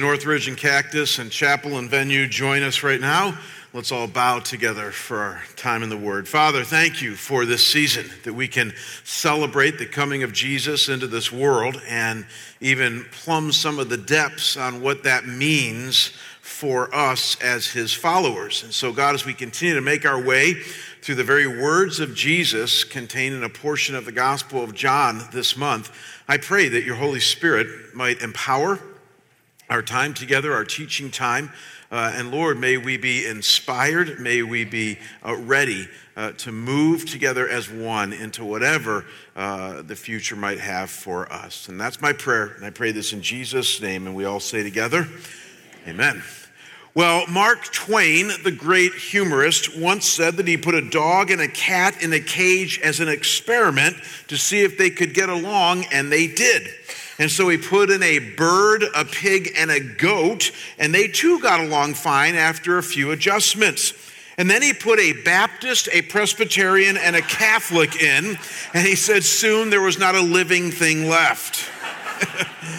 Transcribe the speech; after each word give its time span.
Northridge 0.00 0.48
and 0.48 0.56
Cactus 0.56 1.18
and 1.18 1.30
Chapel 1.30 1.78
and 1.78 1.90
Venue 1.90 2.26
join 2.26 2.62
us 2.62 2.82
right 2.82 3.00
now, 3.00 3.38
let's 3.72 3.92
all 3.92 4.06
bow 4.06 4.38
together 4.38 4.90
for 4.90 5.18
our 5.18 5.42
time 5.56 5.82
in 5.82 5.88
the 5.88 5.96
Word. 5.96 6.26
Father, 6.26 6.64
thank 6.64 7.02
you 7.02 7.14
for 7.14 7.44
this 7.44 7.66
season 7.66 8.06
that 8.24 8.32
we 8.32 8.48
can 8.48 8.72
celebrate 9.04 9.78
the 9.78 9.86
coming 9.86 10.22
of 10.22 10.32
Jesus 10.32 10.88
into 10.88 11.06
this 11.06 11.30
world 11.30 11.80
and 11.88 12.26
even 12.60 13.04
plumb 13.12 13.52
some 13.52 13.78
of 13.78 13.88
the 13.88 13.96
depths 13.96 14.56
on 14.56 14.80
what 14.80 15.04
that 15.04 15.26
means 15.26 16.12
for 16.40 16.94
us 16.94 17.36
as 17.42 17.66
his 17.66 17.92
followers. 17.92 18.62
And 18.62 18.72
so, 18.72 18.92
God, 18.92 19.14
as 19.14 19.26
we 19.26 19.34
continue 19.34 19.74
to 19.74 19.80
make 19.80 20.06
our 20.06 20.20
way 20.20 20.54
through 21.02 21.16
the 21.16 21.24
very 21.24 21.46
words 21.46 22.00
of 22.00 22.14
Jesus 22.14 22.82
contained 22.82 23.34
in 23.34 23.44
a 23.44 23.48
portion 23.48 23.94
of 23.94 24.04
the 24.04 24.12
Gospel 24.12 24.64
of 24.64 24.74
John 24.74 25.22
this 25.32 25.56
month, 25.56 25.90
I 26.26 26.38
pray 26.38 26.68
that 26.68 26.84
your 26.84 26.96
Holy 26.96 27.20
Spirit 27.20 27.94
might 27.94 28.22
empower 28.22 28.80
our 29.68 29.82
time 29.82 30.14
together, 30.14 30.52
our 30.52 30.64
teaching 30.64 31.10
time. 31.10 31.50
Uh, 31.90 32.12
and 32.14 32.30
Lord, 32.30 32.58
may 32.58 32.76
we 32.76 32.96
be 32.96 33.26
inspired, 33.26 34.18
may 34.18 34.42
we 34.42 34.64
be 34.64 34.98
uh, 35.24 35.36
ready 35.36 35.88
uh, 36.16 36.32
to 36.32 36.50
move 36.50 37.08
together 37.08 37.48
as 37.48 37.70
one 37.70 38.12
into 38.12 38.44
whatever 38.44 39.04
uh, 39.36 39.82
the 39.82 39.94
future 39.94 40.34
might 40.34 40.58
have 40.58 40.90
for 40.90 41.30
us. 41.30 41.68
And 41.68 41.80
that's 41.80 42.00
my 42.00 42.12
prayer, 42.12 42.54
and 42.56 42.64
I 42.64 42.70
pray 42.70 42.90
this 42.90 43.12
in 43.12 43.22
Jesus' 43.22 43.80
name. 43.80 44.06
And 44.06 44.16
we 44.16 44.24
all 44.24 44.40
say 44.40 44.62
together, 44.62 45.06
Amen. 45.86 46.22
Well, 46.96 47.26
Mark 47.28 47.62
Twain, 47.72 48.30
the 48.42 48.50
great 48.50 48.94
humorist, 48.94 49.78
once 49.78 50.08
said 50.08 50.38
that 50.38 50.48
he 50.48 50.56
put 50.56 50.74
a 50.74 50.88
dog 50.88 51.30
and 51.30 51.42
a 51.42 51.48
cat 51.48 52.02
in 52.02 52.14
a 52.14 52.20
cage 52.20 52.80
as 52.82 53.00
an 53.00 53.08
experiment 53.08 53.96
to 54.28 54.38
see 54.38 54.62
if 54.62 54.78
they 54.78 54.88
could 54.88 55.12
get 55.12 55.28
along, 55.28 55.84
and 55.92 56.10
they 56.10 56.26
did. 56.26 56.66
And 57.18 57.30
so 57.30 57.48
he 57.48 57.56
put 57.56 57.90
in 57.90 58.02
a 58.02 58.18
bird, 58.18 58.84
a 58.94 59.04
pig, 59.04 59.52
and 59.56 59.70
a 59.70 59.80
goat, 59.80 60.50
and 60.78 60.94
they 60.94 61.08
too 61.08 61.40
got 61.40 61.60
along 61.60 61.94
fine 61.94 62.34
after 62.34 62.78
a 62.78 62.82
few 62.82 63.10
adjustments. 63.10 63.94
And 64.38 64.50
then 64.50 64.60
he 64.60 64.74
put 64.74 65.00
a 65.00 65.12
Baptist, 65.24 65.88
a 65.92 66.02
Presbyterian, 66.02 66.98
and 66.98 67.16
a 67.16 67.22
Catholic 67.22 68.02
in, 68.02 68.38
and 68.74 68.86
he 68.86 68.94
said 68.94 69.24
soon 69.24 69.70
there 69.70 69.80
was 69.80 69.98
not 69.98 70.14
a 70.14 70.20
living 70.20 70.70
thing 70.70 71.08
left. 71.08 71.70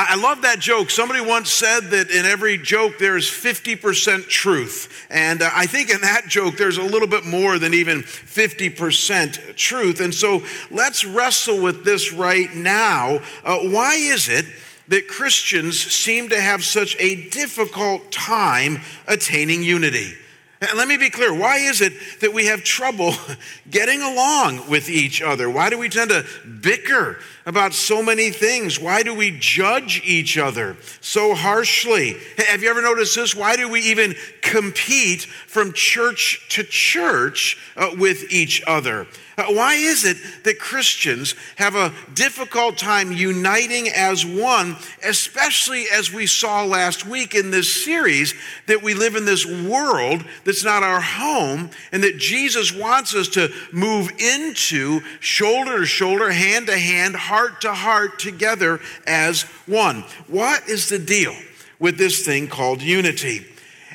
I 0.00 0.14
love 0.14 0.42
that 0.42 0.60
joke. 0.60 0.90
Somebody 0.90 1.20
once 1.20 1.50
said 1.50 1.90
that 1.90 2.10
in 2.10 2.24
every 2.24 2.56
joke 2.56 2.98
there's 2.98 3.28
50% 3.28 4.28
truth. 4.28 5.06
And 5.10 5.42
uh, 5.42 5.50
I 5.52 5.66
think 5.66 5.90
in 5.90 6.02
that 6.02 6.28
joke 6.28 6.56
there's 6.56 6.78
a 6.78 6.82
little 6.82 7.08
bit 7.08 7.24
more 7.24 7.58
than 7.58 7.74
even 7.74 8.02
50% 8.02 9.56
truth. 9.56 10.00
And 10.00 10.14
so 10.14 10.44
let's 10.70 11.04
wrestle 11.04 11.60
with 11.60 11.84
this 11.84 12.12
right 12.12 12.54
now. 12.54 13.18
Uh, 13.44 13.58
why 13.58 13.94
is 13.94 14.28
it? 14.28 14.46
that 14.88 15.06
Christians 15.06 15.78
seem 15.78 16.30
to 16.30 16.40
have 16.40 16.64
such 16.64 16.96
a 16.98 17.28
difficult 17.28 18.10
time 18.10 18.80
attaining 19.06 19.62
unity. 19.62 20.14
And 20.60 20.76
let 20.76 20.88
me 20.88 20.96
be 20.96 21.08
clear 21.08 21.32
why 21.32 21.58
is 21.58 21.80
it 21.80 21.92
that 22.20 22.32
we 22.32 22.46
have 22.46 22.64
trouble 22.64 23.12
getting 23.70 24.02
along 24.02 24.68
with 24.68 24.88
each 24.88 25.22
other? 25.22 25.48
Why 25.48 25.70
do 25.70 25.78
we 25.78 25.88
tend 25.88 26.10
to 26.10 26.24
bicker 26.60 27.18
about 27.48 27.72
so 27.72 28.02
many 28.02 28.30
things? 28.30 28.78
Why 28.78 29.02
do 29.02 29.14
we 29.14 29.36
judge 29.38 30.02
each 30.04 30.36
other 30.36 30.76
so 31.00 31.34
harshly? 31.34 32.14
Have 32.36 32.62
you 32.62 32.68
ever 32.68 32.82
noticed 32.82 33.16
this? 33.16 33.34
Why 33.34 33.56
do 33.56 33.68
we 33.68 33.80
even 33.80 34.14
compete 34.42 35.22
from 35.22 35.72
church 35.72 36.46
to 36.50 36.62
church 36.62 37.56
uh, 37.74 37.90
with 37.96 38.30
each 38.30 38.62
other? 38.66 39.06
Uh, 39.38 39.44
why 39.50 39.74
is 39.74 40.04
it 40.04 40.16
that 40.42 40.58
Christians 40.58 41.36
have 41.56 41.76
a 41.76 41.94
difficult 42.12 42.76
time 42.76 43.12
uniting 43.12 43.88
as 43.88 44.26
one, 44.26 44.76
especially 45.04 45.84
as 45.92 46.12
we 46.12 46.26
saw 46.26 46.64
last 46.64 47.06
week 47.06 47.36
in 47.36 47.52
this 47.52 47.84
series 47.84 48.34
that 48.66 48.82
we 48.82 48.94
live 48.94 49.14
in 49.14 49.24
this 49.24 49.46
world 49.46 50.24
that's 50.44 50.64
not 50.64 50.82
our 50.82 51.00
home 51.00 51.70
and 51.92 52.02
that 52.02 52.18
Jesus 52.18 52.74
wants 52.74 53.14
us 53.14 53.28
to 53.28 53.48
move 53.70 54.10
into 54.18 55.00
shoulder 55.20 55.78
to 55.78 55.86
shoulder, 55.86 56.32
hand 56.32 56.66
to 56.66 56.76
hand, 56.76 57.14
heart 57.14 57.37
to 57.46 57.72
heart 57.72 58.18
together 58.18 58.80
as 59.06 59.42
one? 59.66 60.04
What 60.26 60.68
is 60.68 60.88
the 60.88 60.98
deal 60.98 61.34
with 61.78 61.98
this 61.98 62.24
thing 62.24 62.48
called 62.48 62.82
unity? 62.82 63.46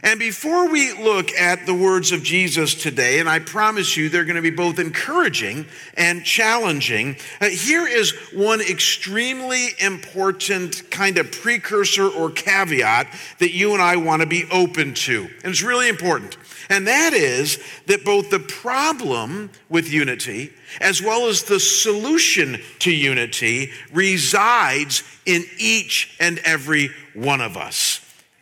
And 0.04 0.20
before 0.20 0.70
we 0.70 0.92
look 0.92 1.32
at 1.32 1.66
the 1.66 1.74
words 1.74 2.12
of 2.12 2.24
Jesus 2.24 2.76
today, 2.76 3.22
and 3.22 3.30
I 3.30 3.40
promise 3.40 3.96
you 3.96 4.10
they're 4.10 4.26
going 4.26 4.36
to 4.36 4.42
be 4.42 4.50
both 4.50 4.78
encouraging 4.78 5.66
and 5.96 6.26
challenging, 6.26 7.16
uh, 7.40 7.48
here 7.48 7.88
is 7.88 8.12
one 8.34 8.60
extremely 8.60 9.70
important 9.80 10.92
kind 10.92 11.18
of 11.18 11.32
precursor 11.32 12.10
or 12.10 12.30
caveat 12.30 13.08
that 13.40 13.54
you 13.54 13.72
and 13.72 13.82
I 13.82 13.96
want 13.96 14.22
to 14.22 14.28
be 14.28 14.44
open 14.52 14.94
to. 14.94 15.22
And 15.42 15.54
it's 15.54 15.64
really 15.64 15.88
important. 15.88 16.36
And 16.70 16.86
that 16.88 17.14
is 17.14 17.64
that 17.86 18.04
both 18.04 18.30
the 18.30 18.40
problem 18.40 19.52
with 19.70 19.90
unity 19.90 20.52
as 20.82 21.02
well 21.02 21.28
as 21.28 21.44
the 21.44 21.62
solution 21.62 22.60
to 22.80 22.92
unity 22.92 23.72
resides 23.94 25.04
in 25.26 25.46
each 25.58 26.18
and 26.20 26.40
every 26.40 26.90
one 27.14 27.40
of 27.40 27.56
us. 27.56 27.93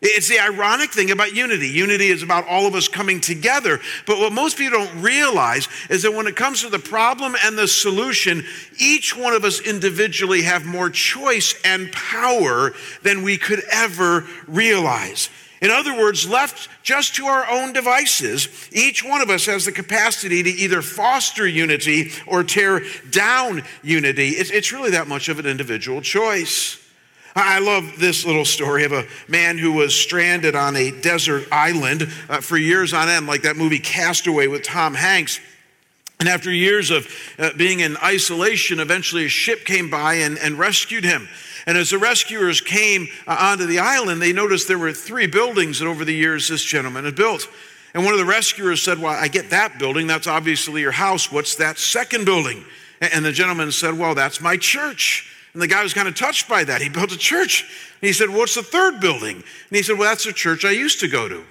It's 0.01 0.27
the 0.27 0.39
ironic 0.39 0.91
thing 0.91 1.11
about 1.11 1.35
unity. 1.35 1.67
Unity 1.67 2.07
is 2.07 2.23
about 2.23 2.47
all 2.47 2.65
of 2.65 2.73
us 2.73 2.87
coming 2.87 3.21
together. 3.21 3.79
But 4.07 4.17
what 4.17 4.33
most 4.33 4.57
people 4.57 4.79
don't 4.79 5.01
realize 5.01 5.67
is 5.91 6.01
that 6.01 6.13
when 6.13 6.25
it 6.25 6.35
comes 6.35 6.61
to 6.61 6.69
the 6.69 6.79
problem 6.79 7.35
and 7.43 7.55
the 7.55 7.67
solution, 7.67 8.43
each 8.79 9.15
one 9.15 9.33
of 9.33 9.45
us 9.45 9.61
individually 9.61 10.41
have 10.41 10.65
more 10.65 10.89
choice 10.89 11.53
and 11.63 11.91
power 11.91 12.73
than 13.03 13.21
we 13.21 13.37
could 13.37 13.61
ever 13.71 14.25
realize. 14.47 15.29
In 15.61 15.69
other 15.69 15.95
words, 15.95 16.27
left 16.27 16.69
just 16.81 17.13
to 17.17 17.27
our 17.27 17.47
own 17.47 17.71
devices, 17.71 18.47
each 18.71 19.03
one 19.03 19.21
of 19.21 19.29
us 19.29 19.45
has 19.45 19.65
the 19.65 19.71
capacity 19.71 20.41
to 20.41 20.49
either 20.49 20.81
foster 20.81 21.47
unity 21.47 22.11
or 22.25 22.43
tear 22.43 22.81
down 23.11 23.61
unity. 23.83 24.29
It's, 24.29 24.71
really 24.71 24.91
that 24.91 25.07
much 25.07 25.29
of 25.29 25.37
an 25.37 25.45
individual 25.45 26.01
choice. 26.01 26.80
I 27.35 27.59
love 27.59 27.93
this 27.97 28.25
little 28.25 28.45
story 28.45 28.83
of 28.83 28.91
a 28.91 29.05
man 29.27 29.57
who 29.57 29.71
was 29.71 29.95
stranded 29.95 30.55
on 30.55 30.75
a 30.75 30.91
desert 30.91 31.47
island 31.51 32.11
uh, 32.29 32.41
for 32.41 32.57
years 32.57 32.93
on 32.93 33.07
end, 33.07 33.27
like 33.27 33.43
that 33.43 33.55
movie 33.55 33.79
Castaway 33.79 34.47
with 34.47 34.63
Tom 34.63 34.93
Hanks. 34.93 35.39
And 36.19 36.27
after 36.27 36.51
years 36.51 36.91
of 36.91 37.07
uh, 37.39 37.51
being 37.57 37.79
in 37.79 37.97
isolation, 37.97 38.79
eventually 38.79 39.25
a 39.25 39.29
ship 39.29 39.65
came 39.65 39.89
by 39.89 40.15
and, 40.15 40.37
and 40.37 40.59
rescued 40.59 41.03
him. 41.03 41.27
And 41.65 41.77
as 41.77 41.91
the 41.91 41.97
rescuers 41.97 42.59
came 42.59 43.07
uh, 43.25 43.37
onto 43.39 43.65
the 43.65 43.79
island, 43.79 44.21
they 44.21 44.33
noticed 44.33 44.67
there 44.67 44.77
were 44.77 44.93
three 44.93 45.27
buildings 45.27 45.79
that 45.79 45.87
over 45.87 46.03
the 46.03 46.13
years 46.13 46.49
this 46.49 46.63
gentleman 46.63 47.05
had 47.05 47.15
built. 47.15 47.47
And 47.93 48.03
one 48.03 48.13
of 48.13 48.19
the 48.19 48.25
rescuers 48.25 48.81
said, 48.81 48.99
Well, 48.99 49.13
I 49.13 49.27
get 49.27 49.49
that 49.51 49.79
building. 49.79 50.07
That's 50.07 50.27
obviously 50.27 50.81
your 50.81 50.91
house. 50.91 51.31
What's 51.31 51.55
that 51.55 51.77
second 51.77 52.25
building? 52.25 52.65
And 52.99 53.25
the 53.25 53.31
gentleman 53.31 53.71
said, 53.71 53.97
Well, 53.97 54.15
that's 54.15 54.41
my 54.41 54.57
church. 54.57 55.27
And 55.53 55.61
the 55.61 55.67
guy 55.67 55.83
was 55.83 55.93
kind 55.93 56.07
of 56.07 56.15
touched 56.15 56.47
by 56.47 56.63
that. 56.63 56.81
He 56.81 56.89
built 56.89 57.11
a 57.11 57.17
church. 57.17 57.63
And 58.01 58.07
he 58.07 58.13
said, 58.13 58.29
What's 58.29 58.55
the 58.55 58.63
third 58.63 58.99
building? 58.99 59.35
And 59.35 59.45
he 59.69 59.83
said, 59.83 59.97
Well, 59.97 60.09
that's 60.09 60.25
the 60.25 60.33
church 60.33 60.65
I 60.65 60.71
used 60.71 60.99
to 61.01 61.07
go 61.07 61.27
to. 61.27 61.43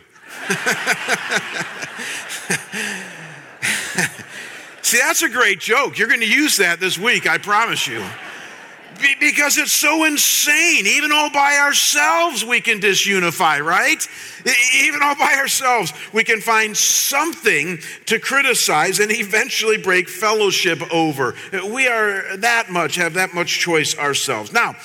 See, 4.83 4.98
that's 4.98 5.22
a 5.22 5.28
great 5.28 5.60
joke. 5.60 5.98
You're 5.98 6.09
going 6.09 6.21
to 6.21 6.28
use 6.28 6.57
that 6.57 6.80
this 6.80 6.98
week, 6.98 7.28
I 7.28 7.39
promise 7.39 7.86
you 7.86 8.04
because 9.19 9.59
it's 9.59 9.73
so 9.73 10.05
insane. 10.05 10.87
Even 10.87 11.13
all 11.13 11.31
by 11.31 11.57
ourselves, 11.57 12.45
we 12.45 12.61
can 12.61 12.81
disunify, 12.81 13.65
right? 13.65 14.07
Even 14.75 15.03
all 15.03 15.17
by 15.17 15.35
ourselves, 15.35 15.93
we 16.13 16.25
can 16.25 16.41
find 16.41 16.77
something 16.77 17.79
to 18.07 18.19
criticize 18.19 18.99
and 18.99 19.11
eventually 19.11 19.79
break 19.79 20.09
fellowship 20.09 20.81
over. 20.93 21.35
We 21.53 21.87
are 21.87 22.37
that 22.39 22.71
much, 22.71 22.97
have 22.97 23.15
that 23.15 23.35
much 23.35 23.59
choice 23.59 23.97
ourselves. 23.97 24.53
Now, 24.53 24.77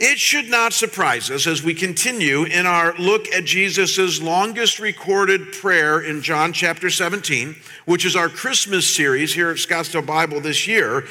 it 0.00 0.18
should 0.18 0.48
not 0.48 0.72
surprise 0.72 1.28
us 1.28 1.48
as 1.48 1.64
we 1.64 1.74
continue 1.74 2.44
in 2.44 2.66
our 2.66 2.94
look 2.98 3.26
at 3.32 3.44
Jesus' 3.44 4.22
longest 4.22 4.78
recorded 4.78 5.52
prayer 5.52 5.98
in 5.98 6.22
John 6.22 6.52
chapter 6.52 6.88
17, 6.88 7.56
which 7.84 8.04
is 8.04 8.14
our 8.14 8.28
Christmas 8.28 8.94
series 8.94 9.34
here 9.34 9.50
at 9.50 9.56
Scottsdale 9.56 10.06
Bible 10.06 10.40
this 10.40 10.68
year, 10.68 11.04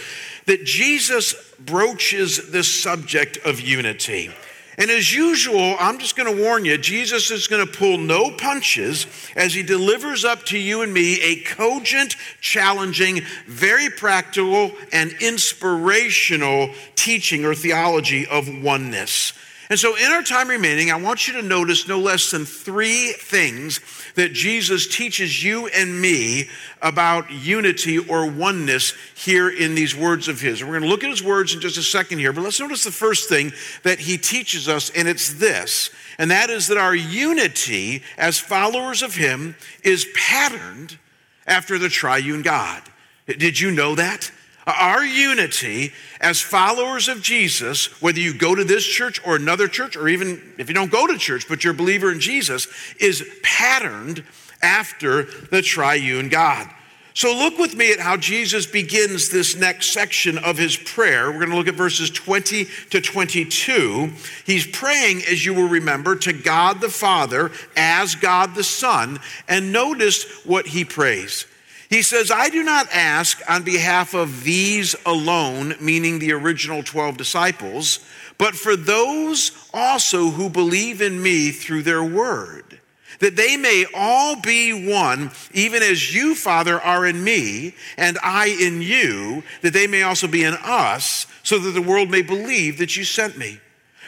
that 0.45 0.63
Jesus 0.63 1.46
broaches 1.59 2.51
this 2.51 2.68
subject 2.68 3.38
of 3.45 3.59
unity. 3.59 4.31
And 4.80 4.92
as 4.92 5.12
usual, 5.12 5.75
I'm 5.80 5.98
just 5.98 6.15
going 6.15 6.36
to 6.36 6.44
warn 6.44 6.63
you, 6.63 6.77
Jesus 6.77 7.31
is 7.31 7.48
going 7.48 7.65
to 7.65 7.71
pull 7.71 7.98
no 7.98 8.30
punches 8.30 9.07
as 9.36 9.56
he 9.56 9.63
delivers 9.63 10.24
up 10.24 10.44
to 10.45 10.57
you 10.59 10.83
and 10.83 10.94
me 10.94 11.19
a 11.21 11.38
cogent, 11.42 12.15
challenging, 12.42 13.21
very 13.48 13.89
practical, 13.89 14.71
and 14.94 15.13
inspirational 15.19 16.69
teaching 16.95 17.44
or 17.44 17.56
theology 17.56 18.27
of 18.27 18.48
oneness. 18.62 19.33
And 19.69 19.80
so, 19.80 19.98
in 19.98 20.12
our 20.12 20.21
time 20.21 20.48
remaining, 20.48 20.92
I 20.92 20.95
want 20.95 21.27
you 21.27 21.33
to 21.33 21.42
notice 21.42 21.88
no 21.88 22.00
less 22.00 22.31
than 22.31 22.45
three 22.45 23.13
things 23.13 23.80
that 24.17 24.33
Jesus 24.33 24.87
teaches 24.87 25.43
you 25.43 25.67
and 25.67 26.01
me 26.01 26.49
about 26.81 27.31
unity 27.31 27.99
or 27.99 28.29
oneness 28.29 28.93
here 29.15 29.47
in 29.47 29.75
these 29.75 29.95
words 29.95 30.27
of 30.27 30.41
his. 30.41 30.61
We're 30.63 30.71
going 30.71 30.81
to 30.81 30.89
look 30.89 31.03
at 31.03 31.09
his 31.11 31.23
words 31.23 31.53
in 31.53 31.61
just 31.61 31.77
a 31.77 31.83
second 31.83 32.17
here, 32.17 32.33
but 32.33 32.41
let's 32.41 32.59
notice 32.59 32.83
the 32.83 32.91
first 32.91 33.29
thing 33.29 33.53
that 33.83 33.99
he 33.99 34.17
teaches 34.17 34.67
us, 34.67 34.89
and 34.89 35.07
it's 35.07 35.35
this, 35.35 35.91
and 36.17 36.31
that 36.31 36.49
is 36.49 36.67
that 36.67 36.77
our 36.77 36.95
unity 36.95 38.01
as 38.17 38.39
followers 38.39 39.03
of 39.03 39.15
him 39.15 39.55
is 39.83 40.07
patterned 40.15 40.97
after 41.45 41.77
the 41.77 41.89
triune 41.89 42.41
God. 42.41 42.81
Did 43.27 43.59
you 43.59 43.71
know 43.71 43.95
that? 43.95 44.31
Our 44.67 45.05
unity 45.05 45.93
as 46.19 46.41
followers 46.41 47.07
of 47.07 47.21
Jesus, 47.21 48.01
whether 48.01 48.19
you 48.19 48.33
go 48.33 48.53
to 48.53 48.65
this 48.65 48.85
church 48.85 49.25
or 49.25 49.37
another 49.37 49.69
church, 49.69 49.95
or 49.95 50.09
even 50.09 50.41
if 50.57 50.67
you 50.67 50.75
don't 50.75 50.91
go 50.91 51.07
to 51.07 51.17
church, 51.17 51.47
but 51.47 51.63
you're 51.63 51.73
a 51.73 51.77
believer 51.77 52.11
in 52.11 52.19
Jesus, 52.19 52.67
is 52.99 53.25
patterned 53.41 54.25
after 54.61 55.23
the 55.23 55.61
triune 55.61 56.27
God. 56.27 56.69
So 57.13 57.33
look 57.35 57.57
with 57.57 57.75
me 57.75 57.91
at 57.91 57.99
how 57.99 58.17
Jesus 58.17 58.67
begins 58.67 59.29
this 59.29 59.55
next 59.55 59.87
section 59.87 60.37
of 60.37 60.57
his 60.57 60.77
prayer. 60.77 61.31
We're 61.31 61.39
going 61.39 61.49
to 61.49 61.55
look 61.55 61.67
at 61.67 61.73
verses 61.73 62.11
20 62.11 62.67
to 62.91 63.01
22. 63.01 64.11
He's 64.45 64.67
praying, 64.67 65.23
as 65.27 65.43
you 65.43 65.55
will 65.55 65.67
remember, 65.67 66.15
to 66.17 66.33
God 66.33 66.79
the 66.79 66.89
Father 66.89 67.51
as 67.75 68.13
God 68.13 68.53
the 68.53 68.63
Son. 68.63 69.19
And 69.47 69.71
notice 69.71 70.45
what 70.45 70.67
he 70.67 70.85
prays. 70.85 71.47
He 71.89 72.01
says, 72.01 72.31
I 72.31 72.49
do 72.49 72.63
not 72.63 72.87
ask 72.91 73.41
on 73.49 73.63
behalf 73.63 74.13
of 74.13 74.43
these 74.43 74.95
alone, 75.05 75.75
meaning 75.79 76.19
the 76.19 76.33
original 76.33 76.83
12 76.83 77.15
disciples, 77.15 77.99
but 78.37 78.55
for 78.55 78.75
those 78.75 79.51
also 79.73 80.31
who 80.31 80.49
believe 80.49 81.01
in 81.01 81.21
me 81.21 81.51
through 81.51 81.83
their 81.83 82.03
word, 82.03 82.81
that 83.19 83.37
they 83.37 83.55
may 83.55 83.85
all 83.93 84.35
be 84.35 84.89
one, 84.89 85.31
even 85.53 85.81
as 85.81 86.13
you, 86.13 86.35
Father, 86.35 86.79
are 86.79 87.05
in 87.05 87.23
me, 87.23 87.73
and 87.97 88.17
I 88.21 88.47
in 88.47 88.81
you, 88.81 89.43
that 89.61 89.73
they 89.73 89.87
may 89.87 90.03
also 90.03 90.27
be 90.27 90.43
in 90.43 90.55
us, 90.61 91.25
so 91.41 91.57
that 91.57 91.71
the 91.71 91.81
world 91.81 92.11
may 92.11 92.21
believe 92.21 92.77
that 92.79 92.97
you 92.97 93.05
sent 93.05 93.37
me. 93.37 93.59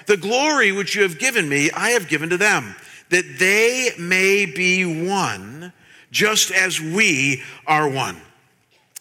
The 0.06 0.18
glory 0.18 0.72
which 0.72 0.96
you 0.96 1.04
have 1.04 1.18
given 1.18 1.48
me, 1.48 1.72
I 1.72 1.92
have 1.92 2.10
given 2.10 2.30
to 2.30 2.38
them, 2.38 2.76
that 3.10 3.38
they 3.40 3.92
may 3.98 4.46
be 4.46 5.08
one 5.08 5.72
just 6.12 6.52
as 6.52 6.80
we 6.80 7.44
are 7.68 7.90
one. 7.90 8.18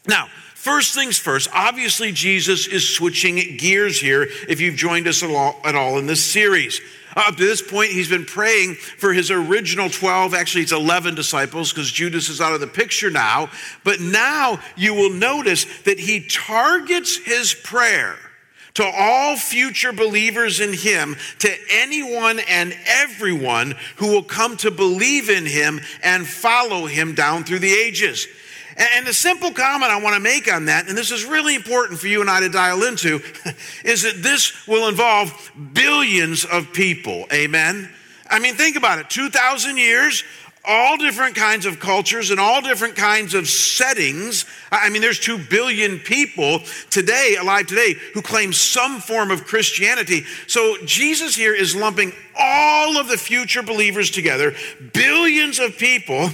Now, 0.07 0.29
First 0.59 0.93
things 0.93 1.17
first, 1.17 1.49
obviously, 1.55 2.11
Jesus 2.11 2.67
is 2.67 2.87
switching 2.87 3.57
gears 3.57 4.01
here 4.01 4.27
if 4.49 4.61
you've 4.61 4.75
joined 4.75 5.07
us 5.07 5.23
at 5.23 5.31
all, 5.31 5.99
in 5.99 6.07
this 6.07 6.23
series. 6.23 6.81
Up 7.15 7.37
to 7.37 7.47
this 7.47 7.63
point, 7.63 7.93
he's 7.93 8.09
been 8.09 8.25
praying 8.25 8.75
for 8.75 9.13
his 9.13 9.31
original 9.31 9.89
12, 9.89 10.35
actually, 10.35 10.63
it's 10.65 10.73
11 10.73 11.15
disciples 11.15 11.73
because 11.73 11.91
Judas 11.91 12.29
is 12.29 12.41
out 12.41 12.55
of 12.55 12.61
the 12.61 12.67
picture 12.67 13.09
now. 13.09 13.51
But 13.85 14.01
now 14.01 14.59
you 14.77 14.95
will 14.95 15.13
notice 15.13 15.65
that 15.83 16.01
he 16.01 16.27
targets 16.27 17.17
his 17.17 17.55
prayer 17.55 18.17
to 18.79 18.87
all 18.87 19.37
future 19.37 19.93
believers 19.93 20.61
in 20.61 20.73
him, 20.73 21.17
to 21.41 21.53
anyone 21.69 22.39
and 22.49 22.73
everyone 22.87 23.75
who 23.97 24.07
will 24.07 24.23
come 24.23 24.57
to 24.57 24.71
believe 24.71 25.29
in 25.29 25.45
him 25.45 25.81
and 26.01 26.25
follow 26.25 26.87
him 26.87 27.13
down 27.13 27.43
through 27.43 27.59
the 27.59 27.73
ages. 27.73 28.29
And 28.77 29.05
the 29.05 29.13
simple 29.13 29.51
comment 29.51 29.91
I 29.91 30.01
want 30.01 30.15
to 30.15 30.21
make 30.21 30.53
on 30.53 30.67
that, 30.67 30.89
and 30.89 30.97
this 30.97 31.11
is 31.11 31.25
really 31.25 31.57
important 31.57 31.99
for 31.99 32.07
you 32.07 32.21
and 32.21 32.31
I 32.31 32.39
to 32.39 32.49
dial 32.49 32.85
into, 32.85 33.21
is 33.85 34.03
that 34.03 34.23
this 34.23 34.69
will 34.69 34.89
involve 34.89 35.51
billions 35.73 36.45
of 36.45 36.73
people. 36.73 37.27
Amen? 37.33 37.91
I 38.31 38.39
mean, 38.39 38.55
think 38.55 38.77
about 38.77 39.01
it 39.01 39.11
2,000 39.11 39.77
years 39.77 40.23
all 40.69 40.99
different 40.99 41.35
kinds 41.35 41.65
of 41.65 41.81
cultures 41.81 42.31
and 42.31 42.39
all 42.39 42.61
different 42.61 42.95
kinds 42.95 43.33
of 43.33 43.49
settings. 43.49 44.45
I 44.71 44.91
mean, 44.91 45.01
there's 45.01 45.19
two 45.19 45.39
billion 45.39 45.99
people 45.99 46.61
today, 46.91 47.37
alive 47.41 47.67
today, 47.67 47.95
who 48.13 48.21
claim 48.21 48.53
some 48.53 49.01
form 49.01 49.31
of 49.31 49.47
Christianity. 49.47 50.25
So 50.47 50.77
Jesus 50.85 51.35
here 51.35 51.55
is 51.55 51.75
lumping 51.75 52.13
all 52.39 52.99
of 52.99 53.09
the 53.09 53.17
future 53.17 53.63
believers 53.63 54.11
together, 54.11 54.55
billions 54.93 55.59
of 55.59 55.79
people, 55.79 56.29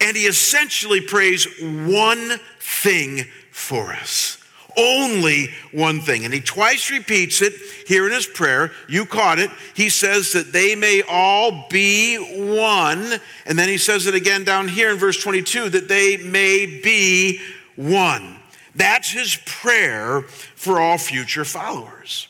and 0.00 0.16
he 0.16 0.26
essentially 0.26 1.00
prays 1.00 1.46
one 1.60 2.40
thing 2.58 3.24
for 3.52 3.92
us 3.92 4.41
only 4.76 5.48
one 5.72 6.00
thing. 6.00 6.24
And 6.24 6.32
he 6.32 6.40
twice 6.40 6.90
repeats 6.90 7.42
it 7.42 7.52
here 7.86 8.06
in 8.06 8.12
his 8.12 8.26
prayer. 8.26 8.70
You 8.88 9.06
caught 9.06 9.38
it. 9.38 9.50
He 9.74 9.88
says 9.88 10.32
that 10.32 10.52
they 10.52 10.74
may 10.74 11.02
all 11.08 11.66
be 11.68 12.16
one. 12.16 13.20
And 13.46 13.58
then 13.58 13.68
he 13.68 13.78
says 13.78 14.06
it 14.06 14.14
again 14.14 14.44
down 14.44 14.68
here 14.68 14.90
in 14.90 14.98
verse 14.98 15.22
22 15.22 15.70
that 15.70 15.88
they 15.88 16.16
may 16.16 16.66
be 16.66 17.40
one. 17.76 18.38
That's 18.74 19.10
his 19.10 19.36
prayer 19.44 20.22
for 20.22 20.80
all 20.80 20.98
future 20.98 21.44
followers. 21.44 22.28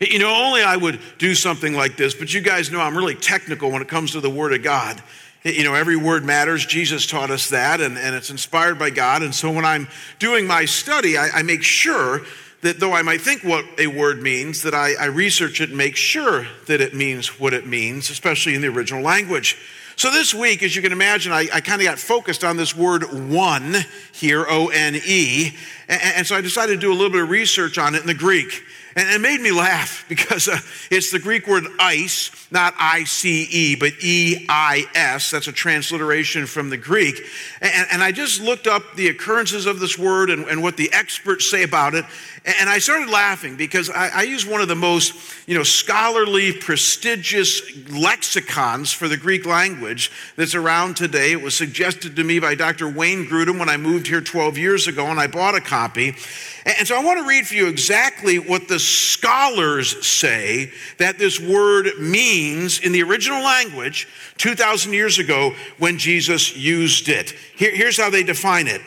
You 0.00 0.18
know, 0.18 0.34
only 0.34 0.62
I 0.62 0.76
would 0.76 1.00
do 1.18 1.34
something 1.34 1.74
like 1.74 1.96
this, 1.96 2.14
but 2.14 2.32
you 2.32 2.40
guys 2.40 2.70
know 2.70 2.80
I'm 2.80 2.96
really 2.96 3.14
technical 3.14 3.70
when 3.70 3.82
it 3.82 3.88
comes 3.88 4.12
to 4.12 4.20
the 4.20 4.30
Word 4.30 4.52
of 4.52 4.62
God. 4.62 5.02
You 5.44 5.64
know, 5.64 5.74
every 5.74 5.96
word 5.96 6.24
matters. 6.24 6.66
Jesus 6.66 7.06
taught 7.06 7.30
us 7.30 7.48
that, 7.50 7.80
and, 7.80 7.96
and 7.96 8.14
it's 8.14 8.30
inspired 8.30 8.78
by 8.78 8.90
God. 8.90 9.22
And 9.22 9.34
so 9.34 9.50
when 9.50 9.64
I'm 9.64 9.88
doing 10.18 10.46
my 10.46 10.64
study, 10.64 11.16
I, 11.16 11.28
I 11.28 11.42
make 11.42 11.62
sure 11.62 12.22
that 12.62 12.80
though 12.80 12.92
I 12.92 13.02
might 13.02 13.20
think 13.20 13.44
what 13.44 13.64
a 13.78 13.86
word 13.86 14.20
means, 14.20 14.62
that 14.62 14.74
I, 14.74 14.94
I 14.94 15.06
research 15.06 15.60
it 15.60 15.68
and 15.68 15.78
make 15.78 15.94
sure 15.94 16.46
that 16.66 16.80
it 16.80 16.92
means 16.92 17.38
what 17.38 17.54
it 17.54 17.66
means, 17.66 18.10
especially 18.10 18.54
in 18.56 18.62
the 18.62 18.68
original 18.68 19.02
language. 19.02 19.56
So 19.94 20.10
this 20.10 20.34
week, 20.34 20.62
as 20.62 20.74
you 20.74 20.82
can 20.82 20.92
imagine, 20.92 21.32
I, 21.32 21.48
I 21.52 21.60
kind 21.60 21.80
of 21.80 21.86
got 21.86 21.98
focused 21.98 22.44
on 22.44 22.56
this 22.56 22.76
word 22.76 23.30
one 23.30 23.76
here, 24.12 24.44
O 24.48 24.68
N 24.68 24.96
E. 25.04 25.56
And, 25.88 26.00
and, 26.02 26.26
so 26.26 26.36
I 26.36 26.40
decided 26.40 26.74
to 26.74 26.80
do 26.80 26.92
a 26.92 26.94
little 26.94 27.10
bit 27.10 27.22
of 27.22 27.30
research 27.30 27.78
on 27.78 27.94
it 27.94 28.00
in 28.00 28.06
the 28.06 28.14
Greek. 28.14 28.62
And 28.98 29.08
it 29.10 29.20
made 29.20 29.40
me 29.40 29.52
laugh 29.52 30.04
because 30.08 30.48
uh, 30.48 30.58
it's 30.90 31.12
the 31.12 31.20
Greek 31.20 31.46
word 31.46 31.64
ice, 31.78 32.30
not 32.50 32.74
I 32.78 33.04
C 33.04 33.46
E, 33.50 33.76
but 33.76 33.92
E 34.02 34.44
I 34.48 34.86
S. 34.94 35.30
That's 35.30 35.46
a 35.46 35.52
transliteration 35.52 36.46
from 36.46 36.68
the 36.68 36.76
Greek. 36.76 37.20
And, 37.60 37.86
and, 37.92 38.02
I 38.02 38.10
just 38.10 38.40
looked 38.40 38.66
up 38.66 38.82
the 38.96 39.08
occurrences 39.08 39.66
of 39.66 39.78
this 39.78 39.96
word 39.96 40.30
and, 40.30 40.46
and 40.46 40.62
what 40.62 40.76
the 40.76 40.92
experts 40.92 41.48
say 41.48 41.62
about 41.62 41.94
it. 41.94 42.04
And 42.48 42.70
I 42.70 42.78
started 42.78 43.10
laughing 43.10 43.56
because 43.56 43.90
I, 43.90 44.08
I, 44.08 44.22
use 44.22 44.46
one 44.46 44.62
of 44.62 44.68
the 44.68 44.74
most, 44.74 45.12
you 45.46 45.54
know, 45.54 45.62
scholarly, 45.62 46.50
prestigious 46.50 47.60
lexicons 47.90 48.90
for 48.90 49.06
the 49.06 49.18
Greek 49.18 49.44
language 49.44 50.10
that's 50.34 50.54
around 50.54 50.96
today. 50.96 51.32
It 51.32 51.42
was 51.42 51.54
suggested 51.54 52.16
to 52.16 52.24
me 52.24 52.38
by 52.38 52.54
Dr. 52.54 52.88
Wayne 52.88 53.26
Grudem 53.26 53.58
when 53.58 53.68
I 53.68 53.76
moved 53.76 54.06
here 54.06 54.22
12 54.22 54.56
years 54.56 54.86
ago, 54.86 55.08
and 55.08 55.20
I 55.20 55.26
bought 55.26 55.56
a 55.56 55.60
copy. 55.60 56.16
And 56.64 56.88
so 56.88 56.96
I 56.96 57.04
want 57.04 57.20
to 57.20 57.26
read 57.26 57.46
for 57.46 57.54
you 57.54 57.66
exactly 57.66 58.38
what 58.38 58.66
the 58.66 58.78
scholars 58.78 60.06
say 60.06 60.72
that 60.96 61.18
this 61.18 61.38
word 61.38 61.90
means 62.00 62.78
in 62.80 62.92
the 62.92 63.02
original 63.02 63.42
language 63.42 64.08
2,000 64.38 64.94
years 64.94 65.18
ago 65.18 65.54
when 65.76 65.98
Jesus 65.98 66.56
used 66.56 67.10
it. 67.10 67.32
Here, 67.56 67.74
here's 67.74 67.98
how 67.98 68.08
they 68.08 68.22
define 68.22 68.68
it 68.68 68.80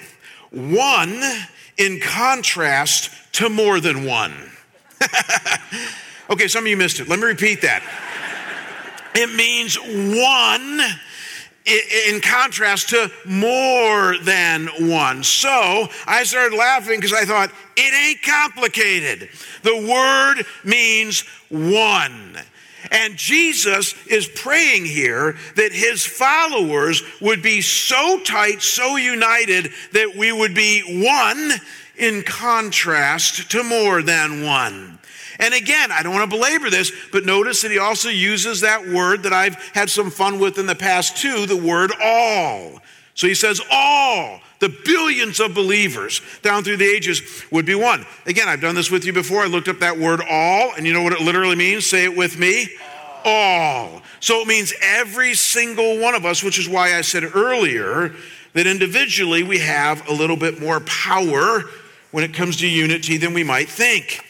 one 0.49 1.21
in 1.77 1.99
contrast 1.99 3.11
to 3.33 3.49
more 3.49 3.79
than 3.79 4.05
one. 4.05 4.33
okay, 6.29 6.47
some 6.47 6.63
of 6.63 6.67
you 6.67 6.77
missed 6.77 6.99
it. 6.99 7.07
Let 7.07 7.19
me 7.19 7.25
repeat 7.25 7.61
that. 7.61 7.83
It 9.13 9.33
means 9.35 9.75
one 9.75 10.81
in 11.65 12.21
contrast 12.21 12.89
to 12.89 13.11
more 13.25 14.17
than 14.19 14.67
one. 14.89 15.23
So 15.23 15.87
I 16.07 16.23
started 16.23 16.55
laughing 16.55 16.99
because 16.99 17.13
I 17.13 17.25
thought, 17.25 17.51
it 17.77 17.93
ain't 17.93 18.23
complicated. 18.23 19.29
The 19.63 19.87
word 19.87 20.45
means 20.63 21.21
one. 21.49 22.37
And 22.89 23.15
Jesus 23.15 23.93
is 24.07 24.27
praying 24.27 24.85
here 24.85 25.37
that 25.55 25.71
his 25.71 26.05
followers 26.05 27.03
would 27.21 27.43
be 27.43 27.61
so 27.61 28.19
tight, 28.23 28.61
so 28.61 28.95
united, 28.95 29.71
that 29.93 30.15
we 30.15 30.31
would 30.31 30.55
be 30.55 31.03
one 31.05 31.51
in 32.01 32.23
contrast 32.23 33.51
to 33.51 33.63
more 33.63 34.01
than 34.01 34.43
one. 34.43 34.97
And 35.39 35.53
again, 35.53 35.91
I 35.91 36.03
don't 36.03 36.13
want 36.13 36.29
to 36.29 36.35
belabor 36.35 36.69
this, 36.69 36.91
but 37.11 37.25
notice 37.25 37.61
that 37.61 37.71
he 37.71 37.79
also 37.79 38.09
uses 38.09 38.61
that 38.61 38.87
word 38.87 39.23
that 39.23 39.33
I've 39.33 39.55
had 39.73 39.89
some 39.89 40.11
fun 40.11 40.39
with 40.39 40.57
in 40.57 40.65
the 40.65 40.75
past 40.75 41.17
too, 41.17 41.45
the 41.45 41.55
word 41.55 41.91
all. 42.01 42.79
So 43.13 43.27
he 43.27 43.35
says, 43.35 43.61
all, 43.71 44.39
the 44.59 44.69
billions 44.85 45.39
of 45.39 45.53
believers 45.53 46.21
down 46.41 46.63
through 46.63 46.77
the 46.77 46.85
ages 46.85 47.21
would 47.51 47.65
be 47.65 47.75
one. 47.75 48.05
Again, 48.25 48.49
I've 48.49 48.61
done 48.61 48.75
this 48.75 48.89
with 48.89 49.05
you 49.05 49.13
before. 49.13 49.43
I 49.43 49.47
looked 49.47 49.67
up 49.67 49.79
that 49.79 49.97
word 49.97 50.21
all, 50.27 50.73
and 50.75 50.85
you 50.85 50.93
know 50.93 51.03
what 51.03 51.13
it 51.13 51.21
literally 51.21 51.55
means? 51.55 51.85
Say 51.85 52.03
it 52.03 52.15
with 52.15 52.39
me. 52.39 52.67
All. 53.23 54.01
So 54.19 54.41
it 54.41 54.47
means 54.47 54.73
every 54.81 55.35
single 55.35 55.99
one 55.99 56.15
of 56.15 56.25
us, 56.25 56.43
which 56.43 56.57
is 56.57 56.67
why 56.67 56.95
I 56.95 57.01
said 57.01 57.23
earlier 57.35 58.15
that 58.53 58.65
individually 58.65 59.43
we 59.43 59.59
have 59.59 60.07
a 60.09 60.13
little 60.13 60.37
bit 60.37 60.59
more 60.59 60.79
power 60.81 61.63
when 62.11 62.23
it 62.23 62.33
comes 62.33 62.57
to 62.57 62.67
unity 62.67 63.17
than 63.17 63.33
we 63.33 63.43
might 63.43 63.69
think. 63.69 64.23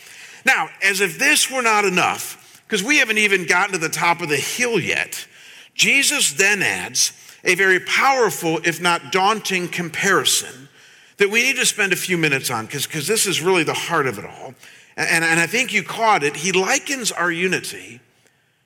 Now, 0.45 0.69
as 0.83 1.01
if 1.01 1.19
this 1.19 1.51
were 1.51 1.61
not 1.61 1.85
enough, 1.85 2.61
because 2.67 2.83
we 2.83 2.97
haven't 2.97 3.17
even 3.17 3.45
gotten 3.45 3.73
to 3.73 3.77
the 3.77 3.89
top 3.89 4.21
of 4.21 4.29
the 4.29 4.37
hill 4.37 4.79
yet, 4.79 5.27
Jesus 5.75 6.33
then 6.33 6.61
adds 6.61 7.13
a 7.43 7.55
very 7.55 7.79
powerful, 7.79 8.59
if 8.63 8.81
not 8.81 9.11
daunting, 9.11 9.67
comparison 9.67 10.69
that 11.17 11.29
we 11.29 11.43
need 11.43 11.55
to 11.55 11.65
spend 11.65 11.93
a 11.93 11.95
few 11.97 12.17
minutes 12.17 12.49
on 12.49 12.65
because 12.65 13.07
this 13.07 13.27
is 13.27 13.41
really 13.41 13.63
the 13.63 13.73
heart 13.73 14.07
of 14.07 14.17
it 14.17 14.25
all. 14.25 14.55
And, 14.97 15.23
and 15.23 15.39
I 15.39 15.47
think 15.47 15.71
you 15.71 15.83
caught 15.83 16.23
it. 16.23 16.35
He 16.35 16.51
likens 16.51 17.11
our 17.11 17.31
unity 17.31 17.99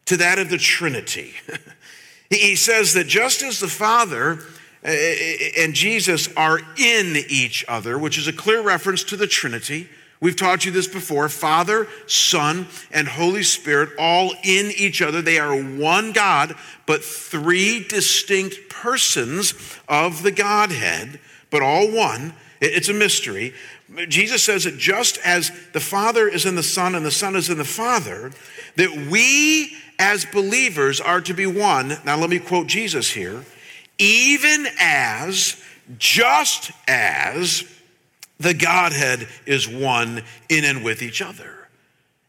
to 0.05 0.17
that 0.17 0.39
of 0.39 0.50
the 0.50 0.57
Trinity. 0.57 1.34
he 2.29 2.55
says 2.55 2.93
that 2.93 3.07
just 3.07 3.41
as 3.43 3.60
the 3.60 3.67
Father 3.67 4.39
and 4.86 5.74
Jesus 5.74 6.30
are 6.36 6.60
in 6.77 7.18
each 7.27 7.65
other, 7.68 7.98
which 7.98 8.18
is 8.18 8.27
a 8.27 8.34
clear 8.34 8.62
reference 8.62 9.04
to 9.06 9.18
the 9.18 9.27
Trinity. 9.27 9.89
We've 10.20 10.36
taught 10.36 10.65
you 10.65 10.72
this 10.72 10.88
before 10.88 11.27
Father, 11.27 11.88
Son, 12.08 12.68
and 12.92 13.08
Holy 13.08 13.44
Spirit, 13.44 13.89
all 14.00 14.34
in 14.44 14.72
each 14.77 15.01
other. 15.01 15.22
They 15.22 15.39
are 15.39 15.56
one 15.56 16.13
God, 16.13 16.56
but 16.86 17.04
three 17.04 17.84
distinct 17.84 18.70
persons 18.70 19.54
of 19.89 20.24
the 20.24 20.32
Godhead, 20.32 21.20
but 21.50 21.62
all 21.62 21.92
one. 21.92 22.34
It's 22.62 22.89
a 22.89 22.94
mystery. 22.94 23.54
Jesus 24.08 24.44
says 24.44 24.63
that 24.63 24.77
just 24.77 25.18
as 25.25 25.51
the 25.74 25.80
Father 25.80 26.27
is 26.27 26.46
in 26.46 26.56
the 26.56 26.63
Son 26.63 26.96
and 26.96 27.06
the 27.06 27.12
Son 27.12 27.36
is 27.36 27.50
in 27.50 27.58
the 27.58 27.65
Father, 27.65 28.32
that 28.77 29.08
we 29.12 29.75
as 30.00 30.25
believers 30.25 31.00
are 31.00 31.22
to 31.22 31.34
be 31.34 31.46
one. 31.46 31.98
Now, 32.06 32.18
let 32.18 32.30
me 32.30 32.39
quote 32.39 32.68
Jesus 32.68 33.12
here 33.12 33.44
even 33.98 34.68
as, 34.80 35.62
just 35.98 36.72
as, 36.88 37.64
the 38.40 38.54
Godhead 38.54 39.28
is 39.46 39.68
one 39.68 40.24
in 40.50 40.66
and 40.66 40.84
with 40.84 41.02
each 41.02 41.22
other. 41.22 41.68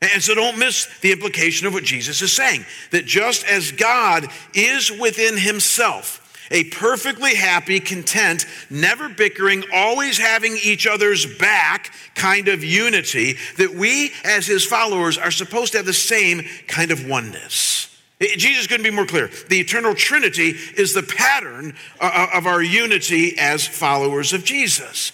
And 0.00 0.22
so 0.22 0.34
don't 0.34 0.58
miss 0.58 0.88
the 1.00 1.12
implication 1.12 1.66
of 1.66 1.72
what 1.72 1.84
Jesus 1.84 2.22
is 2.22 2.34
saying 2.34 2.64
that 2.90 3.06
just 3.06 3.44
as 3.46 3.72
God 3.72 4.26
is 4.54 4.92
within 4.92 5.36
himself, 5.36 6.22
a 6.50 6.64
perfectly 6.64 7.34
happy, 7.34 7.80
content, 7.80 8.46
never 8.70 9.08
bickering, 9.08 9.64
always 9.72 10.18
having 10.18 10.56
each 10.62 10.86
other's 10.86 11.26
back 11.38 11.92
kind 12.14 12.48
of 12.48 12.62
unity, 12.62 13.36
that 13.56 13.74
we 13.74 14.12
as 14.24 14.46
his 14.46 14.64
followers 14.64 15.18
are 15.18 15.30
supposed 15.32 15.72
to 15.72 15.78
have 15.78 15.86
the 15.86 15.92
same 15.92 16.42
kind 16.68 16.90
of 16.90 17.08
oneness. 17.08 17.95
Jesus 18.20 18.66
couldn't 18.66 18.84
be 18.84 18.90
more 18.90 19.06
clear. 19.06 19.30
The 19.48 19.60
eternal 19.60 19.94
Trinity 19.94 20.54
is 20.76 20.94
the 20.94 21.02
pattern 21.02 21.74
uh, 22.00 22.10
uh, 22.32 22.38
of 22.38 22.46
our 22.46 22.62
unity 22.62 23.38
as 23.38 23.66
followers 23.66 24.32
of 24.32 24.42
Jesus. 24.42 25.12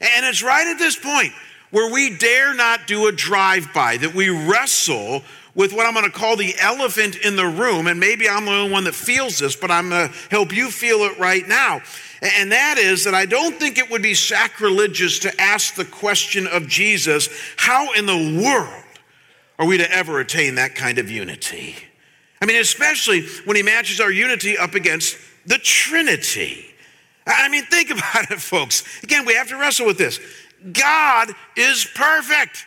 And 0.00 0.24
it's 0.24 0.42
right 0.42 0.66
at 0.66 0.78
this 0.78 0.96
point 0.96 1.32
where 1.70 1.92
we 1.92 2.16
dare 2.16 2.54
not 2.54 2.86
do 2.86 3.08
a 3.08 3.12
drive 3.12 3.72
by, 3.74 3.96
that 3.96 4.14
we 4.14 4.28
wrestle 4.28 5.24
with 5.56 5.72
what 5.72 5.86
I'm 5.86 5.94
going 5.94 6.04
to 6.04 6.16
call 6.16 6.36
the 6.36 6.54
elephant 6.60 7.16
in 7.16 7.34
the 7.34 7.46
room. 7.46 7.88
And 7.88 7.98
maybe 7.98 8.28
I'm 8.28 8.44
the 8.44 8.52
only 8.52 8.72
one 8.72 8.84
that 8.84 8.94
feels 8.94 9.38
this, 9.38 9.56
but 9.56 9.72
I'm 9.72 9.90
going 9.90 10.08
to 10.08 10.14
help 10.30 10.54
you 10.54 10.70
feel 10.70 10.98
it 11.00 11.18
right 11.18 11.46
now. 11.46 11.80
And 12.22 12.52
that 12.52 12.78
is 12.78 13.04
that 13.04 13.14
I 13.14 13.26
don't 13.26 13.58
think 13.58 13.78
it 13.78 13.90
would 13.90 14.02
be 14.02 14.14
sacrilegious 14.14 15.18
to 15.20 15.40
ask 15.40 15.74
the 15.74 15.84
question 15.84 16.46
of 16.46 16.68
Jesus 16.68 17.28
how 17.56 17.92
in 17.94 18.06
the 18.06 18.42
world 18.42 18.84
are 19.58 19.66
we 19.66 19.78
to 19.78 19.90
ever 19.92 20.20
attain 20.20 20.54
that 20.54 20.74
kind 20.74 20.98
of 20.98 21.10
unity? 21.10 21.76
I 22.40 22.46
mean, 22.46 22.60
especially 22.60 23.26
when 23.44 23.56
he 23.56 23.62
matches 23.62 24.00
our 24.00 24.10
unity 24.10 24.58
up 24.58 24.74
against 24.74 25.16
the 25.46 25.58
Trinity. 25.58 26.66
I 27.26 27.48
mean, 27.48 27.64
think 27.64 27.90
about 27.90 28.30
it, 28.30 28.40
folks. 28.40 28.84
Again, 29.02 29.24
we 29.24 29.34
have 29.34 29.48
to 29.48 29.56
wrestle 29.56 29.86
with 29.86 29.98
this. 29.98 30.20
God 30.72 31.30
is 31.56 31.86
perfect. 31.94 32.66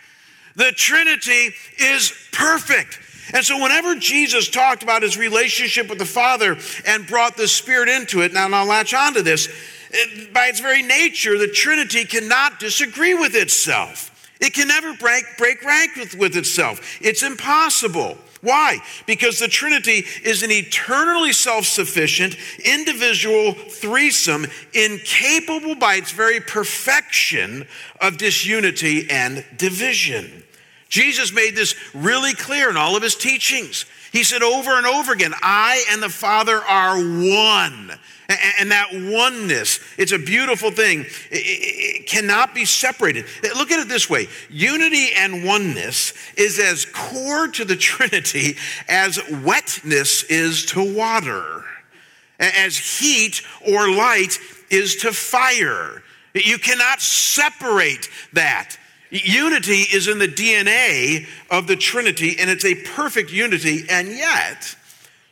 The 0.55 0.71
Trinity 0.71 1.53
is 1.77 2.13
perfect. 2.31 2.99
And 3.33 3.43
so, 3.43 3.61
whenever 3.61 3.95
Jesus 3.95 4.49
talked 4.49 4.83
about 4.83 5.01
his 5.01 5.17
relationship 5.17 5.89
with 5.89 5.99
the 5.99 6.05
Father 6.05 6.57
and 6.85 7.05
brought 7.05 7.35
the 7.35 7.47
Spirit 7.47 7.89
into 7.89 8.21
it, 8.21 8.33
now 8.33 8.47
I'll 8.49 8.65
latch 8.65 8.93
onto 8.93 9.21
this, 9.21 9.49
it, 9.91 10.33
by 10.33 10.47
its 10.47 10.59
very 10.59 10.81
nature, 10.81 11.37
the 11.37 11.47
Trinity 11.47 12.05
cannot 12.05 12.59
disagree 12.59 13.13
with 13.13 13.35
itself. 13.35 14.13
It 14.39 14.53
can 14.53 14.67
never 14.67 14.93
break, 14.93 15.25
break 15.37 15.63
rank 15.63 15.95
with, 15.95 16.15
with 16.15 16.37
itself. 16.37 16.97
It's 17.01 17.23
impossible. 17.23 18.17
Why? 18.41 18.79
Because 19.05 19.39
the 19.39 19.47
Trinity 19.47 20.05
is 20.23 20.43
an 20.43 20.51
eternally 20.51 21.33
self 21.33 21.65
sufficient, 21.65 22.35
individual 22.63 23.53
threesome, 23.53 24.45
incapable 24.73 25.75
by 25.75 25.95
its 25.95 26.11
very 26.11 26.39
perfection 26.39 27.67
of 27.99 28.17
disunity 28.17 29.09
and 29.09 29.43
division. 29.57 30.43
Jesus 30.89 31.33
made 31.33 31.55
this 31.55 31.75
really 31.93 32.33
clear 32.33 32.69
in 32.69 32.77
all 32.77 32.95
of 32.95 33.03
his 33.03 33.15
teachings. 33.15 33.85
He 34.17 34.23
said 34.23 34.41
over 34.41 34.71
and 34.71 34.87
over 34.87 35.13
again, 35.13 35.35
I 35.43 35.85
and 35.91 36.01
the 36.01 36.09
Father 36.09 36.57
are 36.57 36.97
one. 36.97 37.91
And 38.57 38.71
that 38.71 38.87
oneness, 38.91 39.79
it's 39.95 40.11
a 40.11 40.17
beautiful 40.17 40.71
thing. 40.71 41.05
It 41.29 42.07
cannot 42.07 42.55
be 42.55 42.65
separated. 42.65 43.25
Eh, 43.43 43.49
look 43.55 43.69
at 43.69 43.79
it 43.79 43.87
this 43.87 44.09
way 44.09 44.27
unity 44.49 45.09
and 45.15 45.45
oneness 45.45 46.13
is 46.35 46.57
as 46.57 46.87
core 46.91 47.47
to 47.49 47.63
the 47.63 47.75
Trinity 47.91 48.57
as 48.89 49.19
wetness 49.43 50.23
is 50.23 50.65
to 50.65 50.95
water, 50.95 51.63
as 52.39 52.75
heat 52.75 53.43
or 53.71 53.87
light 53.87 54.39
is 54.71 54.95
to 54.95 55.13
fire. 55.13 56.01
You 56.33 56.57
cannot 56.57 57.01
separate 57.01 58.09
that. 58.33 58.77
Unity 59.09 59.83
is 59.93 60.07
in 60.07 60.19
the 60.19 60.27
DNA 60.27 61.27
of 61.49 61.67
the 61.67 61.75
Trinity, 61.75 62.35
and 62.39 62.49
it's 62.49 62.65
a 62.65 62.75
perfect 62.75 63.31
unity, 63.31 63.85
and 63.89 64.09
yet 64.09 64.75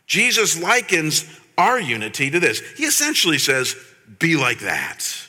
Jesus 0.06 0.60
likens 0.60 1.24
our 1.58 1.80
unity 1.80 2.30
to 2.30 2.40
this. 2.40 2.60
He 2.76 2.84
essentially 2.84 3.38
says, 3.38 3.74
Be 4.18 4.36
like 4.36 4.60
that. 4.60 5.26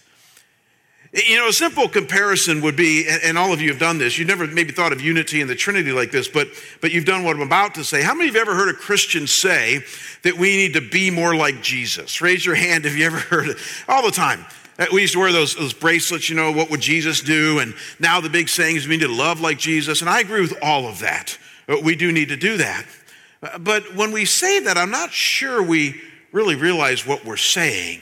You 1.14 1.38
know, 1.38 1.48
a 1.48 1.54
simple 1.54 1.88
comparison 1.88 2.62
would 2.62 2.76
be, 2.76 3.08
and 3.08 3.38
all 3.38 3.54
of 3.54 3.62
you 3.62 3.70
have 3.70 3.80
done 3.80 3.98
this, 3.98 4.18
you've 4.18 4.28
never 4.28 4.46
maybe 4.46 4.72
thought 4.72 4.92
of 4.92 5.02
unity 5.02 5.42
and 5.42 5.50
the 5.50 5.56
Trinity 5.56 5.92
like 5.92 6.12
this, 6.12 6.28
but, 6.28 6.48
but 6.82 6.92
you've 6.92 7.06
done 7.06 7.24
what 7.24 7.36
I'm 7.36 7.42
about 7.42 7.76
to 7.76 7.84
say. 7.84 8.04
How 8.04 8.14
many 8.14 8.30
of 8.30 8.36
you 8.36 8.40
have 8.40 8.50
ever 8.50 8.58
heard 8.58 8.70
a 8.70 8.78
Christian 8.78 9.26
say 9.26 9.84
that 10.24 10.38
we 10.38 10.58
need 10.58 10.74
to 10.74 10.82
be 10.82 11.10
more 11.10 11.36
like 11.36 11.64
Jesus? 11.64 12.22
Raise 12.22 12.46
your 12.46 12.56
hand 12.56 12.86
if 12.86 12.96
you 12.96 13.06
ever 13.06 13.18
heard 13.18 13.48
it. 13.50 13.58
All 13.88 14.04
the 14.04 14.12
time. 14.12 14.46
We 14.92 15.02
used 15.02 15.14
to 15.14 15.20
wear 15.20 15.32
those, 15.32 15.56
those 15.56 15.74
bracelets, 15.74 16.30
you 16.30 16.36
know, 16.36 16.52
what 16.52 16.70
would 16.70 16.82
Jesus 16.82 17.22
do? 17.22 17.60
And 17.60 17.74
now 18.00 18.22
the 18.22 18.30
big 18.30 18.48
saying 18.48 18.76
is 18.76 18.88
we 18.88 18.98
need 18.98 19.06
to 19.06 19.12
love 19.12 19.42
like 19.42 19.58
Jesus. 19.58 20.02
And 20.02 20.10
I 20.10 20.20
agree 20.20 20.42
with 20.42 20.54
all 20.62 20.88
of 20.88 21.00
that. 21.00 21.38
We 21.84 21.96
do 21.96 22.12
need 22.12 22.30
to 22.30 22.38
do 22.38 22.58
that. 22.58 22.86
But 23.60 23.96
when 23.96 24.12
we 24.12 24.26
say 24.26 24.60
that, 24.62 24.78
I'm 24.78 24.92
not 24.92 25.12
sure 25.12 25.62
we 25.62 26.02
really 26.32 26.56
realize 26.56 27.06
what 27.06 27.26
we're 27.26 27.38
saying. 27.38 28.02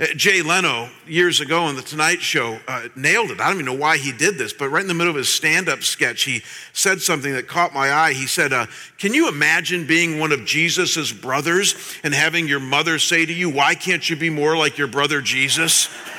Uh, 0.00 0.06
Jay 0.16 0.40
Leno, 0.40 0.88
years 1.06 1.42
ago 1.42 1.64
on 1.64 1.76
The 1.76 1.82
Tonight 1.82 2.22
Show, 2.22 2.58
uh, 2.66 2.88
nailed 2.96 3.30
it. 3.30 3.38
I 3.38 3.48
don't 3.48 3.56
even 3.60 3.66
know 3.66 3.74
why 3.74 3.98
he 3.98 4.12
did 4.12 4.38
this, 4.38 4.50
but 4.50 4.70
right 4.70 4.80
in 4.80 4.88
the 4.88 4.94
middle 4.94 5.10
of 5.10 5.16
his 5.16 5.28
stand 5.28 5.68
up 5.68 5.82
sketch, 5.82 6.22
he 6.22 6.42
said 6.72 7.02
something 7.02 7.34
that 7.34 7.48
caught 7.48 7.74
my 7.74 7.92
eye. 7.92 8.14
He 8.14 8.26
said, 8.26 8.54
uh, 8.54 8.64
Can 8.96 9.12
you 9.12 9.28
imagine 9.28 9.86
being 9.86 10.18
one 10.18 10.32
of 10.32 10.46
Jesus's 10.46 11.12
brothers 11.12 11.74
and 12.02 12.14
having 12.14 12.48
your 12.48 12.60
mother 12.60 12.98
say 12.98 13.26
to 13.26 13.32
you, 13.32 13.50
Why 13.50 13.74
can't 13.74 14.08
you 14.08 14.16
be 14.16 14.30
more 14.30 14.56
like 14.56 14.78
your 14.78 14.86
brother 14.86 15.20
Jesus? 15.20 15.90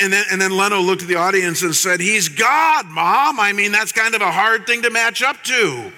and, 0.00 0.12
then, 0.12 0.24
and 0.32 0.40
then 0.40 0.50
Leno 0.50 0.80
looked 0.80 1.02
at 1.02 1.08
the 1.08 1.14
audience 1.14 1.62
and 1.62 1.76
said, 1.76 2.00
He's 2.00 2.28
God, 2.28 2.86
Mom. 2.86 3.38
I 3.38 3.52
mean, 3.52 3.70
that's 3.70 3.92
kind 3.92 4.16
of 4.16 4.20
a 4.20 4.32
hard 4.32 4.66
thing 4.66 4.82
to 4.82 4.90
match 4.90 5.22
up 5.22 5.40
to. 5.44 5.92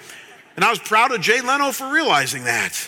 And 0.55 0.63
I 0.63 0.69
was 0.69 0.77
proud 0.77 1.11
of 1.11 1.21
Jay 1.21 1.41
Leno 1.41 1.71
for 1.71 1.91
realizing 1.91 2.43
that. 2.43 2.87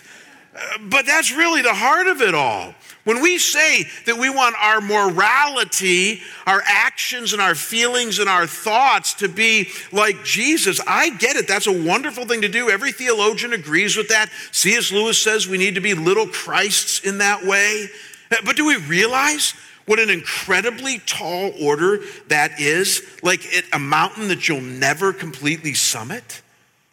Uh, 0.55 0.77
but 0.91 1.07
that's 1.07 1.31
really 1.35 1.63
the 1.63 1.73
heart 1.73 2.05
of 2.05 2.21
it 2.21 2.35
all. 2.35 2.75
When 3.07 3.21
we 3.21 3.37
say 3.37 3.85
that 4.03 4.17
we 4.17 4.29
want 4.29 4.57
our 4.61 4.81
morality, 4.81 6.19
our 6.45 6.61
actions, 6.65 7.31
and 7.31 7.41
our 7.41 7.55
feelings 7.55 8.19
and 8.19 8.27
our 8.27 8.45
thoughts 8.45 9.13
to 9.13 9.29
be 9.29 9.69
like 9.93 10.25
Jesus, 10.25 10.81
I 10.85 11.11
get 11.11 11.37
it. 11.37 11.47
That's 11.47 11.67
a 11.67 11.85
wonderful 11.87 12.25
thing 12.25 12.41
to 12.41 12.49
do. 12.49 12.69
Every 12.69 12.91
theologian 12.91 13.53
agrees 13.53 13.95
with 13.95 14.09
that. 14.09 14.29
C.S. 14.51 14.91
Lewis 14.91 15.17
says 15.17 15.47
we 15.47 15.57
need 15.57 15.75
to 15.75 15.79
be 15.79 15.93
little 15.93 16.27
Christs 16.27 16.99
in 16.99 17.19
that 17.19 17.45
way. 17.45 17.87
Eh, 18.31 18.41
but 18.43 18.57
do 18.57 18.65
we 18.65 18.75
realize 18.75 19.53
what 19.85 19.99
an 19.99 20.09
incredibly 20.09 20.99
tall 20.99 21.53
order 21.61 21.99
that 22.27 22.59
is? 22.59 23.01
Like 23.23 23.45
a 23.71 23.79
mountain 23.79 24.27
that 24.27 24.49
you'll 24.49 24.59
never 24.59 25.13
completely 25.13 25.75
summit? 25.75 26.41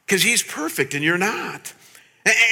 Because 0.06 0.22
he's 0.22 0.44
perfect 0.44 0.94
and 0.94 1.02
you're 1.02 1.18
not. 1.18 1.72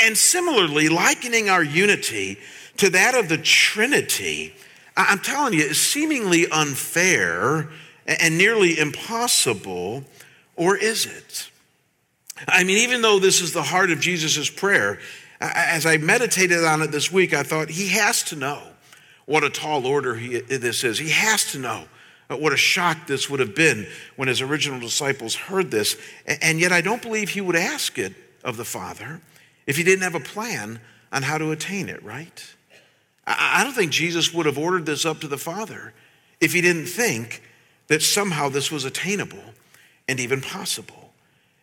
And 0.03 0.19
similarly, 0.19 0.89
likening 0.89 1.49
our 1.49 1.63
unity 1.63 2.39
to 2.83 2.91
that 2.91 3.15
of 3.15 3.29
the 3.29 3.39
Trinity, 3.39 4.53
I'm 4.97 5.21
telling 5.21 5.55
you, 5.55 5.61
is 5.61 5.81
seemingly 5.81 6.49
unfair 6.51 7.69
and 8.07 8.37
nearly 8.37 8.77
impossible, 8.77 10.03
or 10.57 10.77
is 10.77 11.07
it? 11.07 11.49
I 12.49 12.65
mean, 12.65 12.79
even 12.79 13.01
though 13.01 13.21
this 13.21 13.41
is 13.41 13.53
the 13.53 13.63
heart 13.63 13.93
of 13.93 14.01
Jesus' 14.01 14.51
prayer, 14.51 14.99
as 15.41 15.87
I 15.87 15.99
meditated 15.99 16.65
on 16.65 16.83
it 16.83 16.91
this 16.91 17.13
week, 17.13 17.33
I 17.33 17.45
thought 17.45 17.69
he 17.71 17.91
has 17.91 18.25
to 18.25 18.37
know 18.37 18.61
what 19.27 19.45
a 19.45 19.51
tall 19.51 19.87
order 19.87 20.17
he, 20.17 20.41
this 20.41 20.83
is. 20.83 20.99
He 20.99 21.11
has 21.11 21.53
to 21.53 21.61
know 21.61 21.85
what 22.31 22.53
a 22.53 22.57
shock 22.57 23.07
this 23.07 23.31
would 23.31 23.39
have 23.39 23.55
been 23.55 23.87
when 24.17 24.27
his 24.27 24.41
original 24.41 24.81
disciples 24.81 25.37
heard 25.37 25.71
this. 25.71 25.97
And 26.27 26.59
yet, 26.59 26.73
I 26.73 26.81
don't 26.81 27.01
believe 27.01 27.29
he 27.29 27.41
would 27.41 27.55
ask 27.55 27.97
it 27.97 28.13
of 28.43 28.57
the 28.57 28.65
Father 28.65 29.21
if 29.69 29.77
he 29.77 29.85
didn't 29.85 30.03
have 30.03 30.17
a 30.17 30.21
plan 30.21 30.81
on 31.13 31.23
how 31.23 31.39
to 31.39 31.53
attain 31.53 31.89
it, 31.89 32.03
right? 32.03 32.45
I 33.27 33.63
don't 33.63 33.73
think 33.73 33.93
Jesus 33.93 34.35
would 34.35 34.47
have 34.47 34.59
ordered 34.59 34.87
this 34.87 35.05
up 35.05 35.21
to 35.21 35.29
the 35.29 35.39
Father 35.39 35.95
if 36.41 36.53
he 36.53 36.61
didn't 36.61 36.87
think 36.87 37.43
that 37.87 38.03
somehow 38.03 38.49
this 38.49 38.71
was 38.71 38.85
attainable 38.85 39.43
and 40.09 40.19
even 40.19 40.41
possible. 40.41 41.13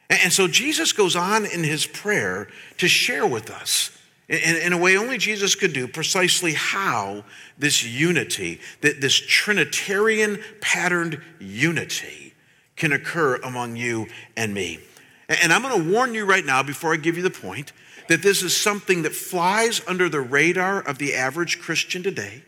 And 0.10 0.34
so 0.34 0.48
Jesus 0.48 0.92
goes 0.92 1.16
on 1.16 1.46
in 1.46 1.64
his 1.64 1.86
prayer 1.86 2.48
to 2.78 2.88
share 2.88 3.28
with 3.28 3.52
us, 3.52 3.92
in, 4.28 4.74
a 4.74 4.78
way 4.78 4.98
only 4.98 5.18
Jesus 5.18 5.56
could 5.56 5.74
do, 5.74 5.88
precisely 5.88 6.54
how 6.54 7.24
this 7.58 7.84
unity, 7.84 8.60
this 8.82 9.14
Trinitarian 9.16 10.40
patterned 10.62 11.22
unity, 11.40 12.34
can 12.76 12.94
occur 12.94 13.36
among 13.38 13.76
you 13.76 14.08
and 14.38 14.54
me. 14.54 14.80
And 15.28 15.52
I'm 15.52 15.62
going 15.62 15.84
to 15.84 15.92
warn 15.92 16.16
you 16.16 16.26
right 16.26 16.46
now 16.46 16.64
before 16.64 16.94
I 16.94 16.98
give 16.98 17.18
you 17.18 17.24
the 17.24 17.30
point 17.30 17.72
that 18.10 18.24
this 18.24 18.44
is 18.44 18.58
something 18.58 19.04
that 19.04 19.16
flies 19.16 19.82
under 19.88 20.10
the 20.10 20.20
radar 20.20 20.82
of 20.82 20.98
the 20.98 21.14
average 21.14 21.62
Christian 21.62 22.04
today. 22.04 22.44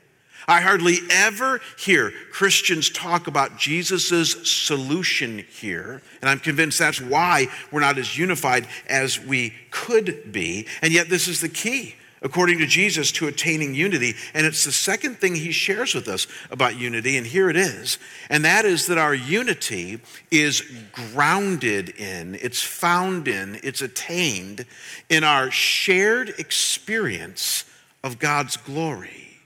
I 0.47 0.59
hardly 0.59 0.97
ever 1.11 1.61
hear 1.77 2.11
Christians 2.31 2.89
talk 2.89 3.27
about 3.27 3.57
Jesus' 3.57 4.49
solution 4.49 5.45
here, 5.49 6.01
and 6.19 6.29
I'm 6.29 6.39
convinced 6.39 6.79
that's 6.79 6.99
why 6.99 7.47
we're 7.71 7.79
not 7.79 7.99
as 7.99 8.17
unified 8.17 8.67
as 8.89 9.19
we 9.19 9.53
could 9.69 10.31
be. 10.31 10.67
And 10.81 10.91
yet, 10.91 11.09
this 11.09 11.27
is 11.27 11.41
the 11.41 11.49
key 11.49 11.95
according 12.21 12.59
to 12.59 12.67
Jesus, 12.67 13.11
to 13.13 13.27
attaining 13.27 13.73
unity. 13.73 14.13
And 14.33 14.45
it's 14.45 14.63
the 14.63 14.71
second 14.71 15.17
thing 15.17 15.35
he 15.35 15.51
shares 15.51 15.95
with 15.95 16.07
us 16.07 16.27
about 16.51 16.79
unity, 16.79 17.17
and 17.17 17.25
here 17.25 17.49
it 17.49 17.55
is. 17.55 17.97
And 18.29 18.45
that 18.45 18.65
is 18.65 18.87
that 18.87 18.97
our 18.97 19.15
unity 19.15 19.99
is 20.29 20.61
grounded 20.91 21.89
in, 21.89 22.35
it's 22.35 22.61
found 22.61 23.27
in, 23.27 23.59
it's 23.63 23.81
attained 23.81 24.65
in 25.09 25.23
our 25.23 25.49
shared 25.49 26.29
experience 26.37 27.65
of 28.03 28.19
God's 28.19 28.57
glory. 28.57 29.39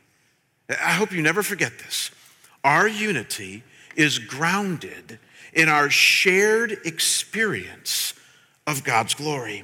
I 0.70 0.94
hope 0.94 1.12
you 1.12 1.22
never 1.22 1.44
forget 1.44 1.78
this. 1.80 2.12
Our 2.64 2.88
unity 2.88 3.64
is 3.96 4.20
grounded 4.20 5.20
in 5.54 5.70
our 5.70 5.90
shared 5.90 6.78
experience 6.84 8.14
of 8.68 8.84
God's 8.84 9.14
glory. 9.14 9.64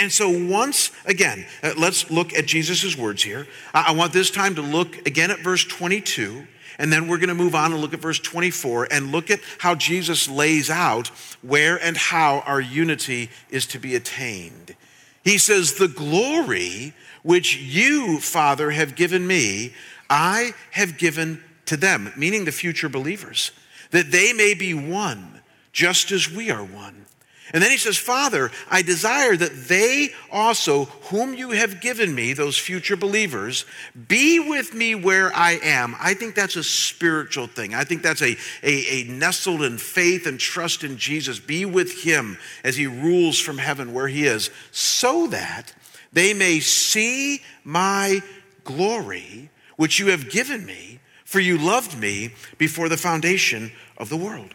And 0.00 0.12
so, 0.12 0.28
once 0.28 0.90
again, 1.06 1.46
uh, 1.62 1.74
let's 1.76 2.10
look 2.10 2.34
at 2.34 2.46
Jesus' 2.46 2.96
words 2.96 3.22
here. 3.22 3.46
I 3.72 3.92
want 3.92 4.12
this 4.12 4.30
time 4.30 4.54
to 4.56 4.62
look 4.62 5.06
again 5.06 5.30
at 5.30 5.40
verse 5.40 5.64
22, 5.64 6.46
and 6.78 6.92
then 6.92 7.08
we're 7.08 7.18
going 7.18 7.28
to 7.28 7.34
move 7.34 7.54
on 7.54 7.72
and 7.72 7.80
look 7.80 7.94
at 7.94 8.00
verse 8.00 8.18
24 8.18 8.88
and 8.90 9.12
look 9.12 9.30
at 9.30 9.40
how 9.58 9.74
Jesus 9.74 10.28
lays 10.28 10.70
out 10.70 11.08
where 11.42 11.76
and 11.76 11.96
how 11.96 12.40
our 12.40 12.60
unity 12.60 13.30
is 13.50 13.66
to 13.66 13.78
be 13.78 13.94
attained. 13.94 14.74
He 15.24 15.38
says, 15.38 15.74
The 15.74 15.88
glory 15.88 16.94
which 17.22 17.56
you, 17.56 18.18
Father, 18.20 18.70
have 18.70 18.94
given 18.94 19.26
me, 19.26 19.74
I 20.08 20.54
have 20.72 20.98
given 20.98 21.42
to 21.66 21.76
them, 21.76 22.12
meaning 22.16 22.44
the 22.44 22.52
future 22.52 22.88
believers, 22.88 23.52
that 23.90 24.10
they 24.10 24.32
may 24.32 24.54
be 24.54 24.74
one, 24.74 25.42
just 25.72 26.10
as 26.10 26.30
we 26.30 26.50
are 26.50 26.64
one. 26.64 27.04
And 27.52 27.62
then 27.62 27.70
he 27.70 27.78
says, 27.78 27.96
Father, 27.96 28.50
I 28.70 28.82
desire 28.82 29.36
that 29.36 29.68
they 29.68 30.10
also, 30.30 30.84
whom 30.84 31.34
you 31.34 31.50
have 31.50 31.80
given 31.80 32.14
me, 32.14 32.32
those 32.32 32.58
future 32.58 32.96
believers, 32.96 33.64
be 34.08 34.38
with 34.38 34.74
me 34.74 34.94
where 34.94 35.34
I 35.34 35.58
am. 35.62 35.96
I 35.98 36.14
think 36.14 36.34
that's 36.34 36.56
a 36.56 36.62
spiritual 36.62 37.46
thing. 37.46 37.74
I 37.74 37.84
think 37.84 38.02
that's 38.02 38.22
a, 38.22 38.36
a, 38.62 39.00
a 39.00 39.04
nestled 39.04 39.62
in 39.62 39.78
faith 39.78 40.26
and 40.26 40.38
trust 40.38 40.84
in 40.84 40.98
Jesus. 40.98 41.38
Be 41.40 41.64
with 41.64 42.02
him 42.02 42.36
as 42.64 42.76
he 42.76 42.86
rules 42.86 43.38
from 43.38 43.58
heaven 43.58 43.94
where 43.94 44.08
he 44.08 44.24
is, 44.24 44.50
so 44.70 45.26
that 45.28 45.72
they 46.12 46.34
may 46.34 46.60
see 46.60 47.42
my 47.64 48.20
glory, 48.64 49.50
which 49.76 49.98
you 49.98 50.08
have 50.08 50.30
given 50.30 50.66
me, 50.66 51.00
for 51.24 51.40
you 51.40 51.56
loved 51.56 51.98
me 51.98 52.34
before 52.58 52.88
the 52.88 52.96
foundation 52.96 53.72
of 53.96 54.08
the 54.08 54.16
world. 54.16 54.54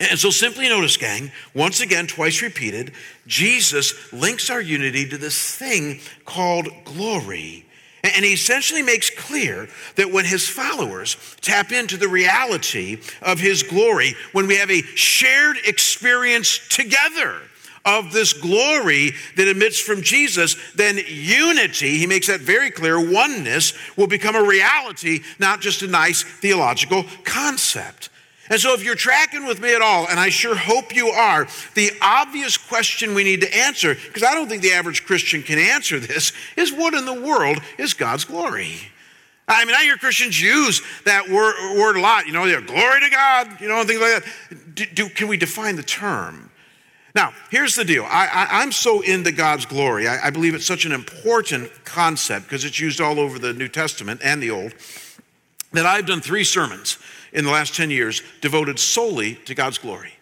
And 0.00 0.18
so 0.18 0.30
simply 0.30 0.68
notice, 0.68 0.96
gang, 0.96 1.30
once 1.54 1.80
again, 1.80 2.06
twice 2.06 2.40
repeated, 2.40 2.92
Jesus 3.26 4.12
links 4.12 4.48
our 4.48 4.60
unity 4.60 5.06
to 5.06 5.18
this 5.18 5.54
thing 5.54 6.00
called 6.24 6.68
glory. 6.84 7.66
And 8.02 8.24
he 8.24 8.32
essentially 8.32 8.80
makes 8.80 9.10
clear 9.10 9.68
that 9.96 10.10
when 10.10 10.24
his 10.24 10.48
followers 10.48 11.18
tap 11.42 11.70
into 11.70 11.98
the 11.98 12.08
reality 12.08 13.02
of 13.20 13.38
his 13.38 13.62
glory, 13.62 14.14
when 14.32 14.46
we 14.46 14.56
have 14.56 14.70
a 14.70 14.80
shared 14.80 15.58
experience 15.66 16.66
together 16.68 17.42
of 17.84 18.12
this 18.12 18.32
glory 18.32 19.12
that 19.36 19.48
emits 19.48 19.78
from 19.78 20.00
Jesus, 20.00 20.56
then 20.74 20.98
unity, 21.06 21.98
he 21.98 22.06
makes 22.06 22.28
that 22.28 22.40
very 22.40 22.70
clear, 22.70 22.98
oneness 22.98 23.74
will 23.98 24.06
become 24.06 24.36
a 24.36 24.42
reality, 24.42 25.20
not 25.38 25.60
just 25.60 25.82
a 25.82 25.86
nice 25.86 26.22
theological 26.22 27.04
concept. 27.24 28.08
And 28.50 28.60
so, 28.60 28.74
if 28.74 28.82
you're 28.84 28.96
tracking 28.96 29.46
with 29.46 29.60
me 29.60 29.74
at 29.74 29.80
all, 29.80 30.08
and 30.08 30.18
I 30.18 30.28
sure 30.28 30.56
hope 30.56 30.94
you 30.94 31.08
are, 31.08 31.46
the 31.74 31.92
obvious 32.02 32.56
question 32.56 33.14
we 33.14 33.22
need 33.22 33.42
to 33.42 33.56
answer, 33.56 33.94
because 33.94 34.24
I 34.24 34.34
don't 34.34 34.48
think 34.48 34.62
the 34.62 34.72
average 34.72 35.06
Christian 35.06 35.44
can 35.44 35.60
answer 35.60 36.00
this, 36.00 36.32
is 36.56 36.72
what 36.72 36.92
in 36.92 37.04
the 37.04 37.14
world 37.14 37.58
is 37.78 37.94
God's 37.94 38.24
glory? 38.24 38.74
I 39.46 39.64
mean, 39.64 39.74
I 39.74 39.84
hear 39.84 39.96
Christians 39.96 40.40
use 40.40 40.82
that 41.04 41.28
word, 41.28 41.54
word 41.78 41.96
a 41.96 42.00
lot, 42.00 42.26
you 42.26 42.32
know, 42.32 42.44
glory 42.60 43.00
to 43.00 43.10
God, 43.10 43.60
you 43.60 43.68
know, 43.68 43.80
and 43.80 43.88
things 43.88 44.00
like 44.00 44.24
that. 44.24 44.74
Do, 44.74 44.86
do, 44.86 45.08
can 45.08 45.28
we 45.28 45.36
define 45.36 45.76
the 45.76 45.82
term? 45.82 46.50
Now, 47.14 47.32
here's 47.50 47.74
the 47.74 47.84
deal. 47.84 48.04
I, 48.08 48.62
am 48.62 48.70
so 48.70 49.00
into 49.00 49.32
God's 49.32 49.66
glory. 49.66 50.06
I, 50.06 50.26
I 50.26 50.30
believe 50.30 50.54
it's 50.54 50.66
such 50.66 50.84
an 50.84 50.92
important 50.92 51.70
concept 51.84 52.46
because 52.46 52.64
it's 52.64 52.78
used 52.78 53.00
all 53.00 53.18
over 53.18 53.38
the 53.38 53.52
New 53.52 53.68
Testament 53.68 54.20
and 54.22 54.42
the 54.42 54.50
Old 54.50 54.74
that 55.72 55.86
I've 55.86 56.06
done 56.06 56.20
three 56.20 56.44
sermons 56.44 56.98
in 57.32 57.44
the 57.44 57.50
last 57.50 57.74
10 57.74 57.90
years 57.90 58.22
devoted 58.40 58.78
solely 58.78 59.36
to 59.46 59.54
God's 59.54 59.78
glory. 59.78 60.12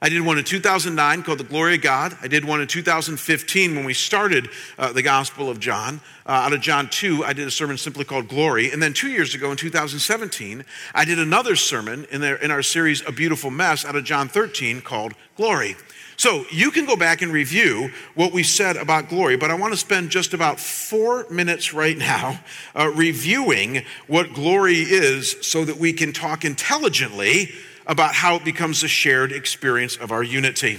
I 0.00 0.10
did 0.10 0.20
one 0.20 0.36
in 0.36 0.44
2009 0.44 1.22
called 1.22 1.38
The 1.38 1.44
Glory 1.44 1.76
of 1.76 1.80
God. 1.80 2.16
I 2.20 2.28
did 2.28 2.44
one 2.44 2.60
in 2.60 2.68
2015 2.68 3.74
when 3.74 3.84
we 3.86 3.94
started 3.94 4.50
uh, 4.78 4.92
the 4.92 5.02
Gospel 5.02 5.48
of 5.48 5.58
John. 5.58 6.00
Uh, 6.26 6.32
out 6.32 6.52
of 6.52 6.60
John 6.60 6.90
2, 6.90 7.24
I 7.24 7.32
did 7.32 7.48
a 7.48 7.50
sermon 7.50 7.78
simply 7.78 8.04
called 8.04 8.28
Glory. 8.28 8.70
And 8.70 8.82
then 8.82 8.92
two 8.92 9.08
years 9.08 9.34
ago 9.34 9.50
in 9.50 9.56
2017, 9.56 10.66
I 10.94 11.04
did 11.06 11.18
another 11.18 11.56
sermon 11.56 12.06
in, 12.10 12.22
in 12.22 12.50
our 12.50 12.62
series 12.62 13.02
A 13.06 13.12
Beautiful 13.12 13.50
Mess 13.50 13.86
out 13.86 13.96
of 13.96 14.04
John 14.04 14.28
13 14.28 14.82
called 14.82 15.14
Glory. 15.34 15.76
So 16.16 16.46
you 16.50 16.70
can 16.70 16.86
go 16.86 16.96
back 16.96 17.20
and 17.20 17.30
review 17.30 17.90
what 18.14 18.32
we 18.32 18.42
said 18.42 18.76
about 18.76 19.08
glory, 19.08 19.36
but 19.36 19.50
I 19.50 19.54
want 19.54 19.74
to 19.74 19.78
spend 19.78 20.10
just 20.10 20.32
about 20.32 20.58
four 20.58 21.26
minutes 21.30 21.74
right 21.74 21.96
now 21.96 22.40
uh, 22.74 22.88
reviewing 22.88 23.82
what 24.06 24.32
glory 24.32 24.78
is 24.78 25.36
so 25.42 25.64
that 25.64 25.76
we 25.76 25.92
can 25.92 26.12
talk 26.12 26.44
intelligently 26.44 27.50
about 27.86 28.14
how 28.14 28.36
it 28.36 28.44
becomes 28.44 28.82
a 28.82 28.88
shared 28.88 29.30
experience 29.30 29.96
of 29.96 30.10
our 30.10 30.22
unity. 30.22 30.78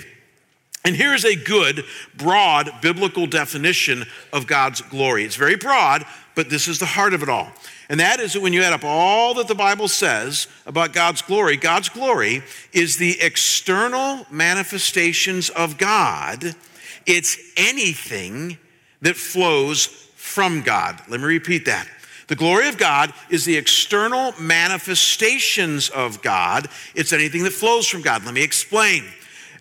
And 0.84 0.96
here's 0.96 1.26
a 1.26 1.36
good, 1.36 1.84
broad 2.16 2.72
biblical 2.82 3.28
definition 3.28 4.06
of 4.34 4.48
God's 4.48 4.82
glory. 4.82 5.24
It's 5.24 5.36
very 5.36 5.56
broad, 5.56 6.06
but 6.34 6.50
this 6.50 6.68
is 6.68 6.80
the 6.80 6.86
heart 6.86 7.14
of 7.14 7.22
it 7.22 7.30
all. 7.30 7.52
And 7.90 8.00
that 8.00 8.20
is 8.20 8.34
that 8.34 8.42
when 8.42 8.54
you 8.54 8.64
add 8.64 8.74
up 8.74 8.84
all 8.84 9.34
that 9.36 9.48
the 9.48 9.56
Bible 9.56 9.88
says 9.88 10.48
about 10.66 10.94
God's 10.94 11.22
glory, 11.22 11.56
God's 11.56 11.90
glory 11.90 12.44
is 12.74 12.98
the 12.98 13.22
external 13.22 14.26
manifestations 14.30 15.50
of 15.50 15.78
God. 15.78 16.56
It's 17.06 17.38
anything 17.56 18.58
that 19.02 19.16
flows 19.16 19.86
from 20.16 20.62
God. 20.62 21.02
Let 21.08 21.22
me 21.22 21.26
repeat 21.28 21.66
that. 21.66 21.88
The 22.28 22.36
glory 22.36 22.68
of 22.68 22.78
God 22.78 23.14
is 23.30 23.46
the 23.46 23.56
external 23.56 24.34
manifestations 24.38 25.88
of 25.90 26.22
God. 26.22 26.68
It's 26.94 27.14
anything 27.14 27.44
that 27.44 27.54
flows 27.54 27.88
from 27.88 28.02
God. 28.02 28.26
Let 28.26 28.34
me 28.34 28.44
explain. 28.44 29.06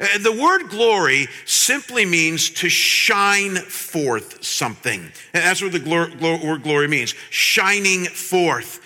Uh, 0.01 0.19
the 0.19 0.33
word 0.33 0.69
glory 0.69 1.29
simply 1.45 2.05
means 2.05 2.51
to 2.51 2.69
shine 2.69 3.57
forth 3.57 4.45
something. 4.45 5.01
And 5.01 5.45
that's 5.45 5.63
what 5.63 5.73
the 5.73 5.81
word 5.81 6.63
glory 6.63 6.89
means 6.89 7.15
shining 7.31 8.05
forth. 8.05 8.83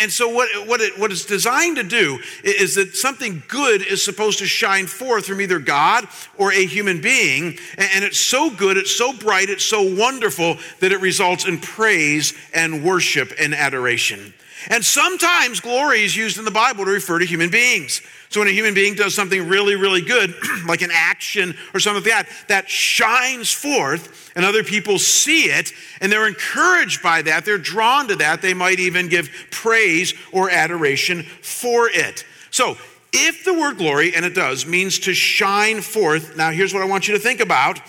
And, 0.00 0.10
so, 0.10 0.30
what, 0.30 0.48
what, 0.66 0.80
it, 0.80 0.98
what 0.98 1.12
it's 1.12 1.26
designed 1.26 1.76
to 1.76 1.82
do 1.82 2.18
is 2.42 2.76
that 2.76 2.96
something 2.96 3.42
good 3.48 3.82
is 3.82 4.02
supposed 4.02 4.38
to 4.38 4.46
shine 4.46 4.86
forth 4.86 5.26
from 5.26 5.42
either 5.42 5.58
God 5.58 6.08
or 6.38 6.52
a 6.52 6.64
human 6.64 7.02
being. 7.02 7.58
And 7.76 8.02
it's 8.02 8.18
so 8.18 8.48
good, 8.48 8.78
it's 8.78 8.96
so 8.96 9.12
bright, 9.12 9.50
it's 9.50 9.64
so 9.64 9.82
wonderful 9.82 10.56
that 10.80 10.92
it 10.92 11.00
results 11.00 11.46
in 11.46 11.60
praise 11.60 12.32
and 12.54 12.82
worship 12.82 13.32
and 13.38 13.54
adoration. 13.54 14.32
And 14.68 14.84
sometimes 14.84 15.60
glory 15.60 16.02
is 16.02 16.16
used 16.16 16.38
in 16.38 16.44
the 16.44 16.50
Bible 16.50 16.84
to 16.84 16.90
refer 16.90 17.18
to 17.18 17.24
human 17.24 17.50
beings. 17.50 18.02
So 18.30 18.40
when 18.40 18.48
a 18.48 18.52
human 18.52 18.74
being 18.74 18.94
does 18.94 19.14
something 19.14 19.48
really, 19.48 19.76
really 19.76 20.02
good, 20.02 20.34
like 20.66 20.82
an 20.82 20.90
action 20.92 21.56
or 21.72 21.80
something 21.80 22.02
like 22.02 22.26
that, 22.26 22.48
that 22.48 22.68
shines 22.68 23.50
forth 23.50 24.30
and 24.36 24.44
other 24.44 24.62
people 24.62 24.98
see 24.98 25.44
it 25.44 25.72
and 26.00 26.12
they're 26.12 26.28
encouraged 26.28 27.02
by 27.02 27.22
that, 27.22 27.44
they're 27.44 27.56
drawn 27.56 28.08
to 28.08 28.16
that, 28.16 28.42
they 28.42 28.54
might 28.54 28.80
even 28.80 29.08
give 29.08 29.30
praise 29.50 30.12
or 30.32 30.50
adoration 30.50 31.22
for 31.22 31.88
it. 31.88 32.24
So 32.50 32.76
if 33.12 33.44
the 33.44 33.54
word 33.54 33.78
glory, 33.78 34.14
and 34.14 34.24
it 34.24 34.34
does, 34.34 34.66
means 34.66 34.98
to 35.00 35.14
shine 35.14 35.80
forth, 35.80 36.36
now 36.36 36.50
here's 36.50 36.74
what 36.74 36.82
I 36.82 36.86
want 36.86 37.08
you 37.08 37.14
to 37.14 37.20
think 37.20 37.40
about 37.40 37.80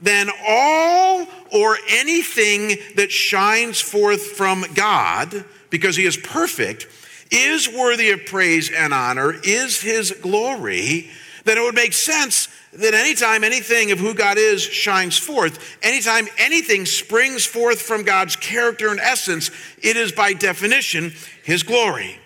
then 0.00 0.28
all 0.46 1.26
or 1.52 1.78
anything 1.88 2.76
that 2.96 3.10
shines 3.10 3.80
forth 3.80 4.22
from 4.22 4.64
God, 4.74 5.44
because 5.76 5.96
he 5.96 6.06
is 6.06 6.16
perfect, 6.16 6.86
is 7.30 7.68
worthy 7.68 8.10
of 8.10 8.24
praise 8.24 8.70
and 8.70 8.94
honor, 8.94 9.34
is 9.44 9.80
his 9.82 10.10
glory, 10.10 11.10
then 11.44 11.58
it 11.58 11.60
would 11.60 11.74
make 11.74 11.92
sense 11.92 12.48
that 12.72 12.94
anytime 12.94 13.44
anything 13.44 13.90
of 13.90 13.98
who 13.98 14.14
God 14.14 14.38
is 14.38 14.62
shines 14.62 15.18
forth, 15.18 15.76
anytime 15.82 16.28
anything 16.38 16.86
springs 16.86 17.44
forth 17.44 17.82
from 17.82 18.04
God's 18.04 18.36
character 18.36 18.88
and 18.88 19.00
essence, 19.00 19.50
it 19.82 19.98
is 19.98 20.12
by 20.12 20.32
definition 20.32 21.12
his 21.44 21.62
glory. 21.62 22.18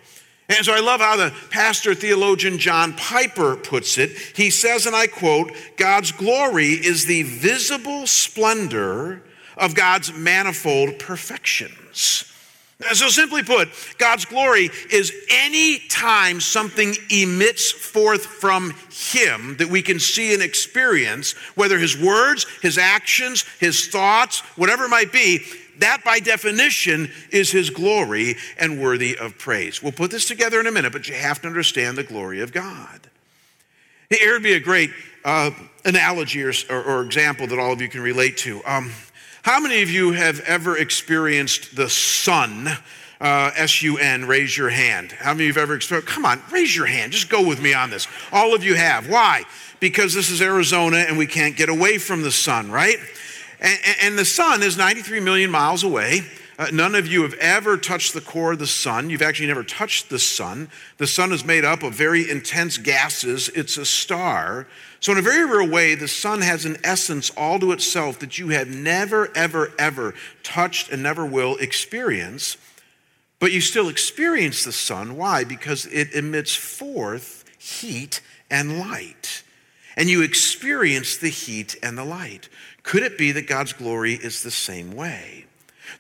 And 0.49 0.65
so 0.65 0.73
I 0.73 0.81
love 0.81 1.01
how 1.01 1.17
the 1.17 1.33
pastor 1.51 1.95
theologian 1.95 2.59
John 2.59 2.95
Piper 2.95 3.57
puts 3.57 3.99
it. 3.99 4.11
He 4.37 4.51
says, 4.51 4.87
and 4.87 4.95
I 4.95 5.09
quote, 5.09 5.53
God's 5.77 6.13
glory 6.13 6.71
is 6.73 7.07
the 7.07 7.23
visible 7.23 8.07
splendor 8.07 9.23
of 9.57 9.75
God's 9.75 10.13
manifold 10.13 10.99
perfections. 10.99 12.25
So, 12.93 13.09
simply 13.09 13.43
put, 13.43 13.69
God's 13.99 14.25
glory 14.25 14.71
is 14.91 15.13
any 15.31 15.81
time 15.81 16.41
something 16.41 16.95
emits 17.11 17.71
forth 17.71 18.25
from 18.25 18.73
Him 18.91 19.57
that 19.59 19.69
we 19.69 19.83
can 19.83 20.01
see 20.01 20.33
and 20.33 20.43
experience, 20.43 21.33
whether 21.55 21.79
His 21.79 22.01
words, 22.01 22.47
His 22.63 22.79
actions, 22.79 23.45
His 23.59 23.87
thoughts, 23.89 24.41
whatever 24.57 24.87
it 24.87 24.89
might 24.89 25.13
be, 25.13 25.45
that 25.79 26.03
by 26.05 26.21
definition 26.21 27.11
is 27.31 27.51
His 27.51 27.69
glory 27.69 28.37
and 28.59 28.81
worthy 28.81 29.17
of 29.17 29.37
praise. 29.37 29.83
We'll 29.83 29.93
put 29.93 30.11
this 30.11 30.27
together 30.27 30.59
in 30.59 30.67
a 30.67 30.73
minute, 30.73 30.93
but 30.93 31.07
you 31.07 31.15
have 31.15 31.43
to 31.43 31.49
understand 31.49 31.99
the 31.99 32.05
glory 32.05 32.41
of 32.41 32.53
God. 32.53 33.11
Here 34.09 34.33
would 34.33 34.43
be 34.43 34.55
a 34.55 34.61
great 34.61 34.91
uh, 35.25 35.51
analogy 35.85 36.43
or, 36.43 36.53
or, 36.71 36.83
or, 36.83 37.03
example 37.03 37.47
that 37.47 37.59
all 37.59 37.73
of 37.73 37.81
you 37.81 37.89
can 37.89 38.01
relate 38.01 38.39
to. 38.39 38.63
Um, 38.65 38.91
how 39.43 39.61
many 39.61 39.83
of 39.83 39.91
you 39.91 40.13
have 40.13 40.41
ever 40.41 40.77
experienced 40.77 41.75
the 41.77 41.89
sun? 41.89 42.69
Uh, 43.21 43.51
S 43.55 43.83
U 43.83 43.99
N, 43.99 44.25
raise 44.27 44.57
your 44.57 44.71
hand. 44.71 45.13
How 45.13 45.35
many 45.35 45.45
of 45.45 45.49
you 45.49 45.61
have 45.61 45.63
ever 45.63 45.75
experienced? 45.75 46.09
Come 46.09 46.25
on, 46.25 46.43
raise 46.51 46.75
your 46.75 46.87
hand. 46.87 47.13
Just 47.13 47.29
go 47.29 47.47
with 47.47 47.61
me 47.61 47.75
on 47.75 47.91
this. 47.91 48.07
All 48.33 48.55
of 48.55 48.65
you 48.65 48.75
have. 48.75 49.09
Why? 49.09 49.45
Because 49.79 50.15
this 50.15 50.31
is 50.31 50.41
Arizona 50.41 50.99
and 50.99 51.19
we 51.19 51.27
can't 51.27 51.57
get 51.57 51.69
away 51.69 51.99
from 51.99 52.23
the 52.23 52.31
sun, 52.31 52.71
right? 52.71 52.97
And, 53.61 53.79
and 54.03 54.19
the 54.19 54.25
sun 54.25 54.63
is 54.63 54.79
93 54.79 55.21
million 55.21 55.51
miles 55.51 55.85
away. 55.85 56.23
Uh, 56.61 56.67
none 56.75 56.95
of 56.95 57.07
you 57.07 57.23
have 57.23 57.33
ever 57.41 57.79
touched 57.79 58.13
the 58.13 58.21
core 58.21 58.53
of 58.53 58.59
the 58.59 58.67
sun. 58.67 59.09
You've 59.09 59.23
actually 59.23 59.47
never 59.47 59.65
touched 59.65 60.11
the 60.11 60.19
sun. 60.19 60.69
The 60.99 61.07
sun 61.07 61.33
is 61.33 61.43
made 61.43 61.65
up 61.65 61.83
of 61.83 61.95
very 61.95 62.29
intense 62.31 62.77
gases, 62.77 63.49
it's 63.55 63.79
a 63.79 63.87
star. 63.87 64.67
So, 65.01 65.13
in 65.13 65.17
a 65.17 65.23
very 65.23 65.47
real 65.47 65.71
way, 65.71 65.95
the 65.95 66.07
sun 66.07 66.43
has 66.43 66.67
an 66.67 66.77
essence 66.85 67.31
all 67.31 67.59
to 67.61 67.73
itself 67.73 68.19
that 68.19 68.39
you 68.39 68.49
have 68.51 68.69
never, 68.69 69.35
ever, 69.35 69.73
ever 69.79 70.13
touched 70.43 70.91
and 70.91 71.03
never 71.03 71.25
will 71.25 71.57
experience. 71.57 72.59
But 73.39 73.53
you 73.53 73.63
still 73.63 73.89
experience 73.89 74.63
the 74.63 74.73
sun. 74.73 75.17
Why? 75.17 75.45
Because 75.45 75.87
it 75.87 76.13
emits 76.13 76.55
forth 76.55 77.43
heat 77.57 78.21
and 78.51 78.79
light. 78.79 79.45
And 79.97 80.11
you 80.11 80.21
experience 80.23 81.17
the 81.17 81.31
heat 81.31 81.77
and 81.83 81.97
the 81.97 82.05
light. 82.05 82.51
Could 82.83 83.03
it 83.03 83.17
be 83.17 83.33
that 83.33 83.47
God's 83.47 83.73
glory 83.73 84.13
is 84.13 84.43
the 84.43 84.51
same 84.51 84.93
way? 84.95 85.40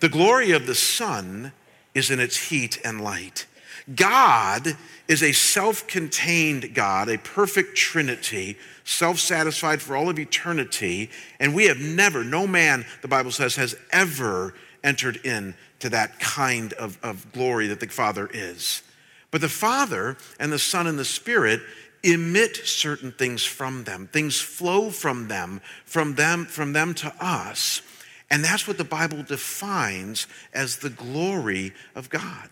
The 0.00 0.08
glory 0.08 0.52
of 0.52 0.66
the 0.66 0.74
sun 0.74 1.52
is 1.94 2.10
in 2.10 2.20
its 2.20 2.48
heat 2.48 2.80
and 2.84 3.00
light. 3.00 3.46
God 3.94 4.76
is 5.08 5.22
a 5.22 5.32
self 5.32 5.86
contained 5.86 6.74
God, 6.74 7.08
a 7.08 7.18
perfect 7.18 7.76
Trinity, 7.76 8.56
self 8.84 9.18
satisfied 9.18 9.82
for 9.82 9.96
all 9.96 10.08
of 10.08 10.18
eternity. 10.18 11.10
And 11.38 11.54
we 11.54 11.66
have 11.66 11.78
never, 11.78 12.24
no 12.24 12.46
man, 12.46 12.86
the 13.02 13.08
Bible 13.08 13.30
says, 13.30 13.56
has 13.56 13.76
ever 13.92 14.54
entered 14.82 15.16
into 15.16 15.88
that 15.90 16.18
kind 16.20 16.72
of, 16.74 16.98
of 17.02 17.30
glory 17.32 17.66
that 17.66 17.80
the 17.80 17.88
Father 17.88 18.28
is. 18.32 18.82
But 19.30 19.40
the 19.40 19.48
Father 19.48 20.16
and 20.38 20.52
the 20.52 20.58
Son 20.58 20.86
and 20.86 20.98
the 20.98 21.04
Spirit 21.04 21.60
emit 22.02 22.56
certain 22.56 23.12
things 23.12 23.44
from 23.44 23.84
them. 23.84 24.08
Things 24.12 24.40
flow 24.40 24.90
from 24.90 25.28
them, 25.28 25.60
from 25.84 26.14
them, 26.14 26.46
from 26.46 26.72
them 26.72 26.94
to 26.94 27.12
us. 27.20 27.82
And 28.31 28.45
that's 28.45 28.69
what 28.69 28.79
the 28.79 28.85
Bible 28.85 29.23
defines 29.23 30.27
as 30.55 30.79
the 30.79 30.90
glory 30.90 31.73
of 31.95 32.11
God. 32.11 32.51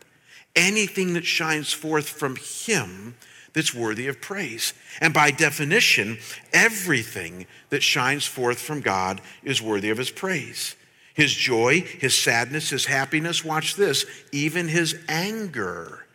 Anything 0.56 1.14
that 1.14 1.24
shines 1.24 1.72
forth 1.72 2.08
from 2.08 2.36
Him 2.36 3.14
that's 3.52 3.74
worthy 3.74 4.08
of 4.08 4.20
praise. 4.20 4.74
And 5.00 5.14
by 5.14 5.30
definition, 5.30 6.18
everything 6.52 7.46
that 7.70 7.82
shines 7.82 8.26
forth 8.26 8.58
from 8.58 8.80
God 8.80 9.20
is 9.44 9.62
worthy 9.62 9.90
of 9.90 9.98
His 9.98 10.10
praise. 10.10 10.74
His 11.14 11.32
joy, 11.32 11.80
His 11.80 12.14
sadness, 12.14 12.70
His 12.70 12.86
happiness, 12.86 13.44
watch 13.44 13.76
this, 13.76 14.04
even 14.32 14.68
His 14.68 14.96
anger 15.08 16.06